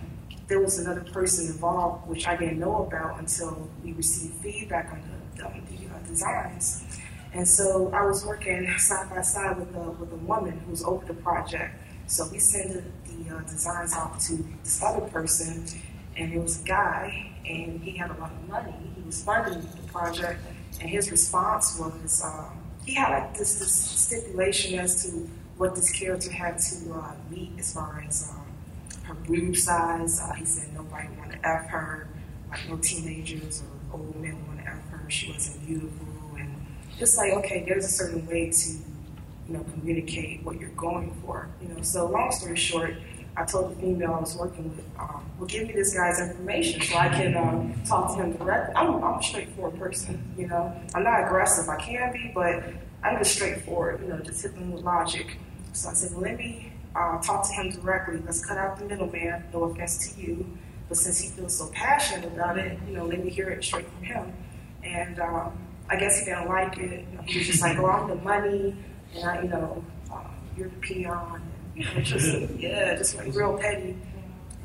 there 0.51 0.61
was 0.61 0.80
another 0.80 1.03
person 1.12 1.46
involved, 1.46 2.09
which 2.09 2.26
I 2.26 2.36
didn't 2.36 2.59
know 2.59 2.84
about 2.84 3.20
until 3.20 3.70
we 3.84 3.92
received 3.92 4.34
feedback 4.42 4.92
on 4.92 5.01
the, 5.36 5.42
the, 5.42 5.46
uh, 5.46 5.98
designs. 6.07 6.84
And 7.32 7.46
so 7.46 7.88
I 7.94 8.05
was 8.05 8.26
working 8.26 8.68
side 8.78 9.09
by 9.09 9.22
side 9.22 9.57
with 9.59 9.74
a, 9.76 9.92
with 9.92 10.12
a 10.12 10.16
woman 10.16 10.61
who's 10.66 10.82
over 10.82 11.07
the 11.07 11.14
project. 11.14 11.76
So 12.09 12.28
we 12.32 12.40
sent 12.40 12.72
the, 12.72 12.82
the 13.12 13.36
uh, 13.36 13.40
designs 13.42 13.94
off 13.94 14.18
to 14.26 14.44
this 14.64 14.82
other 14.82 15.07
person, 15.07 15.64
and 16.16 16.32
it 16.32 16.40
was 16.40 16.61
a 16.61 16.64
guy, 16.64 17.30
and 17.48 17.80
he 17.80 17.96
had 17.96 18.11
a 18.11 18.14
lot 18.14 18.32
of 18.32 18.48
money. 18.48 18.74
He 18.96 19.03
was 19.03 19.22
funding 19.22 19.61
the 19.61 19.92
project, 19.92 20.40
and 20.80 20.90
his 20.90 21.12
response 21.12 21.78
was 21.78 22.22
um, 22.24 22.61
he 22.84 22.94
had 22.94 23.11
like 23.11 23.38
this, 23.38 23.61
this 23.61 23.72
stipulation 23.72 24.80
as 24.80 25.05
to 25.05 25.30
what 25.59 25.76
this 25.76 25.92
character 25.92 26.32
had 26.32 26.59
to 26.59 26.92
uh, 26.94 27.12
meet 27.30 27.53
as 27.57 27.72
far 27.72 28.05
as 28.09 28.28
um, 28.32 28.49
her 29.11 29.15
boob 29.27 29.57
size. 29.57 30.21
Uh, 30.21 30.33
he 30.35 30.45
said 30.45 30.73
nobody 30.73 31.09
want 31.19 31.33
to 31.33 31.47
F 31.47 31.67
her, 31.69 32.09
like 32.49 32.69
no 32.69 32.77
teenagers 32.77 33.63
or 33.93 33.99
old 33.99 34.17
men 34.17 34.37
want 34.47 34.61
to 34.61 34.67
F 34.67 34.89
her. 34.91 35.11
She 35.11 35.31
wasn't 35.31 35.67
beautiful. 35.67 36.07
And 36.39 36.55
it's 36.99 37.17
like, 37.17 37.33
okay, 37.35 37.65
there's 37.67 37.85
a 37.85 37.89
certain 37.89 38.27
way 38.27 38.51
to, 38.51 38.71
you 39.49 39.55
know, 39.55 39.65
communicate 39.75 40.43
what 40.45 40.59
you're 40.61 40.71
going 40.71 41.13
for. 41.25 41.49
You 41.61 41.69
know, 41.69 41.83
so 41.83 42.07
long 42.07 42.31
story 42.31 42.57
short, 42.57 42.95
I 43.37 43.45
told 43.45 43.73
the 43.73 43.81
female 43.81 44.15
I 44.15 44.21
was 44.21 44.37
working 44.37 44.65
with, 44.77 44.85
um, 44.99 45.25
well, 45.39 45.47
give 45.47 45.67
me 45.67 45.73
this 45.73 45.95
guy's 45.95 46.21
information 46.21 46.81
so 46.83 46.97
I 46.97 47.09
can 47.09 47.37
um, 47.37 47.75
talk 47.87 48.17
to 48.17 48.23
him 48.23 48.33
directly. 48.33 48.75
I'm, 48.75 49.03
I'm 49.03 49.19
a 49.19 49.23
straightforward 49.23 49.79
person, 49.79 50.35
you 50.37 50.47
know. 50.47 50.75
I'm 50.95 51.05
not 51.05 51.25
aggressive. 51.25 51.69
I 51.69 51.77
can 51.77 52.13
be, 52.13 52.31
but 52.35 52.63
I'm 53.03 53.19
just 53.19 53.35
straightforward, 53.35 54.01
you 54.03 54.09
know, 54.09 54.19
just 54.21 54.43
hit 54.43 54.55
them 54.55 54.73
with 54.73 54.83
logic. 54.83 55.39
So 55.73 55.89
I 55.89 55.95
said, 55.95 56.13
well, 56.13 56.23
let 56.23 56.37
me 56.37 56.70
uh, 56.95 57.20
talk 57.22 57.47
to 57.47 57.53
him 57.53 57.70
directly. 57.70 58.20
Let's 58.24 58.45
cut 58.45 58.59
out 58.59 58.78
the 58.78 58.84
middleman. 58.84 59.45
No 59.53 59.64
offense 59.64 60.09
to 60.09 60.20
you, 60.20 60.47
but 60.88 60.97
since 60.97 61.20
he 61.20 61.28
feels 61.28 61.57
so 61.57 61.68
passionate 61.72 62.26
about 62.32 62.59
it, 62.59 62.78
you 62.86 62.95
know, 62.95 63.07
let 63.07 63.24
me 63.24 63.30
hear 63.30 63.49
it 63.49 63.62
straight 63.62 63.88
from 63.88 64.03
him. 64.03 64.32
And 64.82 65.20
um, 65.20 65.53
I 65.88 65.97
guess 65.97 66.18
he 66.18 66.24
didn't 66.24 66.49
like 66.49 66.78
it. 66.78 67.05
He 67.26 67.38
was 67.38 67.47
just 67.47 67.62
like, 67.62 67.78
"Oh, 67.78 67.86
I'm 67.86 68.09
the 68.09 68.16
money, 68.16 68.74
and 69.14 69.24
I, 69.24 69.43
you 69.43 69.49
know, 69.49 69.84
uh, 70.12 70.24
you're 70.57 70.68
the 70.68 70.76
peon." 70.76 71.43
And, 71.74 71.84
you 71.84 71.84
know, 71.84 72.01
just 72.01 72.51
yeah, 72.59 72.97
just 72.97 73.16
like 73.16 73.34
real 73.34 73.57
petty. 73.59 73.97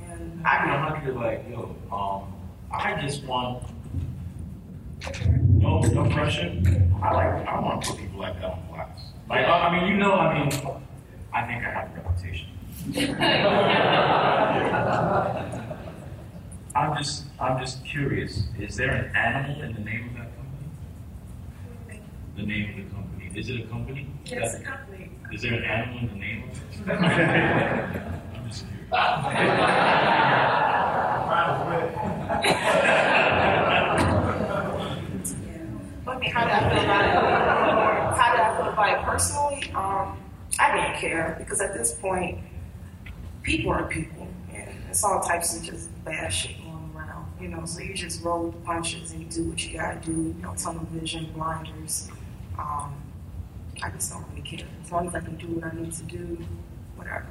And 0.08 0.46
I 0.46 0.58
can 0.58 0.80
hundred 0.80 1.16
like, 1.16 1.46
yo, 1.50 1.76
um, 1.92 2.34
I 2.72 3.00
just 3.02 3.24
want 3.26 3.64
no 5.48 5.82
no 5.82 6.10
pressure. 6.10 6.52
I 7.02 7.14
like 7.14 7.48
I 7.48 7.60
want 7.60 7.84
to 7.84 7.92
put 7.92 8.00
people 8.00 8.20
like 8.20 8.36
that 8.42 8.52
on 8.52 8.64
blast. 8.70 9.02
Like 9.30 9.46
I 9.46 9.80
mean, 9.80 9.92
you 9.92 9.98
know, 9.98 10.14
I 10.14 10.40
mean, 10.40 10.52
I 11.36 11.46
think 11.48 11.64
I 11.66 11.70
have 11.70 11.92
a 11.92 11.96
reputation. 11.96 12.48
I'm 16.76 16.96
just 16.98 17.26
I'm 17.42 17.60
just 17.60 17.84
curious. 17.84 18.44
Is 18.58 18.78
there 18.78 18.92
an 18.92 19.14
animal 19.14 19.62
in 19.64 19.74
the 19.74 19.82
name 19.82 20.08
of 20.08 20.14
that 20.16 20.30
company? 20.38 20.70
The 22.38 22.44
name 22.44 22.70
of 22.70 22.76
the 22.78 22.84
company. 22.96 23.30
Is 23.36 23.50
it 23.50 23.60
a 23.60 23.64
company? 23.68 24.08
Yes, 24.26 24.56
a 24.56 24.62
company. 24.62 25.12
Is 25.34 25.42
there 25.42 25.56
an 25.56 25.66
animal 25.66 26.00
in 26.00 26.08
the 26.08 26.16
name 26.16 26.50
of 26.50 26.58
it? 26.58 26.64
I'm 28.34 28.48
just 28.48 28.66
curious. 28.70 28.90
But 28.90 28.98
I 36.16 36.18
how 36.32 36.44
did 36.46 36.54
I 36.54 36.56
feel 36.70 36.80
about 36.86 37.04
it? 37.04 37.12
How 38.18 38.28
did 38.32 38.40
I 38.40 38.42
feel 38.56 38.70
about 38.72 38.90
it 38.90 39.00
personally? 39.06 39.60
Um, 39.76 40.16
I 40.60 40.76
didn't 40.76 41.00
care 41.00 41.36
because 41.38 41.62
at 41.62 41.74
this 41.74 41.94
point, 41.94 42.40
people 43.44 43.72
are 43.72 43.84
people, 43.88 44.28
and 44.54 44.70
it's 44.90 45.04
all 45.04 45.22
types 45.22 45.56
of 45.56 45.64
just 45.64 45.90
bad 46.06 46.30
shit 46.30 46.58
going 46.58 46.92
around. 46.96 47.32
You 47.40 47.50
know, 47.50 47.66
so 47.66 47.82
you 47.82 47.94
just 47.94 48.24
roll 48.24 48.52
the 48.52 48.58
punches 48.60 49.12
and 49.12 49.22
you 49.22 49.30
do 49.30 49.50
what 49.50 49.66
you 49.66 49.78
gotta 49.78 50.00
do. 50.00 50.12
You 50.12 50.42
know, 50.42 50.56
tunnel 50.56 50.88
vision, 50.92 51.32
blinders. 51.34 52.10
Um, 52.58 52.94
I 53.84 53.90
just 53.90 54.12
don't 54.12 54.26
really 54.30 54.42
care 54.42 54.66
as 54.84 54.92
long 54.92 55.08
as 55.08 55.16
I 55.16 55.20
can 55.20 55.36
do 55.36 55.48
what 55.48 55.66
I 55.66 55.76
need 55.76 55.92
to 55.92 56.04
do, 56.04 56.46
whatever. 56.96 57.28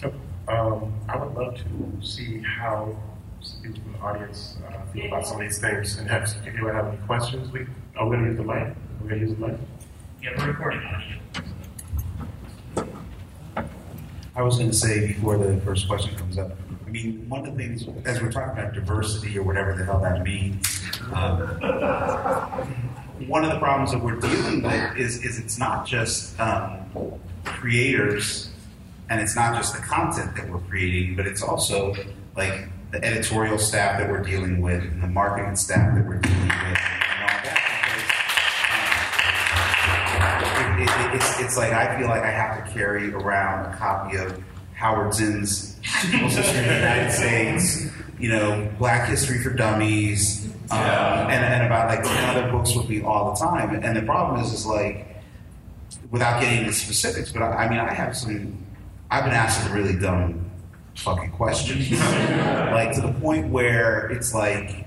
So, 0.00 0.12
um, 0.48 0.92
I 1.08 1.16
would 1.16 1.34
love 1.34 1.56
to 1.56 2.06
see 2.06 2.40
how 2.40 2.94
people 3.62 3.80
from 3.82 3.92
the 3.92 3.98
audience 4.00 4.58
uh, 4.68 4.84
feel 4.92 5.06
about 5.06 5.26
some 5.26 5.40
of 5.40 5.42
these 5.42 5.58
things. 5.58 5.96
And 5.96 6.08
have, 6.08 6.24
if 6.44 6.54
you 6.54 6.66
have 6.66 6.86
any 6.86 6.98
questions, 7.06 7.50
we 7.50 7.60
we 7.60 7.66
going 7.94 8.24
to 8.24 8.26
use 8.26 8.36
the 8.36 8.42
mic. 8.42 8.74
We're 9.00 9.08
to 9.20 9.26
use 9.26 9.38
the 9.38 9.46
mic. 9.46 9.58
Yeah, 10.26 10.34
we're 10.38 10.48
recording 10.48 10.80
on. 10.80 11.04
I 14.34 14.42
was 14.42 14.56
going 14.56 14.68
to 14.68 14.76
say 14.76 15.06
before 15.06 15.38
the 15.38 15.60
first 15.60 15.86
question 15.86 16.16
comes 16.16 16.36
up. 16.36 16.50
I 16.84 16.90
mean, 16.90 17.28
one 17.28 17.46
of 17.46 17.56
the 17.56 17.62
things 17.62 17.86
as 18.04 18.20
we're 18.20 18.32
talking 18.32 18.58
about 18.58 18.74
diversity 18.74 19.38
or 19.38 19.44
whatever 19.44 19.76
the 19.76 19.84
hell 19.84 20.00
that 20.00 20.24
means, 20.24 20.82
um, 21.14 21.46
one 23.28 23.44
of 23.44 23.52
the 23.52 23.60
problems 23.60 23.92
that 23.92 24.02
we're 24.02 24.18
dealing 24.18 24.64
with 24.64 24.96
is 24.96 25.24
is 25.24 25.38
it's 25.38 25.60
not 25.60 25.86
just 25.86 26.36
um, 26.40 26.80
creators 27.44 28.50
and 29.08 29.20
it's 29.20 29.36
not 29.36 29.54
just 29.54 29.76
the 29.76 29.82
content 29.82 30.34
that 30.34 30.50
we're 30.50 30.58
creating, 30.58 31.14
but 31.14 31.28
it's 31.28 31.42
also 31.42 31.94
like 32.36 32.68
the 32.90 33.04
editorial 33.04 33.58
staff 33.58 34.00
that 34.00 34.10
we're 34.10 34.24
dealing 34.24 34.60
with 34.60 34.82
and 34.82 35.00
the 35.00 35.06
marketing 35.06 35.54
staff 35.54 35.94
that 35.94 36.04
we're 36.04 36.18
dealing 36.18 36.35
with 36.35 36.35
it's, 41.56 41.72
like 41.72 41.72
I 41.72 41.98
feel 41.98 42.08
like 42.08 42.22
I 42.22 42.30
have 42.30 42.64
to 42.64 42.72
carry 42.72 43.12
around 43.12 43.72
a 43.72 43.76
copy 43.76 44.16
of 44.16 44.42
Howard 44.74 45.14
Zinn's 45.14 45.78
People's 46.02 46.34
History 46.34 46.60
of 46.60 46.66
the 46.66 46.74
United 46.74 47.12
States, 47.12 47.86
you 48.18 48.28
know, 48.28 48.70
Black 48.78 49.08
History 49.08 49.38
for 49.42 49.50
Dummies, 49.50 50.46
um, 50.70 50.78
and, 50.78 51.44
and 51.44 51.66
about 51.66 51.88
like 51.88 52.02
10 52.02 52.36
other 52.36 52.50
books 52.50 52.74
with 52.74 52.88
me 52.88 53.02
all 53.02 53.32
the 53.32 53.40
time. 53.40 53.74
And 53.82 53.96
the 53.96 54.02
problem 54.02 54.42
is, 54.42 54.52
is 54.52 54.66
like, 54.66 55.22
without 56.10 56.40
getting 56.40 56.60
into 56.60 56.72
specifics, 56.72 57.32
but 57.32 57.42
I, 57.42 57.64
I 57.64 57.68
mean, 57.70 57.78
I 57.78 57.92
have 57.92 58.16
some, 58.16 58.66
I've 59.10 59.24
been 59.24 59.32
asked 59.32 59.62
some 59.62 59.72
really 59.72 59.98
dumb 59.98 60.50
fucking 60.96 61.30
questions. 61.32 61.90
like 61.92 62.94
to 62.94 63.00
the 63.00 63.14
point 63.20 63.48
where 63.48 64.10
it's 64.10 64.34
like, 64.34 64.85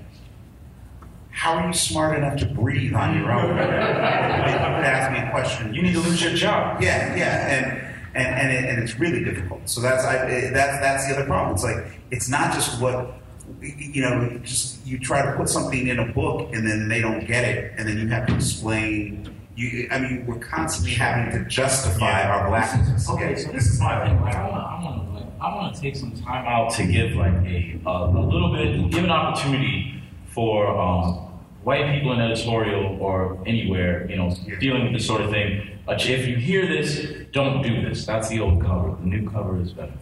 how 1.32 1.54
are 1.54 1.66
you 1.66 1.72
smart 1.72 2.16
enough 2.18 2.38
to 2.40 2.46
breathe 2.46 2.94
on 2.94 3.16
your 3.16 3.32
own? 3.32 3.58
ask 3.58 5.12
me 5.12 5.18
a 5.26 5.30
question. 5.30 5.74
You 5.74 5.82
need 5.82 5.92
to 5.94 6.00
lose 6.00 6.22
your 6.22 6.32
job. 6.34 6.82
Yeah, 6.82 7.14
yeah, 7.16 7.46
and 7.48 8.16
and 8.16 8.26
and, 8.40 8.52
it, 8.52 8.70
and 8.70 8.82
it's 8.82 8.98
really 8.98 9.24
difficult. 9.24 9.68
So 9.68 9.80
that's 9.80 10.04
I, 10.04 10.26
it- 10.26 10.54
that's 10.54 10.80
that's 10.80 11.06
the 11.08 11.14
other 11.14 11.26
problem. 11.26 11.54
It's 11.54 11.64
like 11.64 12.00
it's 12.10 12.28
not 12.28 12.52
just 12.52 12.80
what 12.80 13.14
you 13.62 14.02
know. 14.02 14.38
Just 14.42 14.84
you 14.86 14.98
try 14.98 15.24
to 15.24 15.36
put 15.36 15.48
something 15.48 15.86
in 15.88 15.98
a 15.98 16.12
book 16.12 16.52
and 16.52 16.66
then 16.66 16.88
they 16.88 17.00
don't 17.00 17.26
get 17.26 17.44
it, 17.44 17.72
and 17.78 17.88
then 17.88 17.98
you 17.98 18.08
have 18.08 18.26
to 18.26 18.34
explain. 18.34 19.34
You, 19.56 19.88
I 19.90 19.98
mean, 19.98 20.24
we're 20.26 20.38
constantly 20.38 20.94
having 20.94 21.32
to 21.38 21.44
justify 21.48 22.22
our 22.22 22.48
blackness. 22.48 23.10
Okay, 23.10 23.36
so 23.36 23.52
this 23.52 23.66
is 23.66 23.78
my 23.78 24.06
thing. 24.06 24.18
Like, 24.22 24.34
I 24.34 24.48
want 24.48 24.54
to, 24.54 24.60
I 24.60 24.82
want 24.84 25.06
to, 25.08 25.14
like, 25.14 25.26
I 25.40 25.54
want 25.54 25.74
to 25.74 25.80
take 25.80 25.96
some 25.96 26.12
time 26.12 26.46
out 26.46 26.70
to 26.74 26.86
give 26.86 27.12
like 27.12 27.34
a 27.44 27.78
a, 27.84 27.90
a 27.90 28.20
little 28.24 28.52
bit, 28.52 28.90
give 28.90 29.04
an 29.04 29.10
opportunity 29.10 29.99
for 30.40 30.74
um, 30.74 31.28
white 31.64 31.92
people 31.92 32.14
in 32.14 32.18
editorial 32.18 32.96
or 32.98 33.38
anywhere, 33.44 34.10
you 34.10 34.16
know, 34.16 34.34
dealing 34.58 34.84
with 34.84 34.94
this 34.94 35.06
sort 35.06 35.20
of 35.20 35.30
thing. 35.30 35.78
If 35.86 36.26
you 36.26 36.36
hear 36.36 36.66
this, 36.66 37.06
don't 37.30 37.60
do 37.60 37.86
this. 37.86 38.06
That's 38.06 38.30
the 38.30 38.40
old 38.40 38.62
cover. 38.62 38.96
The 39.00 39.06
new 39.06 39.28
cover 39.28 39.60
is 39.60 39.74
better. 39.74 39.92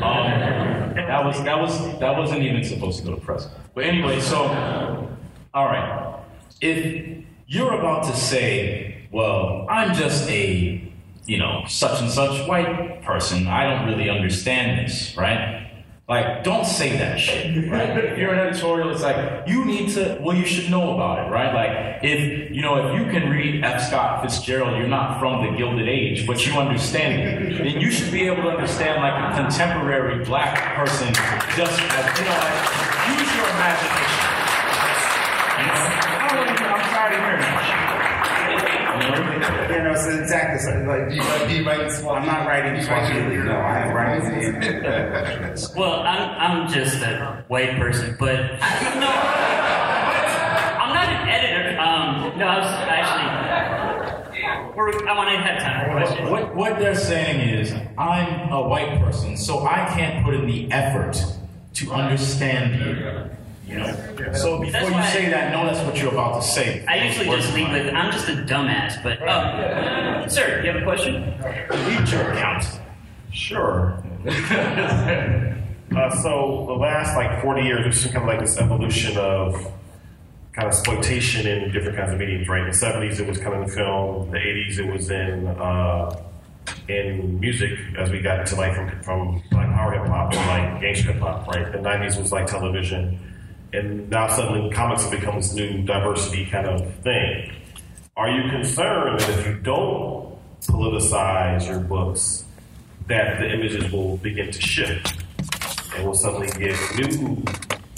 Um, 0.00 0.94
that 0.94 1.24
was 1.24 1.42
that 1.42 1.58
was 1.60 1.72
that 1.98 2.16
wasn't 2.16 2.42
even 2.44 2.62
supposed 2.62 3.00
to 3.00 3.04
go 3.04 3.16
to 3.16 3.20
press. 3.20 3.48
But 3.74 3.82
anyway, 3.82 4.20
so 4.20 4.38
all 5.54 5.66
right. 5.66 6.22
If 6.60 7.24
you're 7.48 7.74
about 7.74 8.04
to 8.04 8.14
say, 8.16 9.08
well, 9.10 9.66
I'm 9.68 9.92
just 9.94 10.28
a, 10.30 10.92
you 11.26 11.38
know, 11.38 11.64
such 11.66 12.00
and 12.00 12.10
such 12.10 12.46
white 12.46 13.02
person, 13.02 13.48
I 13.48 13.64
don't 13.68 13.88
really 13.88 14.08
understand 14.08 14.86
this, 14.86 15.16
right? 15.16 15.79
Like, 16.10 16.42
don't 16.42 16.66
say 16.66 16.96
that 16.98 17.20
shit, 17.20 17.70
right? 17.70 17.96
if 18.04 18.18
you're 18.18 18.32
an 18.32 18.40
editorial, 18.40 18.90
it's 18.90 19.00
like, 19.00 19.46
you 19.46 19.64
need 19.64 19.90
to, 19.90 20.18
well, 20.20 20.36
you 20.36 20.44
should 20.44 20.68
know 20.68 20.92
about 20.92 21.24
it, 21.24 21.30
right? 21.30 21.54
Like, 21.54 22.02
if, 22.02 22.50
you 22.50 22.62
know, 22.62 22.88
if 22.88 22.98
you 22.98 23.08
can 23.12 23.30
read 23.30 23.62
F. 23.62 23.80
Scott 23.86 24.20
Fitzgerald, 24.20 24.76
you're 24.76 24.88
not 24.88 25.20
from 25.20 25.46
the 25.46 25.56
Gilded 25.56 25.88
Age, 25.88 26.26
but 26.26 26.44
you 26.44 26.54
understand 26.54 27.22
it, 27.22 27.58
then 27.62 27.80
you 27.80 27.92
should 27.92 28.10
be 28.10 28.26
able 28.26 28.42
to 28.42 28.48
understand, 28.48 29.00
like, 29.00 29.14
a 29.32 29.40
contemporary 29.40 30.24
black 30.24 30.74
person 30.74 31.14
just 31.54 31.80
as, 31.80 32.18
you 32.18 32.24
know, 32.24 32.38
like, 32.42 32.58
use 33.14 33.30
your 33.36 33.46
imagination. 33.46 34.26
You 35.60 35.66
know? 35.70 35.78
I 36.10 36.28
don't 36.34 36.58
I'm 36.58 36.80
tired 36.90 37.12
of 37.14 37.20
hearing 37.20 37.40
that 37.40 37.90
shit. 37.94 37.99
You 39.00 39.82
know, 39.82 39.94
so 39.96 40.10
exactly. 40.10 40.58
So 40.58 40.70
like, 40.86 41.08
do 41.08 41.16
you, 41.16 41.48
do 41.48 41.54
you 41.56 41.66
write 41.66 41.90
I'm 42.04 42.26
not 42.26 42.46
writing 42.46 42.82
Swahili. 42.82 43.36
No, 43.38 43.52
I 43.52 43.78
am 43.80 43.94
writing. 43.94 45.56
Well, 45.76 46.00
I'm, 46.00 46.62
I'm 46.64 46.72
just 46.72 47.02
a 47.02 47.44
white 47.48 47.76
person, 47.76 48.16
but 48.18 48.36
no, 48.36 49.10
I'm 50.78 50.94
not 50.94 51.08
an 51.08 51.28
editor. 51.28 51.78
Um, 51.80 52.38
no, 52.38 52.46
I 52.46 52.58
was 52.58 52.66
actually. 52.66 53.30
We're, 54.76 55.08
I 55.08 55.16
want 55.16 55.30
to 55.30 55.36
have 55.38 55.62
time 55.62 55.84
for 55.84 55.92
questions. 55.98 56.30
What, 56.30 56.54
what 56.54 56.78
they're 56.78 56.94
saying 56.94 57.40
is, 57.40 57.72
I'm 57.98 58.52
a 58.52 58.68
white 58.68 59.00
person, 59.00 59.36
so 59.36 59.66
I 59.66 59.86
can't 59.94 60.24
put 60.24 60.34
in 60.34 60.46
the 60.46 60.70
effort 60.72 61.22
to 61.74 61.92
understand 61.92 62.80
you. 62.80 63.30
You 63.70 63.78
know? 63.78 64.32
So 64.34 64.58
before 64.58 64.72
That's 64.72 64.86
you 64.88 64.92
why- 64.92 65.10
say 65.10 65.30
that, 65.30 65.52
know 65.52 65.64
that's 65.66 65.80
what 65.86 65.96
you're 66.00 66.12
about 66.12 66.42
to 66.42 66.46
say. 66.48 66.84
I 66.88 67.04
usually 67.06 67.26
just 67.26 67.54
leave 67.54 67.70
with, 67.70 67.94
I'm 67.94 68.10
just 68.10 68.28
a 68.28 68.32
dumbass, 68.32 69.02
but, 69.02 69.20
oh, 69.22 70.26
sir, 70.28 70.62
you 70.64 70.72
have 70.72 70.80
a 70.82 70.84
question? 70.84 71.14
Lead 71.86 72.08
your 72.08 72.32
account. 72.32 72.64
Sure. 73.32 74.02
uh, 75.96 76.10
so 76.22 76.64
the 76.66 76.74
last 76.74 77.16
like 77.16 77.40
40 77.42 77.62
years, 77.62 77.84
we've 77.84 77.96
seen 77.96 78.12
kind 78.12 78.24
of 78.24 78.28
like 78.28 78.40
this 78.40 78.58
evolution 78.58 79.16
of 79.16 79.54
kind 80.52 80.66
of 80.66 80.72
exploitation 80.74 81.46
in 81.46 81.70
different 81.70 81.96
kinds 81.96 82.12
of 82.12 82.18
mediums, 82.18 82.48
right? 82.48 82.62
In 82.62 82.66
the 82.70 82.76
70s, 82.76 83.20
it 83.20 83.26
was 83.28 83.38
kind 83.38 83.54
of 83.54 83.62
in 83.62 83.68
film. 83.68 84.30
The 84.32 84.38
80s, 84.38 84.78
it 84.78 84.92
was 84.92 85.10
in 85.10 85.46
uh, 85.46 86.22
in 86.88 87.38
music 87.40 87.70
as 87.96 88.10
we 88.10 88.20
got 88.20 88.40
into 88.40 88.56
like 88.56 88.74
from, 88.74 88.90
from 89.02 89.34
like 89.52 89.72
power 89.74 89.92
hip 89.92 90.06
hop 90.06 90.32
to 90.32 90.38
like 90.38 90.80
gangster 90.80 91.12
hip 91.12 91.22
hop, 91.22 91.46
right? 91.48 91.70
The 91.70 91.78
90s 91.78 92.18
was 92.20 92.32
like 92.32 92.46
television, 92.46 93.18
and 93.72 94.10
now 94.10 94.28
suddenly 94.28 94.70
comics 94.70 95.02
have 95.02 95.12
become 95.12 95.36
this 95.36 95.54
new 95.54 95.82
diversity 95.82 96.46
kind 96.46 96.66
of 96.66 96.94
thing. 96.96 97.52
Are 98.16 98.28
you 98.28 98.50
concerned 98.50 99.20
that 99.20 99.38
if 99.38 99.46
you 99.46 99.54
don't 99.54 100.36
politicize 100.62 101.66
your 101.66 101.80
books, 101.80 102.44
that 103.06 103.40
the 103.40 103.50
images 103.50 103.90
will 103.92 104.16
begin 104.18 104.50
to 104.50 104.60
shift 104.60 105.22
and 105.94 106.04
we'll 106.04 106.14
suddenly 106.14 106.48
get 106.48 106.76
new 106.96 107.42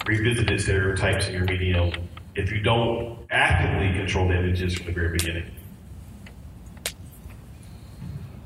revisited 0.07 0.61
stereotypes 0.61 1.29
in 1.29 1.35
your 1.35 1.45
medium 1.45 1.93
if 2.35 2.51
you 2.51 2.61
don't 2.61 3.18
actively 3.31 3.93
control 3.99 4.29
the 4.29 4.39
images 4.39 4.75
from 4.75 4.87
the 4.87 4.93
very 4.93 5.12
beginning? 5.12 5.51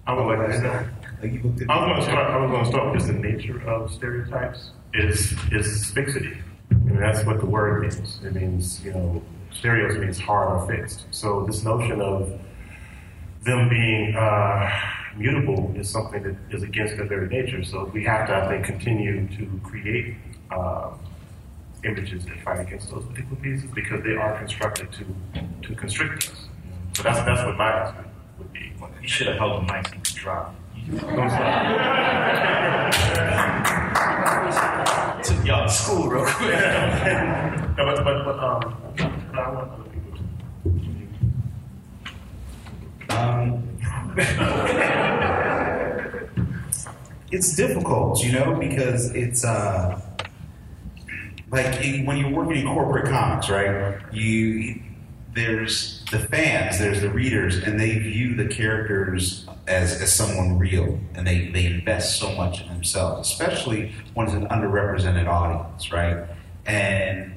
I 0.07 0.15
would 0.15 0.39
like 0.39 0.49
to 0.49 0.59
start. 0.59 0.87
I 1.23 1.27
was 1.27 1.41
going 1.41 1.97
to 1.97 2.03
start. 2.03 2.31
I 2.31 2.37
was 2.37 2.51
going 2.51 2.65
to 2.65 2.71
start 2.71 2.93
with 2.93 3.01
just 3.01 3.07
the 3.09 3.19
nature 3.19 3.61
of 3.69 3.93
stereotypes 3.93 4.71
is 4.95 5.35
is 5.51 5.91
fixity. 5.91 6.39
Mean, 6.87 7.01
that's 7.01 7.25
what 7.25 7.41
the 7.41 7.47
word 7.47 7.83
means. 7.83 8.21
It 8.23 8.35
means 8.35 8.85
you 8.85 8.93
know, 8.93 9.23
stereos 9.53 9.99
means 9.99 10.21
hard 10.21 10.53
or 10.53 10.67
fixed. 10.69 11.07
So 11.11 11.45
this 11.45 11.65
notion 11.65 12.01
of 12.01 12.39
them 13.43 13.69
being 13.69 14.15
uh, 14.15 14.71
mutable 15.17 15.75
is 15.77 15.91
something 15.91 16.23
that 16.23 16.37
is 16.55 16.63
against 16.63 16.97
their 16.97 17.07
very 17.07 17.27
nature. 17.29 17.65
So 17.65 17.91
we 17.93 18.05
have 18.05 18.29
to, 18.29 18.37
I 18.37 18.47
think, 18.49 18.67
continue 18.67 19.27
to 19.37 19.61
create 19.65 20.15
uh, 20.53 20.93
images 21.85 22.25
that 22.27 22.41
fight 22.45 22.61
against 22.61 22.89
those 22.91 23.05
particular 23.05 23.37
pieces 23.43 23.69
because 23.75 24.05
they 24.05 24.15
are 24.15 24.39
constructed 24.39 24.93
to 24.93 25.05
to 25.67 25.75
constrict 25.75 26.31
us. 26.31 26.47
So 26.95 27.03
that's 27.03 27.19
that's 27.19 27.45
what 27.45 27.57
my 27.57 27.73
answer 27.81 28.05
would 28.39 28.53
be. 28.53 28.73
You 29.03 29.09
should 29.09 29.27
have 29.27 29.39
held 29.39 29.67
the 29.67 29.73
mic 29.73 29.93
and 29.93 30.05
dropped. 30.05 30.55
Y'all 35.47 35.67
to 35.67 35.73
school 35.73 36.09
real 36.09 36.25
quick. 36.27 36.51
no, 36.51 37.75
but, 37.77 38.03
but, 38.05 38.25
but, 38.25 38.39
um, 38.41 38.77
but 39.31 39.39
I 39.39 39.51
want 39.53 39.71
other 39.71 39.85
people 39.91 40.19
to. 43.09 43.17
Um, 43.17 43.63
it's 47.31 47.55
difficult, 47.55 48.25
you 48.25 48.33
know, 48.33 48.55
because 48.59 49.15
it's 49.15 49.45
uh, 49.45 50.01
like 51.53 51.81
in- 51.85 52.05
when 52.07 52.17
you're 52.17 52.31
working 52.33 52.57
in 52.57 52.67
corporate 52.67 53.07
comics, 53.07 53.49
right? 53.49 54.01
You 54.13 54.81
there's 55.33 55.96
the 56.11 56.21
fans, 56.21 56.79
there's 56.79 57.01
the 57.01 57.11
readers, 57.11 57.57
and 57.57 57.81
they 57.81 57.99
view 57.99 58.35
the 58.35 58.47
characters 58.47 59.47
as, 59.67 60.01
as 60.01 60.13
someone 60.13 60.59
real, 60.59 61.01
and 61.15 61.27
they, 61.27 61.49
they 61.49 61.67
invest 61.67 62.21
so 62.21 62.33
much 62.33 62.61
in 62.61 62.69
themselves, 62.69 63.29
especially 63.29 63.93
when 64.15 64.27
it's 64.27 64.35
an 64.37 64.47
underrepresented 64.49 65.27
audience, 65.27 65.91
right? 65.93 66.25
And 66.65 67.33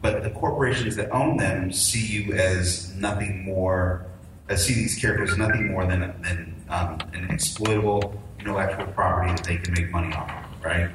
but 0.00 0.22
the 0.22 0.30
corporations 0.30 0.94
that 0.96 1.10
own 1.10 1.38
them 1.38 1.72
see 1.72 2.06
you 2.06 2.32
as 2.34 2.94
nothing 2.94 3.44
more, 3.44 4.06
uh, 4.48 4.54
see 4.54 4.74
these 4.74 4.96
characters 4.96 5.36
nothing 5.36 5.72
more 5.72 5.86
than, 5.86 6.00
than 6.22 6.54
um, 6.68 6.98
an 7.12 7.28
exploitable 7.30 8.20
intellectual 8.38 8.86
property 8.92 9.32
that 9.32 9.42
they 9.42 9.56
can 9.56 9.74
make 9.74 9.90
money 9.90 10.14
off 10.14 10.30
of, 10.30 10.64
right? 10.64 10.88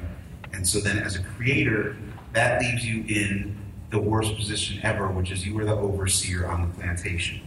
And 0.54 0.66
so 0.66 0.80
then 0.80 0.98
as 0.98 1.16
a 1.16 1.22
creator, 1.22 1.96
that 2.32 2.62
leaves 2.62 2.84
you 2.86 3.04
in 3.06 3.56
the 3.94 4.00
worst 4.00 4.34
position 4.36 4.80
ever, 4.82 5.06
which 5.06 5.30
is 5.30 5.46
you 5.46 5.56
are 5.60 5.64
the 5.64 5.76
overseer 5.76 6.48
on 6.48 6.68
the 6.68 6.74
plantation. 6.74 7.40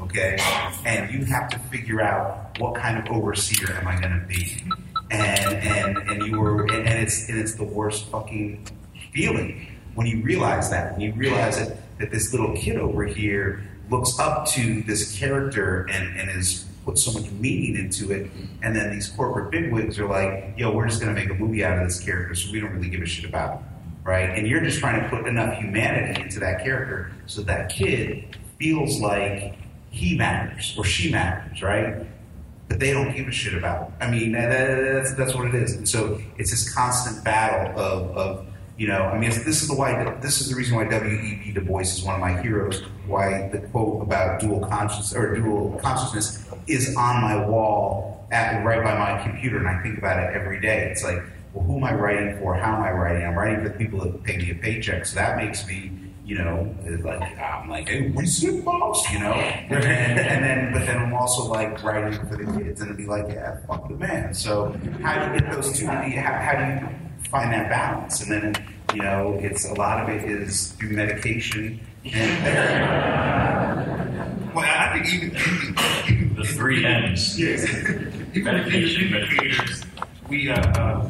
Okay? 0.00 0.38
And 0.86 1.12
you 1.12 1.26
have 1.26 1.50
to 1.50 1.58
figure 1.58 2.00
out 2.00 2.58
what 2.58 2.74
kind 2.74 2.96
of 2.96 3.14
overseer 3.14 3.70
am 3.74 3.86
I 3.86 4.00
gonna 4.00 4.24
be. 4.26 4.64
And 5.10 5.54
and 5.56 5.98
and 5.98 6.26
you 6.26 6.40
were 6.40 6.62
and, 6.62 6.88
and 6.88 6.98
it's 7.02 7.28
and 7.28 7.38
it's 7.38 7.54
the 7.54 7.64
worst 7.64 8.06
fucking 8.06 8.66
feeling 9.12 9.66
when 9.94 10.06
you 10.06 10.22
realize 10.22 10.70
that, 10.70 10.92
when 10.92 11.02
you 11.02 11.12
realize 11.12 11.58
that, 11.58 11.76
that 11.98 12.10
this 12.10 12.32
little 12.32 12.56
kid 12.56 12.76
over 12.78 13.04
here 13.04 13.62
looks 13.90 14.18
up 14.18 14.46
to 14.46 14.82
this 14.82 15.18
character 15.18 15.86
and, 15.90 16.18
and 16.18 16.30
has 16.30 16.64
put 16.86 16.96
so 16.96 17.12
much 17.12 17.30
meaning 17.32 17.76
into 17.76 18.10
it, 18.10 18.30
and 18.62 18.74
then 18.74 18.90
these 18.90 19.08
corporate 19.08 19.50
bigwigs 19.50 19.98
are 19.98 20.08
like, 20.08 20.54
yo, 20.56 20.72
we're 20.72 20.88
just 20.88 21.00
gonna 21.00 21.12
make 21.12 21.28
a 21.28 21.34
movie 21.34 21.62
out 21.62 21.76
of 21.76 21.84
this 21.84 22.00
character, 22.00 22.34
so 22.34 22.50
we 22.52 22.60
don't 22.60 22.72
really 22.72 22.88
give 22.88 23.02
a 23.02 23.06
shit 23.06 23.28
about 23.28 23.56
it. 23.56 23.69
Right? 24.10 24.36
And 24.36 24.48
you're 24.48 24.60
just 24.60 24.80
trying 24.80 25.00
to 25.00 25.08
put 25.08 25.28
enough 25.28 25.56
humanity 25.56 26.20
into 26.20 26.40
that 26.40 26.64
character 26.64 27.12
so 27.26 27.42
that 27.42 27.70
kid 27.70 28.36
feels 28.58 29.00
like 29.00 29.54
he 29.90 30.16
matters 30.18 30.74
or 30.76 30.84
she 30.84 31.12
matters, 31.12 31.62
right? 31.62 32.04
But 32.68 32.80
they 32.80 32.92
don't 32.92 33.14
give 33.14 33.28
a 33.28 33.30
shit 33.30 33.54
about. 33.54 33.88
It. 34.00 34.04
I 34.04 34.10
mean, 34.10 34.32
that, 34.32 34.48
that- 34.50 34.92
that's 34.94 35.14
that's 35.14 35.34
what 35.36 35.46
it 35.46 35.54
is. 35.54 35.74
And 35.76 35.88
so 35.88 36.20
it's 36.38 36.50
this 36.50 36.74
constant 36.74 37.22
battle 37.24 37.78
of, 37.80 38.16
of 38.16 38.46
you 38.76 38.88
know, 38.88 39.02
I 39.02 39.16
mean, 39.16 39.30
this 39.30 39.62
is 39.62 39.68
the 39.68 39.76
why. 39.76 39.92
This 40.20 40.40
is 40.40 40.48
the 40.48 40.56
reason 40.56 40.74
why 40.74 40.88
W.E.B. 40.88 41.52
Du 41.52 41.60
Bois 41.60 41.80
is 41.82 42.02
one 42.02 42.16
of 42.16 42.20
my 42.20 42.40
heroes. 42.42 42.82
Why 43.06 43.48
the 43.52 43.58
quote 43.68 44.02
about 44.02 44.40
dual 44.40 44.60
conscious 44.66 45.14
or 45.14 45.36
dual 45.36 45.78
consciousness 45.82 46.44
is 46.66 46.96
on 46.96 47.20
my 47.22 47.46
wall 47.46 48.26
at 48.32 48.64
right 48.64 48.82
by 48.82 48.98
my 48.98 49.22
computer, 49.22 49.58
and 49.58 49.68
I 49.68 49.80
think 49.82 49.98
about 49.98 50.18
it 50.22 50.34
every 50.34 50.60
day. 50.60 50.88
It's 50.90 51.04
like, 51.04 51.22
well, 51.52 51.64
who 51.64 51.76
am 51.78 51.84
I 51.84 51.94
writing 51.94 52.38
for? 52.38 52.54
How 52.54 52.76
am 52.76 52.82
I 52.82 52.92
writing? 52.92 53.26
I'm 53.26 53.36
writing 53.36 53.62
for 53.62 53.68
the 53.70 53.78
people 53.78 54.00
that 54.00 54.22
pay 54.22 54.36
me 54.38 54.50
a 54.50 54.54
paycheck, 54.54 55.06
so 55.06 55.16
that 55.16 55.36
makes 55.36 55.66
me, 55.66 55.90
you 56.24 56.38
know, 56.38 56.74
like 57.02 57.38
I'm 57.38 57.68
like, 57.68 57.88
hey, 57.88 58.10
what's 58.10 58.42
it, 58.42 58.64
boss? 58.64 59.10
You 59.12 59.20
know, 59.20 59.32
and, 59.32 59.84
and 59.84 60.44
then, 60.44 60.72
but 60.72 60.86
then 60.86 60.98
I'm 60.98 61.12
also 61.14 61.44
like 61.44 61.82
writing 61.82 62.18
for 62.28 62.36
the 62.36 62.44
kids, 62.58 62.80
and 62.80 62.90
it'd 62.90 62.96
be 62.96 63.06
like, 63.06 63.28
yeah, 63.28 63.58
fuck 63.66 63.88
the 63.88 63.96
man. 63.96 64.32
So 64.32 64.76
how 65.02 65.26
do 65.26 65.32
you 65.34 65.40
get 65.40 65.50
those 65.52 65.76
two? 65.76 65.86
How, 65.86 66.02
how 66.02 66.56
do 66.56 66.86
you 66.86 66.88
find 67.30 67.52
that 67.52 67.68
balance? 67.68 68.22
And 68.22 68.30
then, 68.30 68.66
you 68.94 69.02
know, 69.02 69.38
it's 69.40 69.68
a 69.68 69.74
lot 69.74 70.02
of 70.02 70.08
it 70.08 70.24
is 70.30 70.72
through 70.72 70.90
medication 70.90 71.80
and 72.04 72.44
Well, 74.54 74.64
I 74.64 74.92
think 74.98 75.14
even, 75.14 75.36
even, 76.08 76.34
The 76.34 76.44
three 76.44 76.84
M's. 76.84 77.38
Yes. 77.38 77.64
even 77.68 78.14
with 78.34 78.44
Medication, 78.44 79.10
the 79.12 79.86
we 80.28 80.50
uh, 80.50 80.56
uh, 80.56 81.08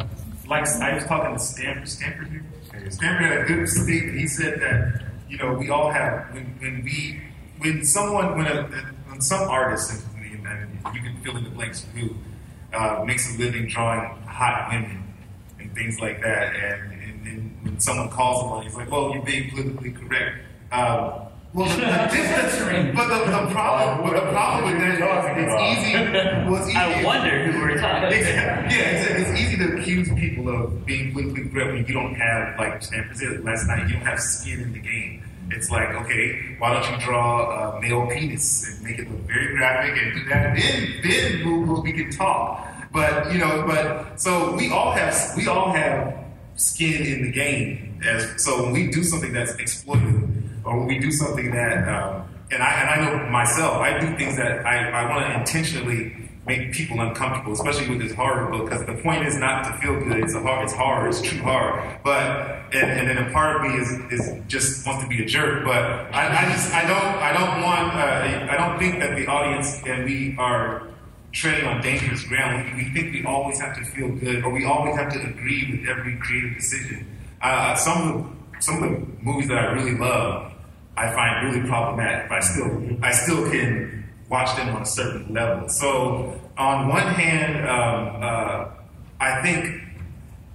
like 0.50 0.66
I 0.66 0.94
was 0.94 1.04
talking 1.04 1.32
to 1.32 1.38
Stanford. 1.38 1.88
Stanford 1.88 2.28
here. 2.28 2.90
Stanford 2.90 3.26
had 3.26 3.40
a 3.42 3.44
good 3.44 3.68
statement. 3.68 4.18
He 4.18 4.26
said 4.26 4.60
that 4.60 5.04
you 5.28 5.38
know 5.38 5.54
we 5.54 5.70
all 5.70 5.90
have 5.90 6.34
when, 6.34 6.44
when 6.58 6.84
we 6.84 7.22
when 7.58 7.84
someone 7.84 8.36
when 8.36 8.46
a 8.46 8.64
when 9.08 9.20
some 9.20 9.48
artist 9.48 10.04
and, 10.16 10.94
you 10.94 11.02
can 11.02 11.16
fill 11.22 11.36
in 11.36 11.44
the 11.44 11.50
blanks 11.50 11.86
who 11.94 12.10
uh, 12.72 13.04
makes 13.04 13.32
a 13.34 13.38
living 13.38 13.68
drawing 13.68 14.00
hot 14.22 14.68
women 14.70 15.14
and 15.58 15.72
things 15.74 16.00
like 16.00 16.20
that, 16.22 16.56
and, 16.56 16.92
and, 17.02 17.26
and 17.26 17.64
when 17.64 17.78
someone 17.78 18.08
calls 18.08 18.42
him 18.42 18.48
on, 18.50 18.62
he's 18.64 18.74
like, 18.74 18.90
"Well, 18.90 19.12
you're 19.12 19.22
being 19.22 19.50
politically 19.50 19.92
correct." 19.92 20.38
Um, 20.72 21.29
well, 21.52 21.68
the, 21.76 21.82
the 21.82 22.16
difference, 22.16 22.96
but 22.96 23.08
the, 23.08 23.24
the 23.24 23.50
problem, 23.50 24.08
but 24.08 24.24
the 24.24 24.30
problem 24.30 24.72
with 24.72 24.80
that 24.80 25.36
is 25.38 25.48
it's 25.48 25.84
easy. 25.84 25.94
Well, 26.48 26.56
it's 26.56 26.68
easy 26.68 26.76
I 26.78 27.04
wonder 27.04 27.50
who 27.50 27.60
we're 27.60 27.78
talking 27.78 28.04
about. 28.04 28.12
yeah, 28.12 28.70
it's, 28.70 29.30
it's 29.30 29.40
easy 29.40 29.56
to 29.56 29.76
accuse 29.76 30.08
people 30.14 30.48
of 30.48 30.86
being 30.86 31.12
politically 31.12 31.50
correct 31.50 31.72
when 31.72 31.86
you 31.86 31.94
don't 31.94 32.14
have, 32.14 32.56
like 32.58 32.82
last 33.42 33.66
night, 33.66 33.88
you 33.88 33.94
don't 33.94 34.06
have 34.06 34.20
skin 34.20 34.60
in 34.60 34.72
the 34.72 34.78
game. 34.78 35.24
It's 35.50 35.70
like, 35.70 35.88
okay, 35.88 36.56
why 36.58 36.74
don't 36.74 36.88
you 36.88 37.04
draw 37.04 37.76
a 37.76 37.80
male 37.80 38.06
penis 38.06 38.68
and 38.68 38.84
make 38.84 39.00
it 39.00 39.10
look 39.10 39.20
very 39.22 39.56
graphic 39.56 40.00
and 40.00 40.14
do 40.14 40.28
that, 40.28 40.46
and 40.46 40.62
then 40.62 41.00
then 41.02 41.44
we'll, 41.44 41.66
we'll, 41.66 41.82
we 41.82 41.92
can 41.92 42.12
talk. 42.12 42.68
But 42.92 43.32
you 43.32 43.38
know, 43.38 43.64
but 43.66 44.20
so 44.20 44.54
we 44.54 44.70
all 44.70 44.92
have 44.92 45.32
we 45.36 45.48
all 45.48 45.72
have 45.72 46.14
skin 46.54 47.04
in 47.04 47.22
the 47.22 47.32
game. 47.32 48.00
As 48.06 48.44
so 48.44 48.62
when 48.62 48.72
we 48.72 48.90
do 48.90 49.02
something 49.02 49.32
that's 49.32 49.52
exploitative, 49.54 50.29
or 50.64 50.78
when 50.78 50.86
we 50.88 50.98
do 50.98 51.10
something 51.10 51.50
that, 51.52 51.88
um, 51.88 52.28
and 52.50 52.62
I 52.62 52.72
and 52.80 52.90
I 52.90 53.04
know 53.04 53.30
myself, 53.30 53.76
I 53.76 53.98
do 53.98 54.16
things 54.16 54.36
that 54.36 54.66
I, 54.66 54.90
I 54.90 55.08
want 55.08 55.26
to 55.26 55.40
intentionally 55.40 56.30
make 56.46 56.72
people 56.72 57.00
uncomfortable, 57.00 57.52
especially 57.52 57.88
with 57.88 58.00
this 58.00 58.12
horror 58.14 58.50
book, 58.50 58.68
because 58.68 58.84
the 58.86 58.94
point 59.02 59.26
is 59.26 59.36
not 59.36 59.64
to 59.64 59.72
feel 59.78 59.98
good. 60.00 60.18
It's 60.24 60.34
a 60.34 60.40
hard, 60.40 60.64
it's 60.64 60.74
horror, 60.74 61.08
it's 61.08 61.22
true 61.22 61.38
horror. 61.40 62.00
But 62.02 62.74
and, 62.74 62.90
and 62.98 63.08
then 63.08 63.18
a 63.18 63.32
part 63.32 63.56
of 63.56 63.62
me 63.62 63.78
is, 63.78 63.90
is 64.10 64.42
just 64.48 64.86
wants 64.86 65.04
to 65.04 65.08
be 65.08 65.22
a 65.22 65.26
jerk. 65.26 65.64
But 65.64 65.82
I, 66.14 66.46
I 66.46 66.50
just 66.50 66.72
I 66.74 66.82
don't 66.82 67.14
I 67.28 67.32
don't 67.32 67.62
want 67.62 67.94
uh, 67.94 68.52
I 68.52 68.56
don't 68.56 68.78
think 68.78 69.00
that 69.00 69.16
the 69.16 69.26
audience 69.26 69.82
and 69.86 70.04
we 70.04 70.34
are 70.38 70.88
treading 71.32 71.66
on 71.66 71.80
dangerous 71.80 72.24
ground. 72.24 72.74
We, 72.74 72.84
we 72.84 72.90
think 72.90 73.12
we 73.12 73.24
always 73.24 73.60
have 73.60 73.76
to 73.76 73.84
feel 73.84 74.08
good, 74.08 74.44
or 74.44 74.50
we 74.50 74.64
always 74.64 74.96
have 74.96 75.12
to 75.12 75.20
agree 75.20 75.70
with 75.70 75.88
every 75.88 76.16
creative 76.16 76.56
decision. 76.56 77.06
Uh, 77.40 77.74
some 77.76 78.39
some 78.60 78.82
of 78.82 78.90
the 78.90 79.06
movies 79.22 79.48
that 79.48 79.58
I 79.58 79.72
really 79.72 79.96
love, 79.98 80.52
I 80.96 81.12
find 81.14 81.46
really 81.46 81.66
problematic. 81.68 82.28
But 82.28 82.38
I 82.38 82.40
still 82.40 82.98
I 83.02 83.12
still 83.12 83.50
can 83.50 84.08
watch 84.28 84.56
them 84.56 84.74
on 84.74 84.82
a 84.82 84.86
certain 84.86 85.34
level. 85.34 85.68
So 85.68 86.40
on 86.56 86.88
one 86.88 87.06
hand, 87.06 87.68
um, 87.68 88.22
uh, 88.22 88.68
I 89.20 89.42
think 89.42 89.82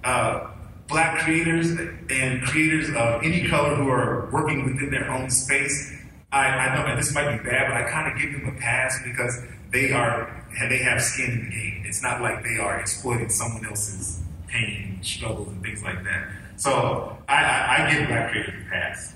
uh, 0.04 0.50
black 0.88 1.18
creators 1.20 1.70
and 2.10 2.42
creators 2.42 2.88
of 2.90 3.22
any 3.22 3.46
color 3.48 3.74
who 3.74 3.88
are 3.88 4.30
working 4.32 4.64
within 4.64 4.90
their 4.90 5.10
own 5.10 5.30
space, 5.30 5.92
I, 6.32 6.46
I 6.46 6.74
know 6.74 6.86
and 6.86 6.98
this 6.98 7.14
might 7.14 7.36
be 7.36 7.48
bad, 7.48 7.68
but 7.68 7.76
I 7.76 7.90
kind 7.90 8.12
of 8.12 8.18
give 8.20 8.32
them 8.32 8.56
a 8.56 8.60
pass 8.60 8.98
because 9.04 9.40
they 9.72 9.92
are 9.92 10.44
they 10.68 10.78
have 10.78 11.02
skin 11.02 11.30
in 11.30 11.44
the 11.44 11.50
game. 11.50 11.82
It's 11.86 12.02
not 12.02 12.22
like 12.22 12.42
they 12.42 12.58
are 12.58 12.80
exploiting 12.80 13.28
someone 13.28 13.66
else's 13.66 14.20
pain, 14.46 14.98
struggles, 15.02 15.48
and 15.48 15.62
things 15.62 15.82
like 15.82 16.02
that. 16.04 16.28
So 16.56 17.16
I, 17.28 17.34
I, 17.34 17.86
I 17.86 17.90
give 17.94 18.08
black 18.08 18.30
creators 18.30 18.54
a 18.66 18.70
pass. 18.70 19.14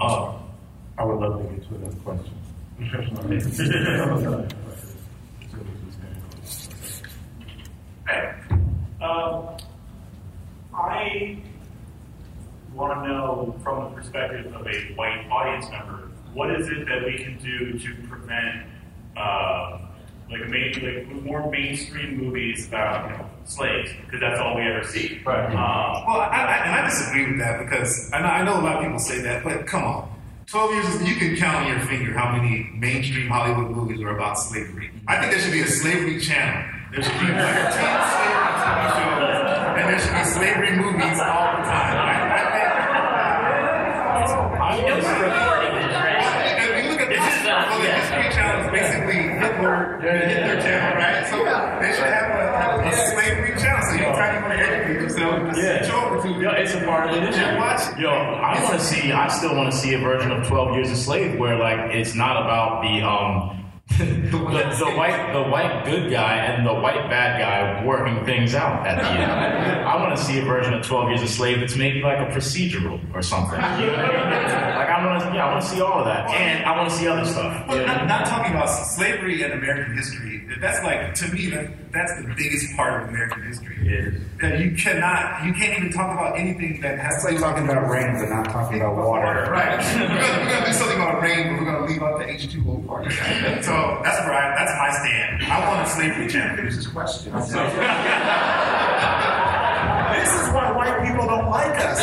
Uh, 0.00 0.38
I 0.96 1.04
would 1.04 1.18
love 1.18 1.42
to 1.42 1.54
get 1.54 1.68
to 1.68 1.74
another 1.74 1.96
question. 1.96 2.34
Hey, 8.08 8.32
um, 9.02 9.58
I 10.72 11.42
want 12.72 13.02
to 13.02 13.08
know 13.08 13.54
from 13.62 13.84
the 13.84 14.00
perspective 14.00 14.46
of 14.54 14.66
a 14.66 14.94
white 14.94 15.28
audience 15.30 15.68
member, 15.70 16.08
what 16.32 16.50
is 16.58 16.68
it 16.68 16.86
that 16.86 17.04
we 17.04 17.18
can 17.18 17.36
do 17.38 17.78
to 17.78 17.94
prevent, 18.08 18.64
uh, 19.14 19.78
like, 20.30 20.48
main, 20.48 20.72
like 20.82 21.22
more 21.22 21.50
mainstream 21.50 22.16
movies 22.16 22.68
about 22.68 23.10
you 23.10 23.16
know, 23.18 23.30
slaves? 23.48 23.90
Because 24.04 24.20
that's 24.20 24.40
all 24.40 24.54
we 24.56 24.62
ever 24.62 24.84
see. 24.84 25.20
Right. 25.24 25.46
Um, 25.46 26.04
Well, 26.06 26.20
I, 26.20 26.26
I, 26.44 26.56
and 26.66 26.74
I 26.76 26.88
disagree 26.88 27.26
with 27.30 27.38
that 27.40 27.58
because 27.64 28.10
I 28.12 28.20
know, 28.20 28.28
I 28.28 28.42
know 28.44 28.60
a 28.60 28.62
lot 28.62 28.76
of 28.76 28.82
people 28.82 28.98
say 28.98 29.20
that, 29.22 29.42
but 29.44 29.66
come 29.66 29.84
on. 29.84 30.08
12 30.46 30.72
years, 30.72 31.02
you 31.08 31.16
can 31.16 31.36
count 31.36 31.56
on 31.66 31.68
your 31.68 31.80
finger 31.86 32.12
how 32.16 32.32
many 32.34 32.70
mainstream 32.74 33.28
Hollywood 33.28 33.70
movies 33.70 34.00
are 34.02 34.16
about 34.16 34.38
slavery. 34.38 34.90
I 35.06 35.18
think 35.20 35.32
there 35.32 35.40
should 35.40 35.52
be 35.52 35.60
a 35.60 35.66
slavery 35.66 36.18
channel. 36.20 36.64
There 36.92 37.02
should 37.02 37.20
be 37.20 37.28
like 37.28 37.36
10 37.36 37.72
slavery 37.76 38.48
TV 38.64 38.80
shows, 38.96 39.76
and 39.76 39.84
there 39.92 39.98
should 40.00 40.16
be 40.16 40.24
slavery 40.24 40.72
movies 40.80 41.20
all 41.20 41.52
the 41.52 41.64
time. 41.68 41.96
I, 42.00 42.16
I 42.32 42.42
think, 42.48 42.68
No, 44.88 44.94
we're 44.96 45.20
recording 45.28 45.74
this, 45.76 45.92
right? 46.00 46.24
if 46.64 46.84
you 46.84 46.90
look 46.96 47.00
at 47.04 47.08
This 47.12 47.20
this, 47.20 47.36
is 47.36 47.44
not- 47.44 47.68
well, 47.68 47.78
the 47.80 47.84
yeah. 47.88 48.00
History 48.00 48.28
Channel 48.32 48.58
is 48.64 48.68
basically 48.72 49.20
Hitler, 49.36 50.00
the 50.00 50.12
Hitler 50.32 50.56
channel, 50.64 50.96
right? 50.96 51.28
So 51.28 51.36
they 51.44 51.92
should 51.92 52.08
have 52.08 52.28
a, 52.32 52.88
a 52.88 52.92
slavery 53.12 53.52
channel. 53.60 53.82
So 53.84 53.92
anytime 54.58 54.90
you 54.90 55.00
want 55.00 55.02
to 55.02 55.02
educate 55.02 55.02
yourself, 55.02 55.54
just 55.54 55.86
switch 55.86 55.92
over 55.92 56.22
to 56.22 56.42
Yo, 56.42 56.50
it's 56.50 56.74
a 56.74 56.84
part 56.84 57.08
of 57.08 57.14
the 57.14 57.20
industry. 57.20 57.56
Watch. 57.56 57.98
Yo, 57.98 58.10
I 58.10 58.62
want 58.62 58.78
to 58.78 58.84
see. 58.84 59.12
I 59.12 59.28
still 59.28 59.54
want 59.54 59.72
to 59.72 59.76
see 59.76 59.94
a 59.94 59.98
version 59.98 60.30
of 60.30 60.46
Twelve 60.46 60.74
Years 60.74 60.90
a 60.90 60.96
Slave 60.96 61.38
where 61.38 61.58
like 61.58 61.94
it's 61.94 62.14
not 62.14 62.42
about 62.42 62.82
the 62.82 63.06
um. 63.06 63.54
the, 63.98 64.04
the 64.04 64.92
white 64.96 65.32
the 65.32 65.42
white 65.42 65.84
good 65.86 66.10
guy 66.10 66.36
and 66.36 66.66
the 66.66 66.74
white 66.74 67.08
bad 67.08 67.40
guy 67.40 67.84
working 67.86 68.22
things 68.26 68.54
out 68.54 68.86
at 68.86 69.00
the 69.00 69.08
end. 69.08 69.32
I 69.88 69.96
want 69.96 70.14
to 70.16 70.22
see 70.22 70.38
a 70.38 70.44
version 70.44 70.74
of 70.74 70.84
Twelve 70.84 71.08
Years 71.08 71.22
a 71.22 71.26
Slave 71.26 71.60
that's 71.60 71.74
maybe 71.74 72.02
like 72.02 72.18
a 72.18 72.30
procedural 72.30 73.00
or 73.14 73.22
something. 73.22 73.58
You 73.58 73.86
know 73.86 73.96
what 73.96 74.14
I 74.14 74.30
mean? 74.30 74.76
Like 74.76 74.88
I 74.88 75.06
want 75.06 75.22
to 75.22 75.34
yeah 75.34 75.46
I 75.46 75.52
want 75.52 75.64
to 75.64 75.70
see 75.70 75.80
all 75.80 76.00
of 76.00 76.04
that 76.04 76.30
and 76.30 76.64
I 76.66 76.76
want 76.76 76.90
to 76.90 76.94
see 76.94 77.08
other 77.08 77.24
stuff. 77.24 77.66
Well, 77.66 77.86
not, 77.86 78.06
not 78.06 78.26
talking 78.26 78.52
about 78.52 78.66
slavery 78.66 79.42
and 79.42 79.54
American 79.54 79.96
history. 79.96 80.46
That's 80.60 80.84
like 80.84 81.14
to 81.14 81.32
me 81.32 81.46
that 81.50 81.87
that's 81.92 82.12
the 82.20 82.34
biggest 82.36 82.74
part 82.76 83.02
of 83.02 83.08
American 83.08 83.42
history. 83.46 83.76
That 84.40 84.60
you 84.60 84.76
cannot, 84.76 85.44
you 85.44 85.52
can't 85.54 85.78
even 85.78 85.92
talk 85.92 86.12
about 86.12 86.38
anything 86.38 86.80
that 86.82 86.98
has. 86.98 87.16
It's 87.16 87.24
like 87.24 87.38
talking 87.40 87.64
about 87.64 87.88
rain, 87.88 88.14
but 88.18 88.28
not 88.28 88.44
talking 88.50 88.80
about 88.80 88.96
water. 88.96 89.50
Right. 89.50 89.78
we're, 89.78 90.08
gonna, 90.08 90.44
we're 90.44 90.50
gonna 90.52 90.66
do 90.66 90.72
something 90.72 90.96
about 90.96 91.22
rain, 91.22 91.48
but 91.48 91.58
we're 91.60 91.72
gonna 91.72 91.86
leave 91.86 92.02
out 92.02 92.18
the 92.18 92.28
H 92.28 92.50
two 92.52 92.62
O 92.70 92.78
part. 92.86 93.04
So 93.62 94.00
that's 94.04 94.20
where 94.26 94.34
I, 94.34 94.54
that's 94.56 94.72
my 94.78 94.90
stand. 95.02 95.42
I 95.50 95.68
want 95.68 95.86
a 95.86 95.90
slavery 95.90 96.28
channel. 96.28 96.56
Finish 96.56 96.76
this 96.76 96.86
question. 96.86 97.32
This 100.18 100.34
is 100.42 100.48
why 100.52 100.72
white 100.72 101.06
people 101.06 101.26
don't 101.26 101.48
like 101.48 101.76
us. 101.78 102.02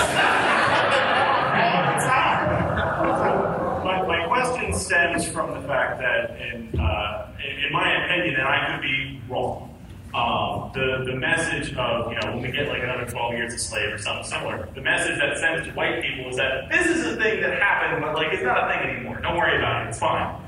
My, 3.83 4.01
my 4.07 4.25
question 4.27 4.73
stems 4.73 5.27
from 5.27 5.53
the 5.53 5.67
fact 5.67 5.99
that, 5.99 6.39
in, 6.41 6.79
uh, 6.79 7.31
in, 7.43 7.65
in 7.65 7.73
my 7.73 8.05
opinion, 8.05 8.35
and 8.35 8.47
I 8.47 8.71
could 8.71 8.81
be 8.81 9.21
wrong, 9.29 9.74
um, 10.15 10.71
the, 10.73 11.03
the 11.05 11.15
message 11.15 11.75
of, 11.75 12.09
you 12.09 12.17
know, 12.21 12.31
when 12.33 12.41
we 12.41 12.51
get 12.51 12.69
like 12.69 12.81
another 12.81 13.05
12 13.05 13.33
years 13.33 13.53
a 13.53 13.57
slave 13.57 13.93
or 13.93 13.97
something 13.97 14.23
similar, 14.23 14.69
the 14.73 14.81
message 14.81 15.19
that 15.19 15.37
sends 15.37 15.67
to 15.67 15.73
white 15.73 16.01
people 16.01 16.29
is 16.29 16.37
that 16.37 16.69
this 16.71 16.87
is 16.87 17.05
a 17.05 17.17
thing 17.17 17.41
that 17.41 17.61
happened, 17.61 18.01
but 18.01 18.15
like 18.15 18.31
it's 18.31 18.41
not 18.41 18.63
a 18.63 18.73
thing 18.73 18.95
anymore. 18.95 19.19
Don't 19.19 19.35
worry 19.35 19.57
about 19.57 19.85
it, 19.85 19.89
it's 19.89 19.99
fine. 19.99 20.41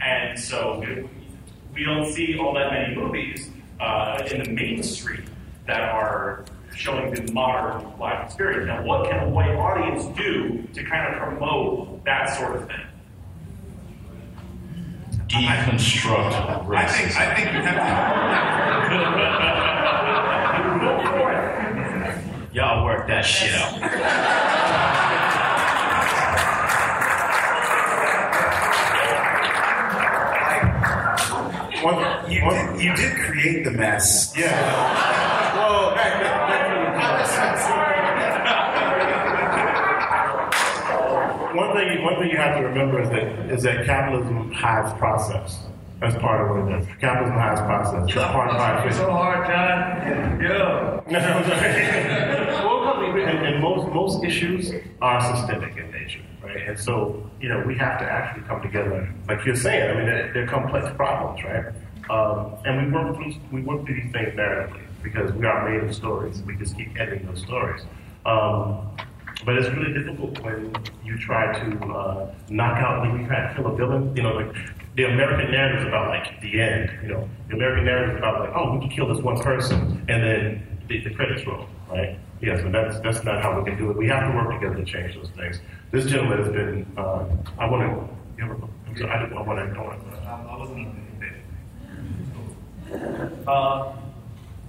And 0.00 0.38
so 0.38 0.82
we 1.74 1.84
don't 1.84 2.10
see 2.10 2.38
all 2.38 2.54
that 2.54 2.72
many 2.72 2.94
movies 2.94 3.50
uh, 3.78 4.26
in 4.30 4.42
the 4.42 4.50
mainstream 4.50 5.24
that 5.66 5.82
are 5.82 6.46
showing 6.74 7.12
the 7.12 7.30
modern 7.32 7.98
life 7.98 8.24
experience. 8.24 8.68
Now, 8.68 8.82
what 8.84 9.10
can 9.10 9.22
a 9.22 9.28
white 9.28 9.54
audience 9.54 10.04
do 10.16 10.66
to 10.72 10.84
kind 10.84 11.14
of 11.14 11.20
promote 11.20 12.02
that 12.06 12.38
sort 12.38 12.56
of 12.56 12.66
thing? 12.68 12.86
Deconstruct 15.30 16.66
racism. 16.66 16.76
I 16.76 16.86
think 16.86 17.16
I 17.16 17.34
think 17.34 17.52
you 17.52 17.62
have 17.62 17.78
to. 22.50 22.54
Y'all 22.56 22.84
work 22.84 23.06
that 23.06 23.24
shit 23.24 23.54
out. 23.54 23.80
One, 31.84 32.30
you, 32.30 32.40
did, 32.40 32.82
you 32.82 32.94
did 32.96 33.16
create 33.16 33.64
the 33.64 33.70
mess. 33.70 34.34
Yeah. 34.36 35.19
Thing, 41.88 42.02
one 42.02 42.18
thing 42.18 42.30
you 42.30 42.36
have 42.36 42.58
to 42.58 42.66
remember 42.66 43.00
is 43.02 43.08
that 43.10 43.50
is 43.50 43.62
that 43.62 43.86
capitalism 43.86 44.50
hides 44.52 44.92
process. 44.98 45.60
That's 46.00 46.16
part 46.16 46.40
of 46.40 46.56
what 46.56 46.72
it 46.72 46.80
is. 46.80 46.86
Capitalism 46.98 47.36
hides 47.36 47.60
process. 47.60 48.04
It's 48.04 48.14
part 48.14 48.50
of 48.50 48.56
how 48.56 48.86
it 48.86 48.92
so 48.94 49.10
hard, 49.10 49.46
John. 49.46 50.40
Yeah. 50.40 51.00
and, 53.28 53.46
and 53.46 53.62
most 53.62 53.92
most 53.92 54.24
issues 54.24 54.72
are 55.02 55.36
systemic 55.36 55.76
in 55.76 55.90
nature, 55.90 56.22
right? 56.42 56.68
And 56.68 56.78
so, 56.78 57.28
you 57.40 57.48
know, 57.48 57.62
we 57.66 57.76
have 57.76 57.98
to 57.98 58.04
actually 58.04 58.46
come 58.46 58.62
together, 58.62 59.12
like 59.28 59.44
you're 59.44 59.56
saying. 59.56 59.90
I 59.90 59.94
mean, 59.94 60.06
they're, 60.06 60.32
they're 60.32 60.46
complex 60.46 60.88
problems, 60.96 61.44
right? 61.44 61.66
Um, 62.08 62.56
and 62.64 62.86
we 62.86 62.92
work 62.92 63.16
through 63.16 63.34
we 63.52 63.62
work 63.62 63.84
through 63.84 64.02
these 64.02 64.12
things 64.12 64.34
narratively 64.34 64.82
because 65.02 65.32
we 65.32 65.46
are 65.46 65.68
made 65.68 65.86
of 65.86 65.94
stories. 65.94 66.42
We 66.42 66.56
just 66.56 66.76
keep 66.76 66.98
editing 66.98 67.26
those 67.26 67.42
stories. 67.42 67.82
Um, 68.24 68.90
but 69.44 69.56
it's 69.56 69.68
really 69.74 69.92
difficult 69.92 70.38
when 70.42 70.72
you 71.04 71.18
try 71.18 71.58
to 71.58 71.84
uh, 71.86 72.34
knock 72.48 72.78
out, 72.78 73.00
when 73.02 73.20
you 73.20 73.26
try 73.26 73.48
to 73.48 73.54
kill 73.54 73.66
a 73.66 73.76
villain. 73.76 74.14
You 74.16 74.22
know, 74.22 74.34
like 74.34 74.54
the 74.96 75.04
American 75.04 75.50
narrative 75.50 75.82
is 75.82 75.88
about 75.88 76.08
like 76.08 76.40
the 76.40 76.60
end. 76.60 76.90
You 77.02 77.08
know, 77.08 77.28
the 77.48 77.54
American 77.56 77.84
narrative 77.84 78.16
is 78.16 78.18
about 78.18 78.40
like, 78.40 78.50
oh, 78.54 78.74
we 78.74 78.80
can 78.80 78.90
kill 78.90 79.12
this 79.12 79.22
one 79.22 79.40
person, 79.40 80.04
and 80.08 80.22
then 80.22 80.78
the, 80.88 81.00
the 81.04 81.10
credits 81.14 81.46
roll, 81.46 81.66
right? 81.88 82.18
Yes, 82.40 82.60
and 82.60 82.74
that's 82.74 82.98
that's 83.00 83.22
not 83.24 83.42
how 83.42 83.58
we 83.58 83.70
can 83.70 83.78
do 83.78 83.90
it. 83.90 83.96
We 83.96 84.08
have 84.08 84.30
to 84.30 84.36
work 84.36 84.52
together 84.60 84.76
to 84.76 84.84
change 84.84 85.14
those 85.14 85.30
things. 85.30 85.60
This 85.90 86.06
gentleman 86.06 86.38
has 86.38 86.52
been. 86.52 86.86
Uh, 86.96 87.26
I 87.58 87.68
want 87.70 87.82
to. 87.82 88.08
I'm 88.42 88.96
sorry, 88.96 89.10
I, 89.10 89.24
I 89.24 89.42
want 89.42 89.58
to. 89.58 89.78
I 89.78 89.82
want 89.82 90.10
to. 90.10 90.28
I 90.28 90.56
wasn't 90.56 90.88
Uh, 93.46 93.92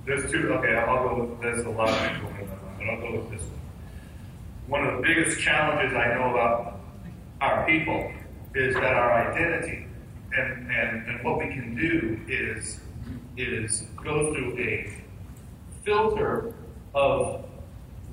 there's 0.06 0.32
two. 0.32 0.54
Okay, 0.54 0.76
I'll 0.76 1.08
go. 1.08 1.24
With, 1.24 1.42
there's 1.42 1.66
a 1.66 1.70
lot 1.70 1.90
of 1.90 1.98
things 1.98 2.20
going 2.22 2.50
on, 2.50 2.76
but 2.78 2.88
I'll 2.90 3.02
go 3.02 3.20
with 3.20 3.32
this 3.32 3.42
one. 3.42 3.61
One 4.72 4.88
of 4.88 4.96
the 4.96 5.02
biggest 5.02 5.38
challenges 5.42 5.94
I 5.98 6.16
know 6.16 6.30
about 6.30 6.80
our 7.42 7.66
people 7.66 8.10
is 8.56 8.74
that 8.76 8.86
our 8.86 9.30
identity 9.30 9.86
and, 10.32 10.72
and, 10.72 11.10
and 11.10 11.24
what 11.26 11.40
we 11.40 11.48
can 11.48 11.76
do 11.76 12.18
is 12.30 12.80
is 13.36 13.82
go 14.02 14.34
through 14.34 14.58
a 14.58 14.94
filter 15.84 16.54
of 16.96 17.44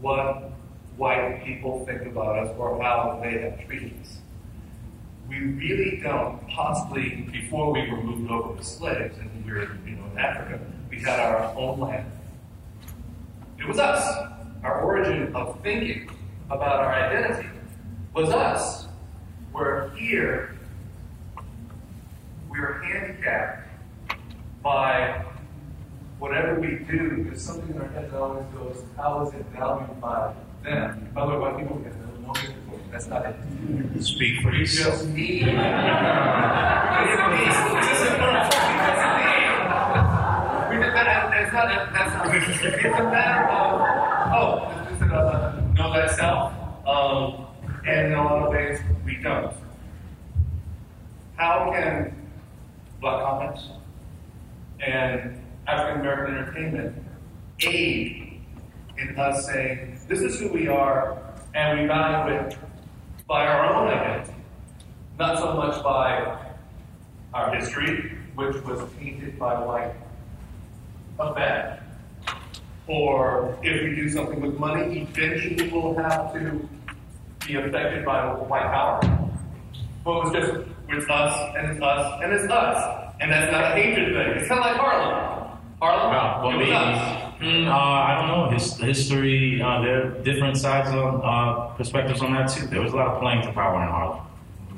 what 0.01 0.51
white 0.97 1.45
people 1.45 1.87
think 1.87 2.03
about 2.03 2.37
us 2.41 2.57
or 2.59 2.83
how 2.83 3.21
they 3.23 3.39
have 3.39 3.65
treated 3.69 3.93
us. 4.03 4.19
We 5.29 5.39
really 5.39 6.01
don't. 6.03 6.45
Possibly 6.49 7.29
before 7.31 7.73
we 7.73 7.89
were 7.89 8.03
moved 8.03 8.33
over 8.33 8.59
as 8.59 8.67
slaves 8.67 9.17
and 9.19 9.45
we 9.47 9.53
were, 9.53 9.79
you 9.87 9.95
know, 9.95 10.07
in 10.11 10.19
Africa, 10.19 10.59
we 10.91 10.99
had 11.03 11.21
our 11.21 11.55
own 11.57 11.79
land. 11.79 12.11
It 13.61 13.69
was 13.69 13.79
us. 13.79 14.33
Our 14.65 14.81
origin 14.83 15.37
of 15.37 15.61
thinking 15.63 16.11
about 16.51 16.81
our 16.81 16.93
identity 16.95 17.49
was 18.15 18.31
us. 18.31 18.87
Where 19.53 19.91
here, 19.97 20.57
we 22.51 22.59
are 22.59 22.81
handicapped 22.85 23.69
by 24.63 25.25
whatever 26.19 26.61
we 26.61 26.79
do. 26.91 27.25
There's 27.25 27.43
something 27.43 27.75
in 27.75 27.81
our 27.81 27.89
head 27.89 28.11
that 28.11 28.21
always 28.21 28.45
goes, 28.55 28.85
how 28.97 29.27
is 29.27 29.35
it 29.35 29.45
valued 29.55 30.01
by 30.01 30.33
them? 30.65 31.11
By 31.15 31.27
the 31.27 31.33
way, 31.33 31.39
white 31.39 31.57
people 31.59 31.77
get 31.79 31.95
no 31.97 32.35
That's 32.93 33.07
not 33.09 33.25
it. 33.27 33.37
Speak 34.03 34.41
for 34.43 34.53
You 34.53 34.61
yourself. 34.61 34.95
just 34.95 35.09
need. 35.09 35.43
It's 35.43 35.49
me. 35.49 35.55
This 35.55 35.57
is 37.99 38.11
what 38.11 38.21
I'm 38.21 38.51
talking 38.51 38.75
about. 38.79 38.95
It's 38.95 39.05
me. 39.19 40.77
We 40.77 40.83
did 40.85 40.93
that. 40.95 41.07
Not. 41.07 41.31
That's 41.93 42.13
not. 42.15 42.35
It's 42.35 42.85
a 42.85 43.03
matter 43.05 43.45
of. 43.49 43.81
Oh, 44.31 44.45
this 44.69 44.78
is 44.78 44.78
a 44.78 44.78
know 45.79 45.93
thyself. 45.93 46.53
Um, 46.87 47.47
and 47.87 48.13
in 48.13 48.19
a 48.19 48.25
lot 48.25 48.43
of 48.43 48.51
ways, 48.51 48.81
we 49.05 49.17
don't. 49.17 49.55
How 51.37 51.71
can 51.73 52.15
black 53.01 53.23
comics 53.23 53.69
and 54.81 55.41
African 55.67 56.01
American 56.01 56.37
entertainment 56.37 57.05
aid 57.61 58.41
in 58.99 59.17
us 59.17 59.47
saying, 59.47 60.01
this 60.09 60.21
is 60.21 60.41
who 60.41 60.49
we 60.49 60.67
are, 60.67 61.23
and 61.55 61.81
we 61.81 61.87
value 61.87 62.35
it 62.35 62.59
by 63.29 63.47
our 63.47 63.73
own 63.73 63.89
identity, 63.89 64.33
not 65.19 65.39
so 65.39 65.55
much 65.55 65.83
by 65.83 66.47
our 67.35 67.55
history, 67.55 68.19
which 68.35 68.57
was 68.65 68.91
painted 68.99 69.39
by 69.39 69.55
white 69.65 69.95
effect. 71.21 71.83
Or 72.89 73.57
if 73.63 73.83
we 73.83 73.95
do 73.97 74.09
something 74.09 74.41
with 74.41 74.59
money, 74.59 75.07
eventually 75.15 75.69
we'll 75.71 75.95
have 75.97 76.33
to 76.33 76.69
be 77.47 77.55
affected 77.57 78.05
by 78.05 78.27
white 78.33 78.63
power. 78.63 79.01
But 80.05 80.11
it 80.11 80.25
was 80.25 80.33
just, 80.33 80.69
it's 80.89 81.11
us, 81.11 81.55
and 81.57 81.71
it's 81.73 81.83
us, 81.83 82.21
and 82.23 82.33
it's 82.33 82.51
us. 82.51 83.05
And 83.21 83.31
that's 83.31 83.53
not 83.53 83.65
a 83.65 83.75
hatred 83.75 84.15
thing. 84.15 84.39
It's 84.39 84.49
kind 84.49 84.61
of 84.61 84.67
like 84.67 84.77
Harlem. 84.77 85.59
Harlem, 85.81 86.43
Well, 86.43 86.51
it 86.51 86.57
was 86.57 86.67
maybe, 86.67 86.73
us. 86.73 87.35
mm, 87.41 87.67
uh, 87.69 87.73
I 87.77 88.15
don't 88.19 88.29
know. 88.29 88.51
His, 88.51 88.77
history, 88.79 89.61
uh, 89.61 89.83
there 89.83 90.07
are 90.07 90.11
different 90.23 90.57
sides 90.57 90.89
on 90.91 91.21
uh, 91.23 91.75
perspectives 91.77 92.23
on 92.23 92.33
that 92.33 92.49
too. 92.49 92.67
There 92.69 92.81
was 92.81 92.93
a 92.95 92.97
lot 92.97 93.09
of 93.09 93.21
playing 93.21 93.43
to 93.43 93.53
power 93.53 93.83
in 93.83 93.89
Harlem, 93.89 94.21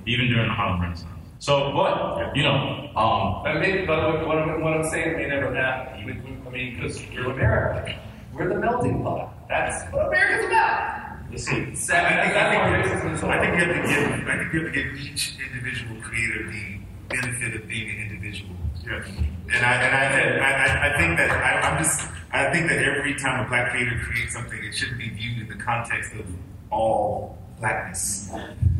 even 0.07 0.27
during 0.29 0.49
the 0.49 0.55
Harlem 0.55 0.81
Renaissance. 0.83 1.07
So, 1.39 1.73
but 1.75 2.37
you 2.37 2.43
know, 2.43 2.91
um, 2.97 3.47
I 3.47 3.59
mean, 3.59 3.87
but 3.87 4.03
what, 4.13 4.27
what, 4.27 4.39
I'm, 4.39 4.61
what 4.61 4.75
I'm 4.75 4.85
saying 4.91 5.17
may 5.17 5.27
never 5.29 5.55
happen. 5.55 6.40
I 6.51 6.53
mean, 6.53 6.75
because 6.75 7.01
we're 7.15 7.31
America. 7.31 7.97
We're 8.35 8.49
the 8.49 8.57
melting 8.57 9.03
pot. 9.05 9.49
That's 9.49 9.85
what 9.93 10.09
America's 10.09 10.47
about. 10.47 11.19
you 11.31 11.39
see, 11.39 11.75
So, 11.77 11.93
that's 11.93 12.35
how 12.35 12.73
racism 12.73 13.15
is 13.15 13.23
I 13.23 13.39
think 13.39 13.55
you 13.55 13.73
have 13.73 13.77
to 13.77 13.89
give. 13.89 14.29
I 14.29 14.39
think 14.39 14.53
you 14.53 14.65
have 14.65 14.73
to 14.73 14.83
give 14.83 15.01
each 15.01 15.35
individual 15.39 16.03
creator 16.03 16.51
the 16.51 16.81
benefit 17.09 17.55
of 17.55 17.69
being 17.69 17.91
an 17.91 18.11
individual. 18.11 18.57
Yes. 18.85 19.07
And 19.53 19.65
I 19.65 19.75
and 19.75 19.95
I, 19.95 20.39
I, 20.39 20.53
I, 20.53 20.95
I 20.95 20.99
think 20.99 21.17
that 21.19 21.31
I, 21.31 21.61
I'm 21.69 21.83
just 21.83 22.09
I 22.33 22.53
think 22.53 22.69
that 22.69 22.79
every 22.79 23.15
time 23.15 23.47
a 23.47 23.49
black 23.49 23.71
creator 23.71 24.01
creates 24.05 24.33
something, 24.33 24.59
it 24.63 24.75
shouldn't 24.75 24.99
be 24.99 25.11
viewed 25.11 25.39
in 25.39 25.49
the 25.49 25.63
context 25.63 26.15
of 26.15 26.27
all 26.71 27.39
blackness. 27.61 28.31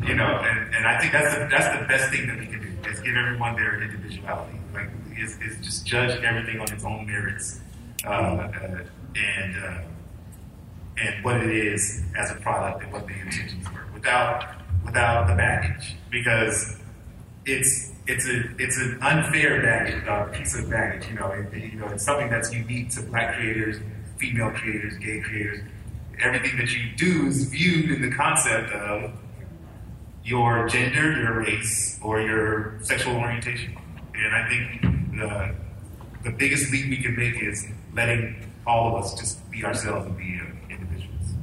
You 0.05 0.15
know, 0.15 0.25
and, 0.43 0.75
and 0.75 0.87
I 0.87 0.99
think 0.99 1.13
that's 1.13 1.35
the 1.35 1.47
that's 1.49 1.79
the 1.79 1.85
best 1.87 2.11
thing 2.11 2.27
that 2.27 2.37
we 2.39 2.47
can 2.47 2.61
do 2.61 2.89
is 2.89 2.99
give 2.99 3.15
everyone 3.15 3.55
their 3.55 3.81
individuality. 3.81 4.59
Like 4.73 4.89
is, 5.17 5.37
is 5.39 5.57
just 5.63 5.85
judge 5.85 6.21
everything 6.23 6.59
on 6.59 6.71
its 6.71 6.83
own 6.83 7.05
merits, 7.05 7.59
uh, 8.05 8.09
uh, 8.09 8.83
and 9.15 9.63
uh, 9.63 9.81
and 10.97 11.23
what 11.23 11.37
it 11.37 11.49
is 11.49 12.03
as 12.17 12.31
a 12.31 12.35
product 12.35 12.83
and 12.83 12.93
what 12.93 13.07
the 13.07 13.13
intentions 13.13 13.65
were, 13.71 13.85
without 13.93 14.55
without 14.85 15.27
the 15.27 15.35
baggage, 15.35 15.95
because 16.09 16.77
it's 17.45 17.91
it's 18.07 18.27
a 18.27 18.43
it's 18.57 18.77
an 18.77 18.99
unfair 19.01 19.61
baggage, 19.61 20.37
piece 20.37 20.57
of 20.57 20.69
baggage. 20.69 21.07
You 21.07 21.15
know, 21.15 21.27
it, 21.31 21.53
you 21.53 21.79
know, 21.79 21.87
it's 21.87 22.03
something 22.03 22.29
that's 22.29 22.53
unique 22.53 22.89
to 22.91 23.01
black 23.03 23.35
creators, 23.35 23.77
female 24.17 24.51
creators, 24.51 24.97
gay 24.97 25.21
creators. 25.21 25.59
Everything 26.19 26.57
that 26.57 26.71
you 26.71 26.95
do 26.95 27.27
is 27.27 27.45
viewed 27.45 27.91
in 27.91 28.01
the 28.01 28.15
concept 28.15 28.71
of 28.73 29.11
your 30.23 30.67
gender, 30.67 31.19
your 31.19 31.39
race, 31.39 31.99
or 32.03 32.21
your 32.21 32.77
sexual 32.81 33.15
orientation. 33.15 33.75
And 34.13 34.35
I 34.35 34.47
think 34.49 35.00
uh, 35.21 35.51
the 36.23 36.31
biggest 36.31 36.71
leap 36.71 36.89
we 36.89 36.97
can 36.97 37.15
make 37.15 37.41
is 37.41 37.67
letting 37.93 38.35
all 38.65 38.95
of 38.95 39.03
us 39.03 39.13
just 39.19 39.49
be 39.51 39.63
ourselves 39.63 40.05
and 40.05 40.17
be 40.17 40.39
uh, 40.39 40.73
individuals. 40.73 41.33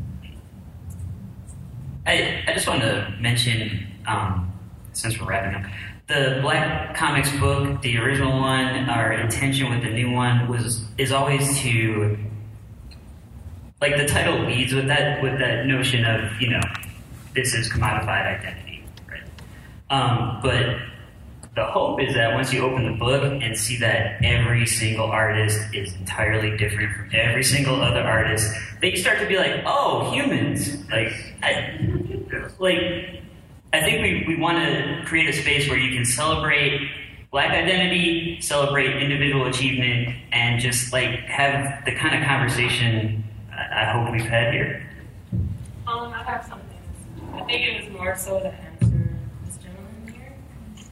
I, 2.07 2.45
I 2.47 2.53
just 2.55 2.67
want 2.67 2.83
to 2.83 3.15
mention, 3.21 3.87
um, 4.07 4.53
since 4.93 5.21
we're 5.21 5.27
wrapping 5.27 5.63
up, 5.63 5.71
the 6.07 6.39
Black 6.41 6.97
Comix 6.97 7.39
book, 7.39 7.83
the 7.83 7.99
original 7.99 8.41
one, 8.41 8.89
our 8.89 9.13
intention 9.13 9.69
with 9.71 9.83
the 9.83 9.91
new 9.91 10.11
one 10.11 10.49
was 10.49 10.87
is 10.97 11.13
always 11.13 11.59
to 11.61 12.17
like 13.81 13.97
the 13.97 14.07
title 14.07 14.39
leads 14.47 14.73
with 14.73 14.87
that 14.89 15.23
with 15.23 15.39
that 15.39 15.67
notion 15.67 16.05
of 16.07 16.41
you 16.41 16.51
know 16.51 16.61
this 17.35 17.53
is 17.53 17.71
commodified 17.71 18.39
identity, 18.39 18.83
right? 19.07 19.23
Um, 19.91 20.41
but 20.43 20.79
the 21.59 21.65
hope 21.65 22.01
is 22.01 22.15
that 22.15 22.35
once 22.35 22.53
you 22.53 22.63
open 22.63 22.87
the 22.87 22.97
book 22.97 23.43
and 23.43 23.59
see 23.59 23.77
that 23.79 24.23
every 24.23 24.65
single 24.65 25.07
artist 25.07 25.59
is 25.75 25.93
entirely 25.97 26.57
different 26.57 26.95
from 26.95 27.11
every 27.13 27.43
single 27.43 27.83
other 27.83 28.01
artist, 28.01 28.55
that 28.81 28.91
you 28.93 28.97
start 28.97 29.19
to 29.19 29.27
be 29.27 29.37
like, 29.37 29.63
oh, 29.67 30.09
humans. 30.13 30.89
Like, 30.89 31.13
I, 31.43 31.81
like 32.61 33.23
I 33.73 33.81
think 33.81 34.03
we, 34.03 34.37
we 34.37 34.41
want 34.41 34.59
to 34.59 35.03
create 35.05 35.29
a 35.29 35.33
space 35.33 35.69
where 35.69 35.79
you 35.79 35.95
can 35.97 36.05
celebrate 36.05 36.89
black 37.33 37.51
identity, 37.51 38.41
celebrate 38.41 39.03
individual 39.03 39.47
achievement, 39.47 40.15
and 40.31 40.61
just 40.61 40.93
like 40.93 41.11
have 41.25 41.85
the 41.85 41.95
kind 41.97 42.23
of 42.23 42.27
conversation 42.29 43.25
I, 43.53 43.83
I 43.83 43.85
hope 43.93 44.13
we've 44.13 44.23
had 44.23 44.55
here. 44.55 44.89
Um, 45.89 46.13
I 46.13 46.23
have 46.23 46.47
something. 46.47 46.69
I 47.35 47.43
think 47.43 47.67
it 47.67 47.83
was 47.83 47.99
more 47.99 48.17
so 48.17 48.39
to 48.39 48.51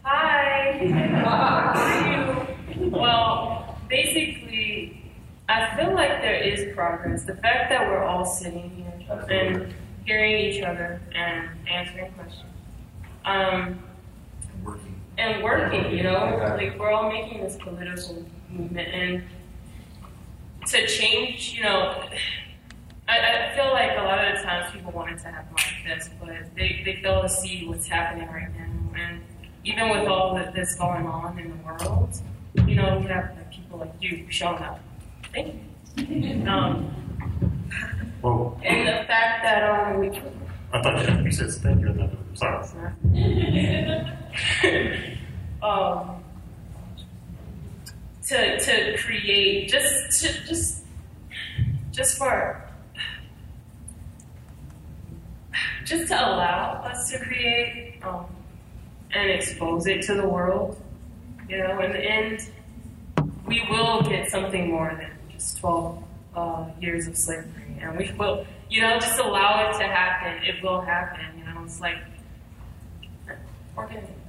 Hi. 0.09 0.87
How 1.25 1.73
are 1.75 2.77
you? 2.77 2.91
Well, 2.91 3.77
basically, 3.89 5.03
I 5.49 5.77
feel 5.77 5.95
like 5.95 6.23
there 6.23 6.41
is 6.41 6.73
progress. 6.77 7.25
The 7.25 7.35
fact 7.35 7.71
that 7.71 7.89
we're 7.89 8.05
all 8.05 8.25
sitting 8.25 8.71
here 8.71 9.21
and 9.29 9.75
hearing 10.05 10.37
each 10.37 10.63
other 10.63 11.01
and 11.13 11.49
answering 11.69 12.13
questions. 12.13 12.45
Um, 13.25 13.83
and 15.19 15.43
working, 15.43 15.91
you 15.91 16.05
know, 16.05 16.57
like 16.57 16.79
we're 16.79 16.93
all 16.93 17.11
making 17.11 17.43
this 17.43 17.57
political 17.57 18.25
movement, 18.49 18.89
and 18.89 19.25
to 20.69 20.87
change, 20.87 21.55
you 21.57 21.65
know, 21.65 22.01
I, 23.09 23.19
I 23.19 23.57
feel 23.57 23.73
like 23.73 23.99
a 23.99 24.03
lot 24.03 24.25
of 24.25 24.37
the 24.37 24.43
times 24.45 24.73
people 24.73 24.93
wanted 24.93 25.19
to 25.19 25.25
happen 25.25 25.53
like 25.57 25.99
this, 25.99 26.11
but 26.21 26.55
they, 26.55 26.83
they 26.85 27.03
fail 27.03 27.23
to 27.23 27.29
see 27.29 27.67
what's 27.67 27.89
happening 27.89 28.29
right 28.29 28.55
now. 28.57 28.95
And 28.97 29.23
even 29.67 29.91
with 29.91 30.09
all 30.09 30.37
of 30.39 30.55
this 30.55 30.77
going 30.77 31.07
on 31.07 31.39
in 31.39 31.51
the 31.51 31.57
world, 31.65 32.21
you 32.67 32.77
know, 32.77 32.99
we 33.01 33.07
have 33.09 33.35
like, 33.37 33.51
people 33.51 33.79
like 33.81 33.93
you 34.01 34.25
showing 34.31 34.63
up. 34.63 34.81
Thank 35.35 35.55
you. 35.97 36.47
Um, 36.49 36.85
Whoa. 38.21 38.59
and 38.65 38.87
the 38.87 39.05
fact 39.07 39.43
that 39.43 39.63
um, 39.69 39.99
we, 40.01 40.09
I 40.73 40.83
thought 40.83 41.25
you 41.25 41.33
said 41.33 41.51
thank 41.51 41.81
you. 41.81 41.89
and 41.89 41.99
then- 42.01 42.17
Sorry. 42.35 42.63
um, 45.63 46.23
to 48.29 48.61
to 48.61 48.99
create 48.99 49.69
just 49.71 50.21
to, 50.21 50.29
just 50.47 50.85
just 51.93 52.19
for 52.19 52.63
just 55.87 56.09
to 56.09 56.15
allow 56.15 56.83
us 56.85 57.11
to 57.11 57.19
create 57.21 57.99
um, 58.03 58.27
and 59.13 59.31
expose 59.31 59.87
it 59.87 60.03
to 60.03 60.15
the 60.15 60.29
world, 60.29 60.81
you 61.49 61.59
know, 61.59 61.81
in 61.81 61.93
the 61.93 61.99
end, 61.99 62.51
we 63.47 63.63
will 63.71 64.03
get 64.03 64.31
something 64.31 64.71
more 64.71 64.95
than 64.99 65.11
just 65.31 65.59
12 65.59 66.03
uh, 66.35 66.67
years 66.81 67.07
of 67.07 67.17
slavery. 67.17 67.79
And 67.81 67.97
we 67.97 68.11
will, 68.19 68.47
you 68.69 68.83
know, 68.83 68.99
just 68.99 69.19
allow 69.19 69.69
it 69.69 69.79
to 69.79 69.85
happen. 69.85 70.43
It 70.45 70.63
will 70.63 70.81
happen, 70.81 71.25
you 71.39 71.45
know, 71.45 71.63
it's 71.65 71.81
like. 71.81 71.99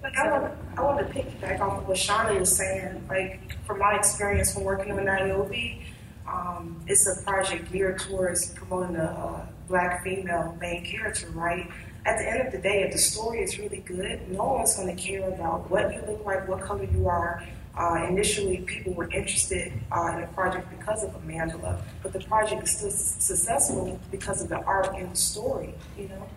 Like 0.04 0.18
I 0.18 0.30
want, 0.32 0.54
I 0.78 0.82
want 0.82 1.00
to 1.00 1.06
piggyback 1.06 1.62
off 1.62 1.80
of 1.80 1.88
what 1.88 1.98
Shawna 1.98 2.38
was 2.38 2.56
saying. 2.56 3.06
Like 3.10 3.58
from 3.66 3.80
my 3.80 3.96
experience 3.96 4.54
from 4.54 4.64
working 4.64 4.92
on 4.92 5.06
Niobe, 5.06 5.82
um, 6.28 6.84
it's 6.86 7.08
a 7.08 7.24
project 7.24 7.72
geared 7.72 8.00
towards 8.00 8.54
promoting 8.54 8.98
a, 8.98 9.04
a 9.04 9.50
black 9.68 10.04
female 10.04 10.58
main 10.60 10.84
character, 10.84 11.30
right? 11.32 11.70
At 12.08 12.20
the 12.20 12.30
end 12.30 12.48
of 12.48 12.54
the 12.54 12.58
day, 12.60 12.84
if 12.84 12.94
the 12.94 12.98
story 12.98 13.42
is 13.42 13.60
really 13.60 13.80
good, 13.80 14.32
no 14.32 14.46
one's 14.46 14.78
going 14.78 14.96
to 14.96 15.02
care 15.02 15.28
about 15.28 15.70
what 15.70 15.94
you 15.94 16.00
look 16.08 16.24
like, 16.26 16.48
what 16.48 16.62
color 16.62 16.86
you 16.86 17.10
are. 17.10 17.44
Uh, 17.78 18.06
initially, 18.10 18.60
people 18.60 18.94
were 18.94 19.12
interested 19.12 19.74
uh, 19.92 20.12
in 20.14 20.22
the 20.22 20.28
project 20.28 20.70
because 20.70 21.04
of 21.04 21.10
Amandla, 21.22 21.82
but 22.02 22.14
the 22.14 22.22
project 22.22 22.64
is 22.64 22.72
still 22.78 22.88
s- 22.88 23.18
successful 23.20 24.00
because 24.10 24.42
of 24.42 24.48
the 24.48 24.56
art 24.64 24.96
and 24.96 25.12
the 25.12 25.18
story, 25.18 25.74
you 26.00 26.08
know? 26.08 26.30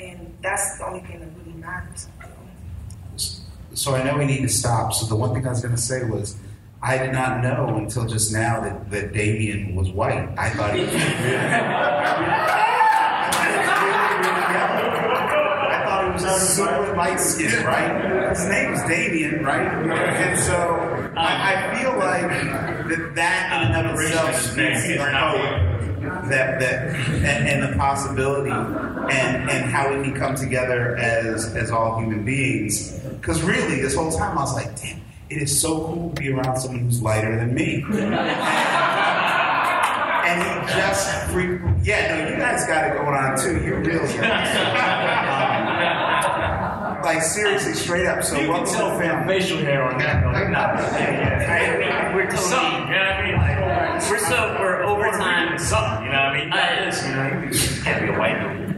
And 0.00 0.34
that's 0.40 0.78
the 0.78 0.86
only 0.86 1.00
thing 1.00 1.20
that 1.20 1.28
really 1.44 1.58
matters. 1.58 2.08
So 3.74 3.94
I 3.94 4.02
know 4.02 4.16
we 4.16 4.24
need 4.24 4.40
to 4.40 4.48
stop. 4.48 4.94
So 4.94 5.04
the 5.04 5.14
one 5.14 5.34
thing 5.34 5.46
I 5.46 5.50
was 5.50 5.60
going 5.60 5.74
to 5.74 5.80
say 5.80 6.04
was, 6.04 6.36
I 6.82 6.96
did 6.96 7.12
not 7.12 7.42
know 7.42 7.76
until 7.76 8.06
just 8.06 8.32
now 8.32 8.62
that, 8.62 8.90
that 8.90 9.12
Damian 9.12 9.76
was 9.76 9.90
white. 9.90 10.26
I 10.38 10.48
thought 10.50 10.74
he 10.74 10.84
was 10.84 10.94
I 16.28 16.38
thought 16.38 16.40
he 16.40 16.44
was 16.44 16.56
super 16.56 16.96
light 16.96 17.20
skinned, 17.20 17.64
right? 17.64 18.28
His 18.30 18.46
name 18.48 18.70
was 18.72 18.82
Damian, 18.82 19.44
right? 19.44 19.66
And 19.66 20.38
so 20.40 21.12
I, 21.16 21.54
I 21.54 21.78
feel 21.78 21.92
like 21.98 22.28
that 22.88 23.14
that 23.14 23.66
in 23.66 23.74
and 23.74 23.86
of 23.88 23.98
itself 24.00 24.34
speaks 24.36 24.82
to 24.86 24.92
the 24.98 25.04
hope 25.04 25.68
that 26.28 26.60
that 26.60 26.94
and, 26.94 27.48
and 27.48 27.62
the 27.62 27.76
possibility 27.78 28.50
and 28.50 29.50
and 29.50 29.70
how 29.70 29.88
we 29.94 30.02
can 30.04 30.14
come 30.14 30.34
together 30.34 30.96
as 30.96 31.54
as 31.56 31.70
all 31.70 31.98
human 32.00 32.24
beings. 32.24 32.92
Because 33.20 33.42
really, 33.42 33.80
this 33.80 33.94
whole 33.94 34.10
time 34.12 34.36
I 34.38 34.42
was 34.42 34.54
like, 34.54 34.74
damn, 34.80 35.00
it 35.30 35.42
is 35.42 35.60
so 35.60 35.84
cool 35.86 36.10
to 36.14 36.20
be 36.20 36.30
around 36.32 36.58
someone 36.58 36.84
who's 36.84 37.02
lighter 37.02 37.36
than 37.36 37.54
me. 37.54 37.84
And 40.28 40.42
he 40.42 40.48
just 40.74 41.08
freak. 41.30 41.60
Yeah, 41.82 42.14
no, 42.14 42.30
you 42.30 42.36
guys 42.36 42.66
got 42.66 42.86
it 42.86 42.92
going 42.98 43.14
on 43.14 43.38
too. 43.38 43.64
You're 43.64 43.80
really 43.80 44.18
um, 44.18 45.27
like 47.02 47.22
seriously, 47.22 47.74
straight 47.74 48.06
up. 48.06 48.22
So 48.24 48.34
You 48.34 48.40
can 48.42 48.48
welcome 48.50 48.72
tell 48.74 48.90
to 48.90 48.94
the 48.96 49.00
family. 49.02 49.40
facial 49.40 49.58
hair 49.58 49.82
on 49.84 49.98
that. 49.98 50.22
No, 50.24 50.32
they're 50.32 50.48
not. 50.48 50.76
I 50.76 51.76
mean, 51.78 52.14
we're 52.14 52.24
totally, 52.26 52.38
Something, 52.48 52.88
you 52.88 52.94
know 52.94 53.00
what 53.00 53.16
I 53.16 53.98
mean? 53.98 54.10
we're 54.10 54.18
so, 54.18 54.56
we're 54.60 54.82
over 54.84 55.10
time. 55.12 55.58
Something, 55.58 56.04
you 56.06 56.12
know 56.12 56.18
what 56.18 56.32
I 56.32 56.38
mean? 56.38 56.48
Not 56.50 56.78
this, 56.84 57.02
you 57.06 57.12
know? 57.14 57.24
You 57.50 57.82
can't 57.82 58.02
be 58.02 58.08
a 58.12 58.18
white 58.18 58.38
dude. 58.40 58.68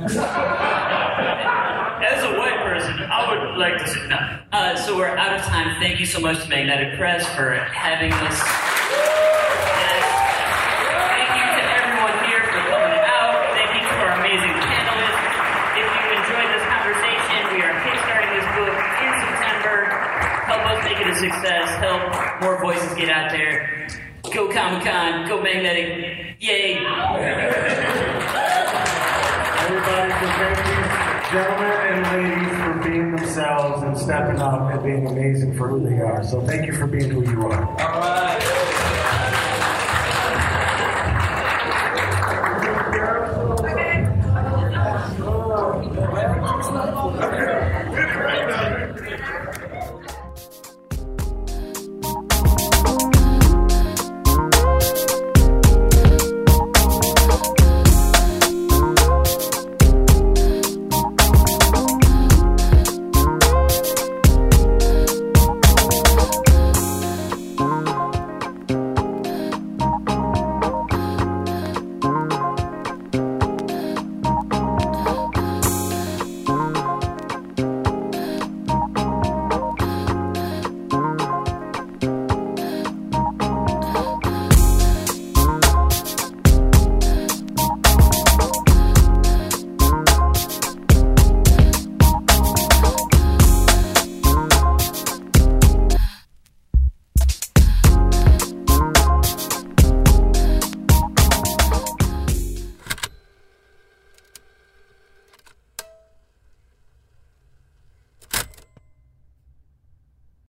As 2.00 2.24
a 2.24 2.38
white 2.38 2.56
person, 2.64 2.94
I 3.02 3.30
would 3.30 3.58
like 3.58 3.76
to 3.78 3.86
say, 3.88 4.06
no. 4.08 4.16
Uh, 4.52 4.74
so 4.76 4.96
we're 4.96 5.06
out 5.08 5.36
of 5.38 5.42
time. 5.42 5.78
Thank 5.80 6.00
you 6.00 6.06
so 6.06 6.18
much 6.20 6.42
to 6.42 6.48
Magnetic 6.48 6.98
Press 6.98 7.26
for 7.36 7.52
having 7.54 8.12
us. 8.12 8.69
Help 21.10 21.16
us 21.16 21.22
make 21.22 21.32
it 21.32 21.34
a 21.34 21.40
success. 21.40 21.68
Help 21.78 22.42
more 22.42 22.60
voices 22.60 22.94
get 22.94 23.08
out 23.08 23.30
there. 23.30 23.88
Go 24.32 24.48
Comic 24.48 24.84
Con. 24.84 25.28
Go 25.28 25.42
Magnetic. 25.42 26.36
Yay. 26.40 26.76
Everybody, 29.56 30.12
so 30.12 30.26
thank 30.38 30.58
you, 30.66 30.80
gentlemen 31.32 31.72
and 31.90 32.02
ladies, 32.12 32.54
for 32.62 32.74
being 32.88 33.16
themselves 33.16 33.82
and 33.82 33.98
stepping 33.98 34.40
up 34.40 34.72
and 34.72 34.82
being 34.82 35.06
amazing 35.06 35.56
for 35.56 35.68
who 35.68 35.88
they 35.88 36.00
are. 36.00 36.24
So 36.24 36.40
thank 36.42 36.66
you 36.66 36.72
for 36.72 36.86
being 36.86 37.10
who 37.10 37.28
you 37.28 37.46
are. 37.46 37.64
All 37.64 37.76
right. 37.76 38.69